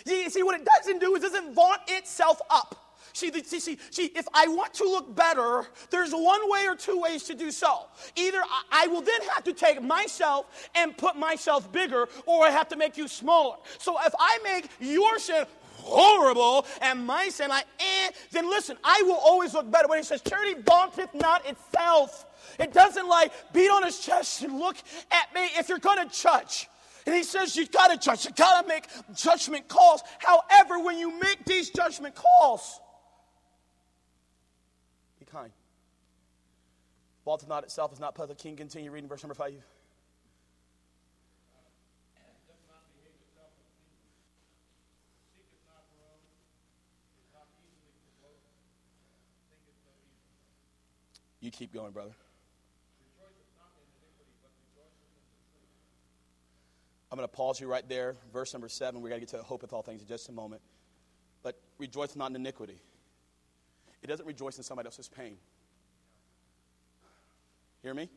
You 0.05 0.29
see, 0.29 0.43
what 0.43 0.59
it 0.59 0.65
doesn't 0.65 0.99
do 0.99 1.15
is 1.15 1.23
it 1.23 1.33
doesn't 1.33 1.53
vaunt 1.53 1.81
itself 1.87 2.41
up. 2.49 2.83
See, 3.13 3.31
see, 3.43 3.59
see, 3.59 3.77
see, 3.91 4.05
if 4.15 4.27
I 4.33 4.47
want 4.47 4.73
to 4.75 4.85
look 4.85 5.15
better, 5.15 5.67
there's 5.91 6.11
one 6.11 6.49
way 6.49 6.65
or 6.67 6.75
two 6.75 6.99
ways 6.99 7.23
to 7.25 7.35
do 7.35 7.51
so. 7.51 7.85
Either 8.15 8.39
I, 8.39 8.85
I 8.85 8.87
will 8.87 9.01
then 9.01 9.21
have 9.33 9.43
to 9.43 9.53
take 9.53 9.83
myself 9.83 10.69
and 10.73 10.97
put 10.97 11.15
myself 11.15 11.71
bigger, 11.71 12.07
or 12.25 12.45
I 12.45 12.49
have 12.49 12.69
to 12.69 12.75
make 12.75 12.97
you 12.97 13.07
smaller. 13.07 13.57
So 13.77 13.97
if 14.03 14.13
I 14.17 14.39
make 14.43 14.67
your 14.79 15.19
sin 15.19 15.45
horrible 15.83 16.65
and 16.81 17.05
my 17.05 17.29
sin 17.29 17.49
like 17.49 17.65
eh, 17.79 18.09
then 18.31 18.49
listen, 18.49 18.77
I 18.83 19.03
will 19.03 19.19
always 19.23 19.53
look 19.53 19.69
better. 19.69 19.87
When 19.87 19.99
he 19.99 20.03
says, 20.03 20.21
charity 20.21 20.59
vaunteth 20.65 21.13
not 21.13 21.45
itself. 21.45 22.25
It 22.59 22.73
doesn't 22.73 23.07
like 23.07 23.31
beat 23.53 23.69
on 23.69 23.83
his 23.83 23.99
chest 23.99 24.41
and 24.43 24.57
look 24.57 24.77
at 25.11 25.33
me 25.35 25.49
if 25.57 25.69
you're 25.69 25.79
going 25.79 26.07
to 26.07 26.15
judge. 26.15 26.67
And 27.05 27.15
he 27.15 27.23
says, 27.23 27.55
you 27.55 27.67
got 27.67 27.91
to 27.91 27.97
judge. 27.97 28.25
You 28.25 28.31
got 28.31 28.61
to 28.61 28.67
make 28.67 28.87
judgment 29.15 29.67
calls. 29.67 30.01
However, 30.19 30.79
when 30.79 30.97
you 30.97 31.19
make 31.19 31.43
these 31.45 31.69
judgment 31.69 32.15
calls, 32.15 32.79
be 35.19 35.25
kind. 35.25 35.51
Fault 37.25 37.45
not 37.47 37.63
itself 37.63 37.93
is 37.93 37.99
not 37.99 38.15
public 38.15 38.37
king. 38.37 38.55
Continue 38.55 38.91
reading 38.91 39.09
verse 39.09 39.23
number 39.23 39.33
five. 39.33 39.53
You 51.39 51.51
keep 51.51 51.73
going, 51.73 51.91
brother. 51.91 52.13
I'm 57.13 57.17
going 57.17 57.29
to 57.29 57.35
pause 57.35 57.61
you 57.61 57.67
right 57.67 57.87
there. 57.87 58.15
Verse 58.33 58.55
number 58.55 58.67
seven. 58.67 58.99
We're 58.99 59.09
going 59.09 59.21
to 59.21 59.27
get 59.27 59.37
to 59.37 59.43
hope 59.43 59.61
with 59.61 59.71
all 59.71 59.83
things 59.83 60.01
in 60.01 60.07
just 60.07 60.29
a 60.29 60.31
moment. 60.31 60.63
But 61.43 61.59
rejoice 61.77 62.15
not 62.15 62.31
in 62.31 62.35
iniquity. 62.35 62.81
It 64.01 64.07
doesn't 64.07 64.25
rejoice 64.25 64.57
in 64.57 64.63
somebody 64.63 64.87
else's 64.87 65.09
pain. 65.09 65.37
Hear 67.83 67.93
me? 67.93 68.09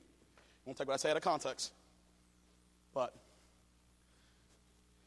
Won't 0.64 0.78
take 0.78 0.88
what 0.88 0.94
I 0.94 0.96
say 0.96 1.10
out 1.10 1.18
of 1.18 1.22
context. 1.22 1.74
But 2.94 3.14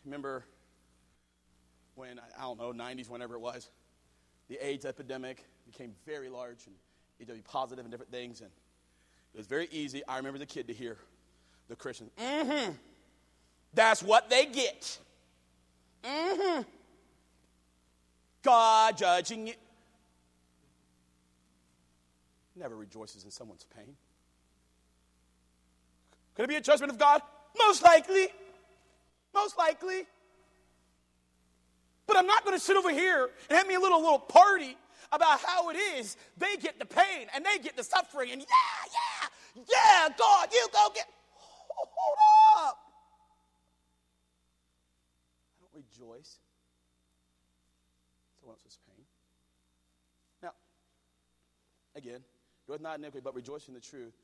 remember 0.06 0.46
when, 1.96 2.20
I 2.38 2.42
don't 2.44 2.60
know, 2.60 2.72
90s, 2.72 3.10
whenever 3.10 3.34
it 3.34 3.42
was, 3.42 3.72
the 4.50 4.64
AIDS 4.64 4.86
epidemic 4.86 5.44
became 5.66 5.96
very 6.06 6.30
large 6.30 6.68
and 6.68 6.76
HIV 7.28 7.44
positive 7.44 7.86
and 7.86 7.92
different 7.92 8.12
things. 8.12 8.42
And 8.42 8.52
it 9.34 9.38
was 9.38 9.48
very 9.48 9.68
easy. 9.72 10.04
I 10.08 10.18
remember 10.18 10.38
the 10.38 10.46
kid 10.46 10.68
to 10.68 10.74
hear 10.76 10.98
the 11.70 11.76
Christian, 11.76 12.12
mm 12.20 12.46
hmm. 12.46 12.72
That's 13.74 14.02
what 14.02 14.30
they 14.30 14.46
get. 14.46 14.98
Mm-hmm. 16.04 16.62
God 18.42 18.98
judging 18.98 19.48
you. 19.48 19.54
Never 22.56 22.76
rejoices 22.76 23.24
in 23.24 23.32
someone's 23.32 23.66
pain. 23.76 23.96
Could 26.36 26.44
it 26.44 26.50
be 26.50 26.56
a 26.56 26.62
judgment 26.62 26.92
of 26.92 26.98
God? 26.98 27.22
Most 27.58 27.84
likely. 27.84 28.28
Most 29.34 29.58
likely. 29.58 30.08
But 32.08 32.18
I'm 32.18 32.26
not 32.26 32.44
going 32.44 32.58
to 32.58 32.64
sit 32.64 32.76
over 32.76 32.90
here 32.90 33.30
and 33.50 33.58
have 33.58 33.68
me 33.68 33.76
a 33.76 33.80
little 33.80 34.02
little 34.02 34.20
party 34.20 34.76
about 35.12 35.40
how 35.42 35.70
it 35.70 35.76
is 35.76 36.18
they 36.38 36.56
get 36.58 36.80
the 36.80 36.86
pain 36.86 37.28
and 37.36 37.46
they 37.46 37.60
get 37.60 37.76
the 37.78 37.84
suffering. 37.84 38.32
And 38.32 38.42
yeah, 38.42 38.90
yeah, 39.56 39.64
yeah, 39.70 40.10
God, 40.18 40.50
you 40.52 40.68
go 40.74 40.90
get. 40.94 41.06
Hold 41.76 42.18
up. 42.68 42.78
I 45.62 45.66
don't 45.66 45.84
rejoice. 45.86 46.40
Someone 48.40 48.56
else's 48.56 48.80
pain. 48.88 49.06
Now, 50.42 50.54
again, 52.00 52.22
doeth 52.68 52.82
not 52.82 52.98
iniquity, 52.98 53.22
but 53.24 53.36
rejoice 53.36 53.68
in 53.68 53.74
the 53.74 53.80
truth. 53.80 54.16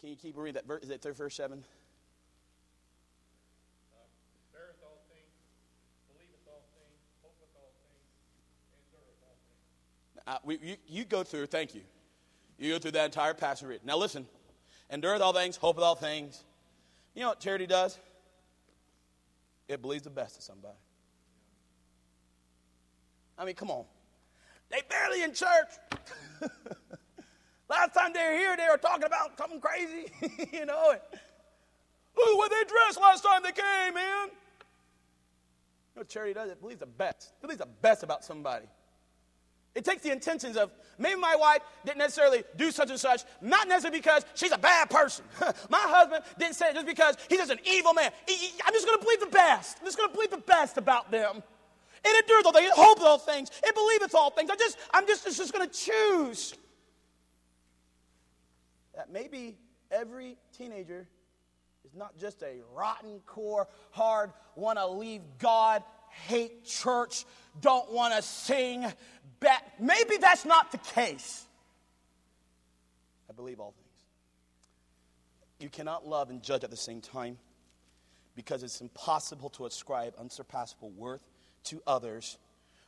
Can 0.00 0.08
you 0.08 0.16
keep 0.16 0.36
reading 0.36 0.54
that 0.54 0.66
verse? 0.66 0.82
Is 0.82 0.88
that 0.88 1.02
verse 1.02 1.34
7? 1.34 1.62
Uh, 10.26 10.36
we, 10.44 10.58
you, 10.62 10.76
you, 10.86 11.04
go 11.04 11.24
through, 11.24 11.46
thank 11.46 11.74
you. 11.74 11.80
You 12.56 12.74
go 12.74 12.78
through 12.78 12.92
that 12.92 13.06
entire 13.06 13.34
passage 13.34 13.66
read. 13.66 13.80
Now 13.84 13.96
listen, 13.96 14.26
endureth 14.88 15.20
all 15.20 15.32
things, 15.32 15.56
Hope 15.56 15.74
hopeth 15.74 15.82
all 15.82 15.96
things. 15.96 16.44
You 17.14 17.22
know 17.22 17.30
what 17.30 17.40
charity 17.40 17.66
does? 17.66 17.98
It 19.66 19.82
believes 19.82 20.04
the 20.04 20.10
best 20.10 20.36
of 20.36 20.44
somebody. 20.44 20.76
I 23.36 23.44
mean, 23.44 23.56
come 23.56 23.70
on. 23.70 23.86
They 24.70 24.82
barely 24.88 25.24
in 25.24 25.34
church. 25.34 25.48
Last 27.70 27.94
time 27.94 28.12
they 28.12 28.26
were 28.26 28.36
here, 28.36 28.56
they 28.56 28.66
were 28.68 28.78
talking 28.78 29.04
about 29.04 29.38
something 29.38 29.60
crazy, 29.60 30.10
you 30.52 30.66
know. 30.66 30.92
Look 32.16 32.28
at 32.28 32.36
what 32.36 32.50
they 32.50 32.64
dressed 32.64 33.00
last 33.00 33.22
time 33.22 33.42
they 33.44 33.52
came, 33.52 33.94
man. 33.94 34.28
You 35.94 36.00
know 36.00 36.02
charity 36.02 36.34
does? 36.34 36.50
It 36.50 36.60
believes 36.60 36.80
the 36.80 36.86
best. 36.86 37.32
It 37.38 37.42
believes 37.42 37.60
the 37.60 37.68
best 37.80 38.02
about 38.02 38.24
somebody. 38.24 38.66
It 39.76 39.84
takes 39.84 40.02
the 40.02 40.10
intentions 40.10 40.56
of 40.56 40.72
maybe 40.98 41.20
my 41.20 41.36
wife 41.36 41.60
didn't 41.84 41.98
necessarily 41.98 42.42
do 42.56 42.72
such 42.72 42.90
and 42.90 42.98
such, 42.98 43.22
not 43.40 43.68
necessarily 43.68 44.00
because 44.00 44.26
she's 44.34 44.50
a 44.50 44.58
bad 44.58 44.90
person. 44.90 45.24
my 45.70 45.78
husband 45.78 46.24
didn't 46.40 46.56
say 46.56 46.70
it 46.70 46.74
just 46.74 46.86
because 46.86 47.16
he's 47.28 47.38
just 47.38 47.52
an 47.52 47.60
evil 47.64 47.94
man. 47.94 48.10
I'm 48.28 48.72
just 48.72 48.84
going 48.84 48.98
to 48.98 49.04
believe 49.04 49.20
the 49.20 49.26
best. 49.26 49.78
I'm 49.78 49.86
just 49.86 49.96
going 49.96 50.10
to 50.10 50.14
believe 50.14 50.30
the 50.32 50.38
best 50.38 50.76
about 50.76 51.12
them. 51.12 51.40
It 52.04 52.24
endures 52.24 52.46
all 52.46 52.52
things, 52.52 52.66
it 52.66 52.74
hopes 52.74 53.02
all 53.02 53.18
things, 53.18 53.50
it 53.62 53.74
believeth 53.76 54.14
all 54.16 54.30
things. 54.30 54.50
I 54.50 54.56
just, 54.56 54.76
I'm 54.92 55.06
just, 55.06 55.24
just 55.24 55.52
going 55.52 55.68
to 55.68 55.72
choose 55.72 56.54
that 59.00 59.10
maybe 59.10 59.56
every 59.90 60.36
teenager 60.58 61.08
is 61.86 61.94
not 61.94 62.18
just 62.18 62.42
a 62.42 62.56
rotten 62.74 63.20
core, 63.24 63.66
hard, 63.92 64.30
want 64.56 64.78
to 64.78 64.86
leave 64.86 65.22
God, 65.38 65.82
hate 66.10 66.66
church, 66.66 67.24
don't 67.62 67.90
want 67.90 68.12
to 68.14 68.20
sing, 68.20 68.84
bet. 69.40 69.62
Maybe 69.80 70.18
that's 70.18 70.44
not 70.44 70.70
the 70.70 70.76
case. 70.76 71.46
I 73.30 73.32
believe 73.32 73.58
all 73.58 73.70
things. 73.70 73.86
You 75.60 75.70
cannot 75.70 76.06
love 76.06 76.28
and 76.28 76.42
judge 76.42 76.62
at 76.62 76.70
the 76.70 76.76
same 76.76 77.00
time 77.00 77.38
because 78.36 78.62
it's 78.62 78.82
impossible 78.82 79.48
to 79.50 79.64
ascribe 79.64 80.12
unsurpassable 80.20 80.90
worth 80.90 81.26
to 81.64 81.80
others 81.86 82.36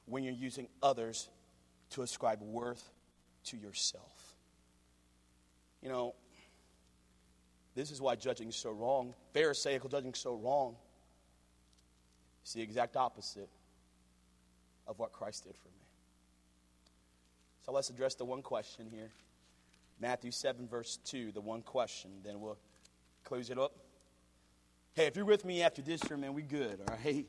when 0.05 0.25
you're 0.25 0.35
using 0.35 0.69
others 0.83 1.31
to 1.93 2.03
ascribe 2.03 2.43
worth 2.43 2.91
to 3.45 3.57
yourself. 3.57 4.22
You 5.83 5.89
know, 5.89 6.15
this 7.75 7.91
is 7.91 8.01
why 8.01 8.17
judging 8.17 8.49
is 8.49 8.57
so 8.57 8.71
wrong. 8.71 9.15
Pharisaical 9.33 9.89
judging 9.89 10.13
is 10.13 10.19
so 10.19 10.35
wrong. 10.35 10.77
It's 12.43 12.53
the 12.53 12.63
exact 12.63 12.97
opposite 12.97 13.49
of 14.87 14.99
what 14.99 15.13
Christ 15.13 15.45
did 15.45 15.57
for 15.57 15.69
me. 15.69 15.75
So 17.65 17.73
let's 17.73 17.91
address 17.91 18.15
the 18.15 18.25
one 18.25 18.43
question 18.43 18.87
here. 18.91 19.11
Matthew 20.01 20.33
7, 20.33 20.67
verse 20.67 20.99
2, 21.05 21.33
the 21.33 21.41
one 21.41 21.63
question. 21.63 22.11
Then 22.25 22.41
we'll 22.41 22.59
close 23.25 23.51
it 23.51 23.59
up. 23.59 23.73
Hey, 24.95 25.07
if 25.07 25.17
you're 25.17 25.25
with 25.25 25.45
me 25.45 25.63
after 25.63 25.81
this 25.81 26.01
sermon, 26.01 26.35
we 26.35 26.43
good, 26.43 26.81
all 26.81 26.97
right? 27.05 27.27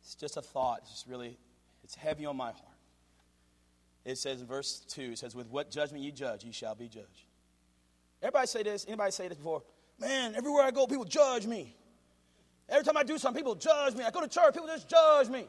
It's 0.00 0.14
just 0.14 0.36
a 0.36 0.42
thought. 0.42 0.78
It's 0.82 0.90
just 0.90 1.06
really, 1.08 1.36
it's 1.84 1.94
heavy 1.94 2.24
on 2.24 2.36
my 2.36 2.52
heart. 2.52 2.67
It 4.08 4.16
says 4.16 4.40
in 4.40 4.46
verse 4.46 4.80
2, 4.88 5.02
it 5.02 5.18
says, 5.18 5.34
With 5.34 5.50
what 5.50 5.70
judgment 5.70 6.02
you 6.02 6.10
judge, 6.10 6.42
you 6.42 6.50
shall 6.50 6.74
be 6.74 6.88
judged. 6.88 7.26
Everybody 8.22 8.46
say 8.46 8.62
this. 8.62 8.86
Anybody 8.88 9.10
say 9.10 9.28
this 9.28 9.36
before? 9.36 9.62
Man, 10.00 10.34
everywhere 10.34 10.64
I 10.64 10.70
go, 10.70 10.86
people 10.86 11.04
judge 11.04 11.46
me. 11.46 11.76
Every 12.70 12.86
time 12.86 12.96
I 12.96 13.02
do 13.02 13.18
something, 13.18 13.38
people 13.38 13.54
judge 13.54 13.94
me. 13.94 14.04
I 14.04 14.10
go 14.10 14.22
to 14.22 14.28
church, 14.28 14.54
people 14.54 14.66
just 14.66 14.88
judge 14.88 15.28
me. 15.28 15.46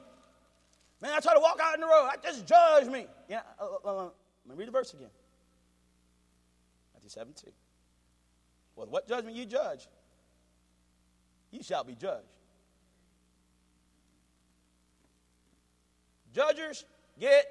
Man, 1.01 1.13
I 1.15 1.21
try 1.21 1.35
to 1.35 1.39
walk 1.39 1.57
out 1.63 1.75
in 1.75 1.79
the 1.79 1.87
road, 1.87 2.09
I 2.11 2.15
just 2.21 2.45
judge 2.45 2.87
me. 2.87 3.07
Yeah, 3.29 3.43
uh, 3.57 3.65
uh, 3.85 3.87
uh, 3.87 4.09
let 4.45 4.57
me 4.57 4.59
read 4.59 4.67
the 4.67 4.73
verse 4.73 4.93
again. 4.93 5.07
Matthew 6.93 7.11
7 7.11 7.31
2. 7.33 7.47
Well, 8.75 8.87
what 8.87 9.07
judgment 9.07 9.37
you 9.37 9.45
judge, 9.45 9.87
you 11.49 11.63
shall 11.63 11.85
be 11.85 11.95
judged. 11.95 12.27
Judgers 16.33 16.83
get 17.17 17.45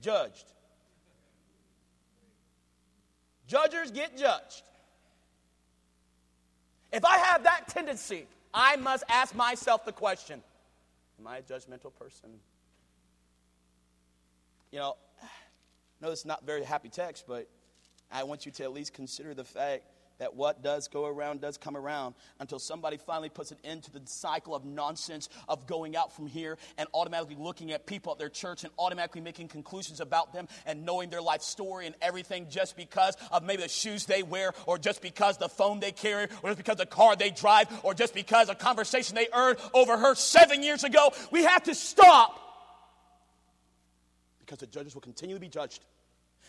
judged. 0.00 0.52
Judgers 3.46 3.90
get 3.90 4.16
judged. 4.16 4.62
If 6.92 7.04
I 7.04 7.18
have 7.18 7.44
that 7.44 7.68
tendency, 7.68 8.26
I 8.52 8.76
must 8.76 9.04
ask 9.08 9.34
myself 9.34 9.84
the 9.84 9.92
question 9.92 10.42
Am 11.18 11.26
I 11.26 11.38
a 11.38 11.42
judgmental 11.42 11.92
person? 11.94 12.30
You 14.70 14.78
know, 14.78 14.96
know 16.00 16.10
it's 16.10 16.24
not 16.24 16.46
very 16.46 16.64
happy 16.64 16.88
text, 16.88 17.24
but 17.28 17.48
I 18.10 18.22
want 18.24 18.46
you 18.46 18.52
to 18.52 18.64
at 18.64 18.72
least 18.72 18.94
consider 18.94 19.34
the 19.34 19.44
fact 19.44 19.82
that 20.20 20.36
what 20.36 20.62
does 20.62 20.86
go 20.86 21.06
around 21.06 21.40
does 21.40 21.56
come 21.56 21.76
around 21.76 22.14
until 22.38 22.58
somebody 22.58 22.98
finally 22.98 23.30
puts 23.30 23.50
an 23.50 23.56
end 23.64 23.82
to 23.82 23.90
the 23.90 24.00
cycle 24.04 24.54
of 24.54 24.64
nonsense 24.64 25.28
of 25.48 25.66
going 25.66 25.96
out 25.96 26.14
from 26.14 26.26
here 26.26 26.58
and 26.78 26.88
automatically 26.94 27.36
looking 27.38 27.72
at 27.72 27.86
people 27.86 28.12
at 28.12 28.18
their 28.18 28.28
church 28.28 28.62
and 28.62 28.72
automatically 28.78 29.22
making 29.22 29.48
conclusions 29.48 29.98
about 29.98 30.32
them 30.32 30.46
and 30.66 30.84
knowing 30.84 31.08
their 31.10 31.22
life 31.22 31.42
story 31.42 31.86
and 31.86 31.94
everything 32.02 32.46
just 32.50 32.76
because 32.76 33.16
of 33.32 33.42
maybe 33.42 33.62
the 33.62 33.68
shoes 33.68 34.04
they 34.04 34.22
wear 34.22 34.52
or 34.66 34.78
just 34.78 35.00
because 35.00 35.38
the 35.38 35.48
phone 35.48 35.80
they 35.80 35.90
carry 35.90 36.26
or 36.42 36.50
just 36.50 36.58
because 36.58 36.76
the 36.76 36.86
car 36.86 37.16
they 37.16 37.30
drive 37.30 37.66
or 37.82 37.94
just 37.94 38.14
because 38.14 38.50
a 38.50 38.54
conversation 38.54 39.16
they 39.16 39.28
heard 39.32 39.58
overheard 39.72 40.18
seven 40.18 40.62
years 40.62 40.84
ago. 40.84 41.12
We 41.30 41.44
have 41.44 41.62
to 41.64 41.74
stop 41.74 42.38
because 44.40 44.58
the 44.58 44.66
judges 44.66 44.94
will 44.94 45.00
continue 45.00 45.36
to 45.36 45.40
be 45.40 45.48
judged 45.48 45.82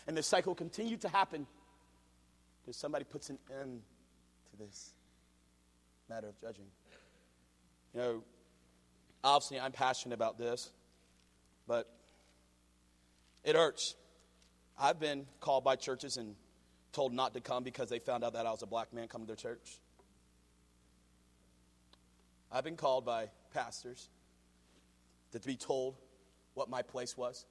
and 0.06 0.14
the 0.14 0.22
cycle 0.22 0.50
will 0.50 0.56
continue 0.56 0.98
to 0.98 1.08
happen 1.08 1.46
because 2.62 2.76
somebody 2.76 3.04
puts 3.04 3.30
an 3.30 3.38
end 3.60 3.82
to 4.50 4.64
this 4.64 4.92
matter 6.08 6.28
of 6.28 6.40
judging. 6.40 6.66
You 7.94 8.00
know, 8.00 8.22
obviously 9.24 9.60
I'm 9.60 9.72
passionate 9.72 10.14
about 10.14 10.38
this, 10.38 10.70
but 11.66 11.88
it 13.44 13.56
hurts. 13.56 13.96
I've 14.78 15.00
been 15.00 15.26
called 15.40 15.64
by 15.64 15.76
churches 15.76 16.16
and 16.16 16.34
told 16.92 17.12
not 17.12 17.34
to 17.34 17.40
come 17.40 17.64
because 17.64 17.88
they 17.88 17.98
found 17.98 18.24
out 18.24 18.34
that 18.34 18.46
I 18.46 18.50
was 18.50 18.62
a 18.62 18.66
black 18.66 18.92
man 18.92 19.08
coming 19.08 19.26
to 19.26 19.34
their 19.34 19.36
church. 19.36 19.78
I've 22.50 22.64
been 22.64 22.76
called 22.76 23.04
by 23.04 23.28
pastors 23.52 24.08
to 25.32 25.40
be 25.40 25.56
told 25.56 25.96
what 26.54 26.68
my 26.68 26.82
place 26.82 27.16
was. 27.16 27.46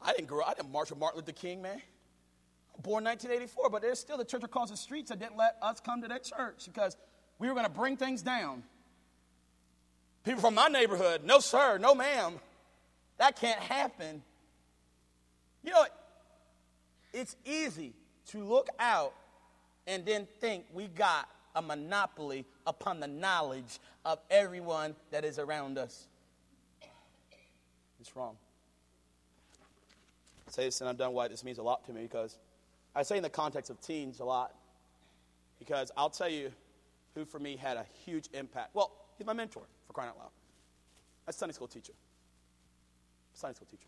I 0.00 0.12
didn't 0.12 0.28
grow 0.28 0.44
I 0.44 0.54
didn't 0.54 0.70
march 0.70 0.90
with 0.90 0.98
Martin 0.98 1.20
Luther 1.20 1.32
King, 1.32 1.62
man 1.62 1.80
born 2.82 3.04
1984, 3.04 3.70
but 3.70 3.82
there's 3.82 3.98
still 3.98 4.18
the 4.18 4.24
church 4.24 4.42
across 4.42 4.70
the 4.70 4.76
streets 4.76 5.10
that 5.10 5.18
didn't 5.18 5.36
let 5.36 5.56
us 5.62 5.80
come 5.80 6.02
to 6.02 6.08
that 6.08 6.24
church 6.24 6.64
because 6.66 6.96
we 7.38 7.48
were 7.48 7.54
going 7.54 7.66
to 7.66 7.72
bring 7.72 7.96
things 7.96 8.22
down. 8.22 8.62
People 10.24 10.40
from 10.40 10.54
my 10.54 10.68
neighborhood, 10.68 11.22
no, 11.24 11.40
sir, 11.40 11.78
no, 11.78 11.94
ma'am. 11.94 12.34
That 13.18 13.36
can't 13.36 13.60
happen. 13.60 14.22
You 15.64 15.72
know, 15.72 15.84
it's 17.12 17.36
easy 17.44 17.92
to 18.28 18.44
look 18.44 18.68
out 18.78 19.14
and 19.86 20.04
then 20.06 20.26
think 20.40 20.64
we 20.72 20.86
got 20.86 21.28
a 21.54 21.62
monopoly 21.62 22.46
upon 22.66 23.00
the 23.00 23.06
knowledge 23.06 23.78
of 24.04 24.18
everyone 24.30 24.94
that 25.10 25.24
is 25.24 25.38
around 25.38 25.78
us. 25.78 26.06
It's 28.00 28.16
wrong. 28.16 28.36
I 30.48 30.50
say 30.50 30.64
this 30.64 30.80
and 30.80 30.90
I'm 30.90 30.96
done 30.96 31.12
why 31.12 31.28
this 31.28 31.44
means 31.44 31.58
a 31.58 31.62
lot 31.62 31.84
to 31.86 31.92
me 31.92 32.02
because 32.02 32.38
I 32.94 33.02
say 33.02 33.16
in 33.16 33.22
the 33.22 33.30
context 33.30 33.70
of 33.70 33.80
teens 33.80 34.20
a 34.20 34.24
lot 34.24 34.54
because 35.58 35.90
I'll 35.96 36.10
tell 36.10 36.28
you 36.28 36.52
who 37.14 37.24
for 37.24 37.38
me 37.38 37.56
had 37.56 37.76
a 37.76 37.86
huge 38.04 38.28
impact. 38.34 38.74
Well, 38.74 38.92
he's 39.16 39.26
my 39.26 39.32
mentor 39.32 39.62
for 39.86 39.92
crying 39.92 40.10
out 40.10 40.18
loud. 40.18 40.30
A 41.26 41.32
Sunday 41.32 41.54
school 41.54 41.68
teacher. 41.68 41.92
Sunday 43.34 43.54
school 43.54 43.68
teacher. 43.70 43.86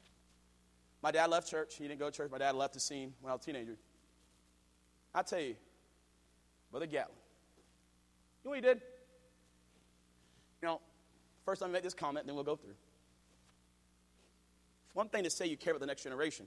My 1.02 1.10
dad 1.10 1.30
left 1.30 1.50
church. 1.50 1.76
He 1.76 1.86
didn't 1.86 2.00
go 2.00 2.10
to 2.10 2.16
church. 2.16 2.30
My 2.30 2.38
dad 2.38 2.54
left 2.54 2.74
the 2.74 2.80
scene 2.80 3.12
when 3.20 3.30
I 3.30 3.34
was 3.34 3.42
a 3.42 3.46
teenager. 3.46 3.76
I 5.14 5.22
tell 5.22 5.40
you, 5.40 5.54
Brother 6.70 6.86
Gatlin, 6.86 7.16
you 8.42 8.48
know 8.48 8.50
what 8.50 8.56
he 8.56 8.62
did? 8.62 8.80
You 10.62 10.68
know, 10.68 10.80
first 11.44 11.60
to 11.62 11.68
make 11.68 11.82
this 11.82 11.94
comment, 11.94 12.26
then 12.26 12.34
we'll 12.34 12.44
go 12.44 12.56
through. 12.56 12.74
It's 14.86 14.94
one 14.94 15.08
thing 15.08 15.24
to 15.24 15.30
say 15.30 15.46
you 15.46 15.56
care 15.56 15.72
about 15.72 15.80
the 15.80 15.86
next 15.86 16.02
generation. 16.02 16.46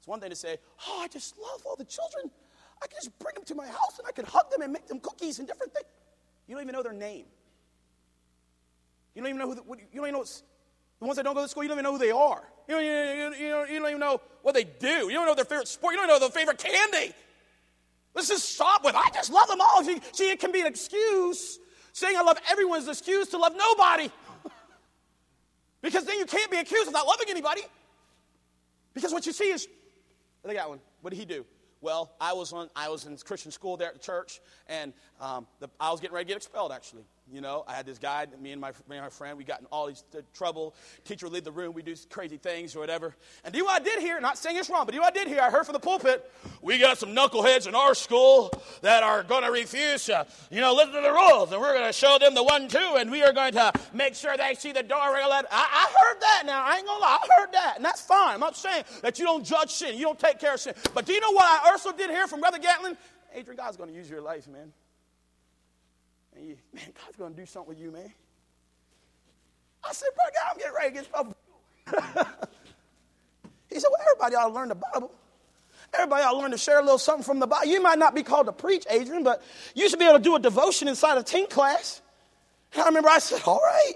It's 0.00 0.08
one 0.08 0.18
thing 0.18 0.30
to 0.30 0.36
say, 0.36 0.56
oh, 0.88 1.00
I 1.02 1.08
just 1.08 1.36
love 1.38 1.62
all 1.66 1.76
the 1.76 1.84
children. 1.84 2.30
I 2.82 2.86
can 2.86 2.96
just 2.96 3.16
bring 3.18 3.34
them 3.34 3.44
to 3.44 3.54
my 3.54 3.66
house 3.66 3.98
and 3.98 4.08
I 4.08 4.12
can 4.12 4.24
hug 4.24 4.50
them 4.50 4.62
and 4.62 4.72
make 4.72 4.86
them 4.86 4.98
cookies 4.98 5.38
and 5.38 5.46
different 5.46 5.74
things. 5.74 5.86
You 6.48 6.54
don't 6.54 6.62
even 6.62 6.72
know 6.72 6.82
their 6.82 6.94
name. 6.94 7.26
You 9.14 9.20
don't 9.20 9.28
even 9.28 9.38
know 9.38 9.48
who 9.48 9.54
the, 9.56 9.62
you 9.92 10.00
don't 10.00 10.08
even 10.08 10.14
know 10.14 10.24
the 10.24 11.06
ones 11.06 11.16
that 11.16 11.24
don't 11.24 11.34
go 11.34 11.42
to 11.42 11.48
school. 11.48 11.62
You 11.62 11.68
don't 11.68 11.76
even 11.76 11.84
know 11.84 11.92
who 11.92 11.98
they 11.98 12.10
are. 12.10 12.42
You 12.66 12.76
don't, 12.76 12.84
you, 12.84 12.90
you, 12.90 13.44
you, 13.74 13.78
don't, 13.80 13.88
even 13.88 14.00
know 14.00 14.22
what 14.42 14.54
they 14.54 14.64
do. 14.64 14.88
You 14.88 15.12
don't 15.12 15.26
know 15.26 15.34
their 15.34 15.44
favorite 15.44 15.68
sport. 15.68 15.92
You 15.92 15.98
don't 15.98 16.08
know 16.08 16.18
their 16.18 16.30
favorite 16.30 16.58
candy. 16.58 17.12
Let's 18.14 18.28
just 18.28 18.54
stop 18.54 18.84
with, 18.84 18.94
I 18.94 19.08
just 19.12 19.30
love 19.30 19.48
them 19.48 19.60
all. 19.60 19.84
See, 19.84 20.00
see, 20.12 20.30
it 20.30 20.40
can 20.40 20.50
be 20.50 20.60
an 20.62 20.66
excuse. 20.66 21.58
Saying 21.92 22.16
I 22.16 22.22
love 22.22 22.38
everyone 22.50 22.78
is 22.78 22.86
an 22.86 22.92
excuse 22.92 23.28
to 23.28 23.38
love 23.38 23.54
nobody. 23.56 24.10
because 25.82 26.04
then 26.04 26.18
you 26.18 26.26
can't 26.26 26.50
be 26.50 26.56
accused 26.56 26.86
of 26.88 26.94
not 26.94 27.06
loving 27.06 27.26
anybody. 27.28 27.62
Because 28.94 29.12
what 29.12 29.26
you 29.26 29.32
see 29.32 29.50
is, 29.50 29.68
look 30.44 30.54
at 30.54 30.56
that 30.56 30.68
one. 30.68 30.80
What 31.00 31.10
did 31.10 31.18
he 31.18 31.24
do? 31.24 31.44
Well, 31.80 32.12
I 32.20 32.32
was 32.34 32.52
on 32.52 32.68
I 32.76 32.88
was 32.88 33.06
in 33.06 33.16
Christian 33.16 33.50
school 33.50 33.76
there 33.76 33.88
at 33.88 33.94
the 33.94 34.00
church, 34.00 34.40
and 34.68 34.92
um, 35.20 35.46
the, 35.60 35.68
I 35.80 35.90
was 35.90 36.00
getting 36.00 36.14
ready 36.14 36.26
to 36.26 36.28
get 36.28 36.36
expelled. 36.36 36.72
Actually, 36.72 37.04
you 37.32 37.40
know, 37.40 37.64
I 37.66 37.74
had 37.74 37.86
this 37.86 37.98
guy, 37.98 38.26
me 38.40 38.52
and 38.52 38.60
my, 38.60 38.70
me 38.88 38.96
and 38.96 39.02
my 39.02 39.08
friend, 39.08 39.38
we 39.38 39.44
got 39.44 39.60
in 39.60 39.66
all 39.66 39.86
these 39.86 40.04
uh, 40.16 40.20
trouble. 40.34 40.74
Teacher 41.04 41.26
would 41.26 41.32
leave 41.32 41.44
the 41.44 41.52
room, 41.52 41.74
we 41.74 41.82
do 41.82 41.94
crazy 42.08 42.36
things 42.36 42.74
or 42.74 42.80
whatever. 42.80 43.14
And 43.44 43.52
do 43.52 43.58
you 43.58 43.64
know 43.64 43.72
what 43.72 43.82
I 43.82 43.84
did 43.84 44.00
here? 44.00 44.20
Not 44.20 44.38
saying 44.38 44.56
it's 44.56 44.70
wrong, 44.70 44.84
but 44.84 44.92
do 44.92 44.96
you 44.96 45.00
know 45.00 45.06
what 45.06 45.16
I 45.16 45.24
did 45.24 45.28
here? 45.28 45.40
I 45.40 45.50
heard 45.50 45.64
from 45.64 45.74
the 45.74 45.80
pulpit, 45.80 46.30
we 46.62 46.78
got 46.78 46.98
some 46.98 47.10
knuckleheads 47.10 47.66
in 47.66 47.74
our 47.74 47.94
school 47.94 48.52
that 48.82 49.02
are 49.02 49.22
going 49.22 49.44
to 49.44 49.50
refuse 49.50 50.06
to, 50.06 50.26
you 50.50 50.60
know, 50.60 50.74
listen 50.74 50.94
to 50.94 51.00
the 51.00 51.12
rules, 51.12 51.52
and 51.52 51.60
we're 51.60 51.74
going 51.74 51.86
to 51.86 51.92
show 51.92 52.18
them 52.18 52.34
the 52.34 52.42
one, 52.42 52.68
two, 52.68 52.96
and 52.98 53.10
we 53.10 53.22
are 53.22 53.32
going 53.32 53.52
to 53.52 53.72
make 53.94 54.14
sure 54.14 54.36
they 54.36 54.54
see 54.54 54.72
the 54.72 54.82
door. 54.82 54.98
I, 55.00 55.42
I 55.50 55.92
heard 55.98 56.20
that 56.20 56.42
now. 56.46 56.64
I 56.64 56.76
ain't 56.76 56.86
going 56.86 56.98
to 56.98 57.02
lie. 57.02 57.18
I 57.22 57.40
heard 57.40 57.52
that, 57.52 57.72
and 57.76 57.84
that's 57.84 58.00
fine. 58.00 58.34
I'm 58.34 58.40
not 58.40 58.56
saying 58.56 58.84
that 59.02 59.18
you 59.18 59.24
don't 59.24 59.44
judge 59.44 59.70
sin, 59.70 59.96
you 59.96 60.04
don't 60.04 60.18
take 60.18 60.38
care 60.38 60.54
of 60.54 60.60
sin. 60.60 60.74
But 60.94 61.06
do 61.06 61.12
you 61.12 61.20
know 61.20 61.32
what 61.32 61.44
I 61.44 61.70
also 61.70 61.92
did 61.92 62.10
here 62.10 62.26
from 62.26 62.40
Brother 62.40 62.58
Gatlin? 62.58 62.96
Adrian, 63.34 63.56
God's 63.56 63.76
going 63.76 63.90
to 63.90 63.94
use 63.94 64.10
your 64.10 64.20
life, 64.20 64.48
man. 64.48 64.72
And 66.40 66.48
you, 66.48 66.56
man, 66.72 66.86
God's 67.04 67.16
going 67.18 67.34
to 67.34 67.40
do 67.40 67.46
something 67.46 67.68
with 67.68 67.78
you, 67.78 67.90
man. 67.90 68.10
I 69.84 69.92
said, 69.92 70.08
Brother 70.14 70.30
God, 70.34 70.50
I'm 70.50 70.58
getting 70.58 70.74
ready 70.74 70.88
to 70.88 70.94
get 70.94 71.10
trouble. 71.10 71.36
he 73.68 73.78
said, 73.78 73.88
Well, 73.90 74.00
everybody 74.00 74.36
ought 74.36 74.48
to 74.48 74.54
learn 74.54 74.68
the 74.68 74.74
Bible. 74.74 75.12
Everybody 75.92 76.22
ought 76.22 76.32
to 76.32 76.38
learn 76.38 76.50
to 76.52 76.58
share 76.58 76.78
a 76.78 76.82
little 76.82 76.98
something 76.98 77.24
from 77.24 77.40
the 77.40 77.46
Bible. 77.46 77.66
You 77.66 77.82
might 77.82 77.98
not 77.98 78.14
be 78.14 78.22
called 78.22 78.46
to 78.46 78.52
preach, 78.52 78.86
Adrian, 78.88 79.22
but 79.22 79.42
you 79.74 79.88
should 79.90 79.98
be 79.98 80.06
able 80.06 80.16
to 80.16 80.22
do 80.22 80.34
a 80.34 80.40
devotion 80.40 80.88
inside 80.88 81.18
a 81.18 81.22
teen 81.22 81.46
class. 81.46 82.00
And 82.72 82.82
I 82.82 82.86
remember 82.86 83.10
I 83.10 83.18
said, 83.18 83.42
All 83.46 83.60
right. 83.62 83.94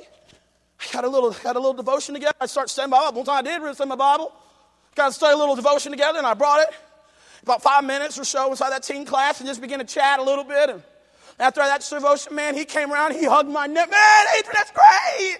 I 0.80 0.92
got 0.92 1.04
a 1.04 1.08
little, 1.08 1.30
got 1.30 1.56
a 1.56 1.58
little 1.58 1.72
devotion 1.72 2.14
together. 2.14 2.34
I 2.42 2.46
started 2.46 2.68
studying 2.68 2.90
my 2.90 2.98
Bible. 2.98 3.18
One 3.18 3.26
time 3.26 3.38
I 3.38 3.42
did 3.42 3.62
read 3.62 3.74
some 3.76 3.90
of 3.90 3.98
my 3.98 4.04
Bible. 4.16 4.32
Got 4.94 5.08
to 5.08 5.12
study 5.14 5.32
a 5.32 5.36
little 5.36 5.56
devotion 5.56 5.92
together, 5.92 6.18
and 6.18 6.26
I 6.26 6.34
brought 6.34 6.60
it 6.60 6.68
about 7.42 7.62
five 7.62 7.84
minutes 7.84 8.18
or 8.18 8.24
so 8.24 8.50
inside 8.50 8.70
that 8.70 8.82
teen 8.82 9.06
class 9.06 9.40
and 9.40 9.48
just 9.48 9.62
began 9.62 9.78
to 9.78 9.84
chat 9.84 10.18
a 10.18 10.22
little 10.22 10.44
bit. 10.44 10.68
And 10.68 10.82
after 11.38 11.60
that 11.60 11.86
devotion, 11.88 12.34
man, 12.34 12.54
he 12.54 12.64
came 12.64 12.92
around, 12.92 13.12
he 13.12 13.24
hugged 13.26 13.50
my 13.50 13.66
neck. 13.66 13.90
Man, 13.90 14.26
Adrian, 14.36 14.54
that's 14.56 14.70
great. 14.72 15.38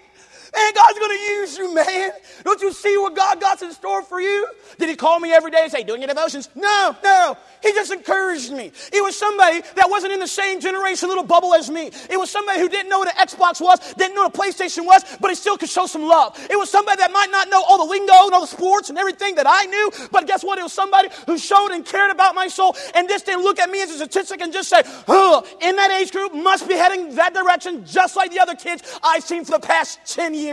Man, 0.54 0.72
God's 0.74 0.98
going 0.98 1.16
to 1.16 1.24
use 1.24 1.58
you, 1.58 1.74
man. 1.74 2.10
Don't 2.44 2.60
you 2.60 2.72
see 2.72 2.96
what 2.98 3.16
God 3.16 3.40
got 3.40 3.60
in 3.62 3.72
store 3.72 4.02
for 4.02 4.20
you? 4.20 4.46
Did 4.78 4.88
he 4.88 4.96
call 4.96 5.18
me 5.20 5.32
every 5.32 5.50
day 5.50 5.62
and 5.62 5.72
say, 5.72 5.82
doing 5.82 6.00
your 6.00 6.08
devotions? 6.08 6.48
No, 6.54 6.96
no. 7.02 7.36
He 7.62 7.72
just 7.72 7.92
encouraged 7.92 8.52
me. 8.52 8.70
It 8.92 9.02
was 9.02 9.16
somebody 9.16 9.62
that 9.76 9.88
wasn't 9.88 10.12
in 10.12 10.20
the 10.20 10.28
same 10.28 10.60
generation 10.60 11.08
little 11.08 11.24
bubble 11.24 11.54
as 11.54 11.70
me. 11.70 11.90
It 12.10 12.18
was 12.18 12.30
somebody 12.30 12.60
who 12.60 12.68
didn't 12.68 12.90
know 12.90 12.98
what 12.98 13.08
an 13.08 13.26
Xbox 13.26 13.60
was, 13.60 13.78
didn't 13.94 14.14
know 14.14 14.28
what 14.28 14.36
a 14.36 14.38
PlayStation 14.38 14.84
was, 14.84 15.02
but 15.20 15.30
he 15.30 15.34
still 15.34 15.56
could 15.56 15.70
show 15.70 15.86
some 15.86 16.02
love. 16.02 16.38
It 16.50 16.58
was 16.58 16.70
somebody 16.70 16.98
that 16.98 17.10
might 17.10 17.30
not 17.30 17.48
know 17.48 17.62
all 17.66 17.78
the 17.78 17.90
lingo 17.90 18.12
and 18.12 18.34
all 18.34 18.42
the 18.42 18.46
sports 18.46 18.90
and 18.90 18.98
everything 18.98 19.36
that 19.36 19.46
I 19.48 19.64
knew, 19.64 19.90
but 20.12 20.26
guess 20.26 20.44
what? 20.44 20.58
It 20.58 20.62
was 20.62 20.72
somebody 20.72 21.08
who 21.26 21.38
showed 21.38 21.70
and 21.70 21.84
cared 21.84 22.10
about 22.10 22.34
my 22.34 22.48
soul 22.48 22.76
and 22.94 23.08
just 23.08 23.26
didn't 23.26 23.42
look 23.44 23.58
at 23.58 23.70
me 23.70 23.82
as 23.82 23.90
a 23.90 23.96
statistic 23.96 24.40
and 24.42 24.52
just 24.52 24.68
say, 24.68 24.82
oh, 25.08 25.46
in 25.62 25.76
that 25.76 25.90
age 25.90 26.12
group 26.12 26.34
must 26.34 26.68
be 26.68 26.74
heading 26.74 27.14
that 27.14 27.32
direction 27.32 27.84
just 27.86 28.14
like 28.16 28.30
the 28.30 28.40
other 28.40 28.54
kids 28.54 28.98
I've 29.02 29.24
seen 29.24 29.44
for 29.44 29.52
the 29.52 29.60
past 29.66 30.00
10 30.06 30.34
years. 30.34 30.43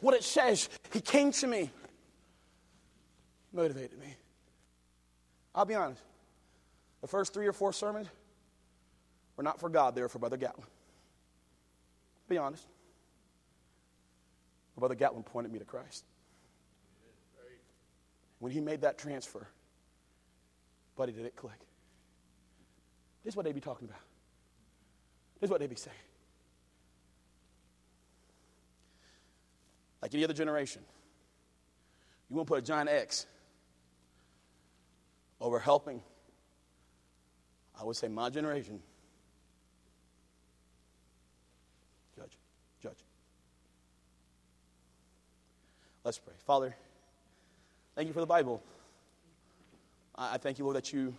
What 0.00 0.14
it 0.14 0.24
says, 0.24 0.68
he 0.92 1.00
came 1.00 1.32
to 1.32 1.46
me, 1.46 1.70
motivated 3.52 3.98
me. 3.98 4.14
I'll 5.54 5.64
be 5.64 5.74
honest. 5.74 6.02
The 7.00 7.08
first 7.08 7.32
three 7.34 7.46
or 7.46 7.52
four 7.52 7.72
sermons 7.72 8.08
were 9.36 9.42
not 9.42 9.60
for 9.60 9.68
God, 9.68 9.94
they 9.94 10.02
were 10.02 10.08
for 10.08 10.18
Brother 10.18 10.36
Gatlin. 10.36 10.66
Be 12.28 12.38
honest. 12.38 12.66
Brother 14.78 14.94
Gatlin 14.94 15.22
pointed 15.22 15.52
me 15.52 15.58
to 15.58 15.64
Christ. 15.64 16.04
When 18.38 18.52
he 18.52 18.60
made 18.60 18.82
that 18.82 18.98
transfer, 18.98 19.48
buddy, 20.96 21.12
did 21.12 21.24
it 21.24 21.36
click? 21.36 21.58
This 23.24 23.32
is 23.32 23.36
what 23.36 23.46
they 23.46 23.52
be 23.52 23.60
talking 23.60 23.88
about. 23.88 24.00
This 25.40 25.48
is 25.48 25.50
what 25.50 25.60
they 25.60 25.66
be 25.66 25.76
saying. 25.76 25.96
Like 30.06 30.14
any 30.14 30.22
other 30.22 30.34
generation, 30.34 30.82
you 32.30 32.36
won't 32.36 32.46
put 32.46 32.60
a 32.60 32.62
giant 32.62 32.88
X 32.88 33.26
over 35.40 35.58
helping 35.58 36.00
I 37.76 37.82
would 37.82 37.96
say 37.96 38.06
my 38.06 38.30
generation. 38.30 38.78
Judge, 42.14 42.38
judge. 42.80 42.98
Let's 46.04 46.20
pray. 46.20 46.34
Father, 46.46 46.76
thank 47.96 48.06
you 48.06 48.14
for 48.14 48.20
the 48.20 48.26
Bible. 48.26 48.62
I 50.14 50.38
thank 50.38 50.60
you, 50.60 50.64
Lord, 50.64 50.76
that 50.76 50.92
you 50.92 51.16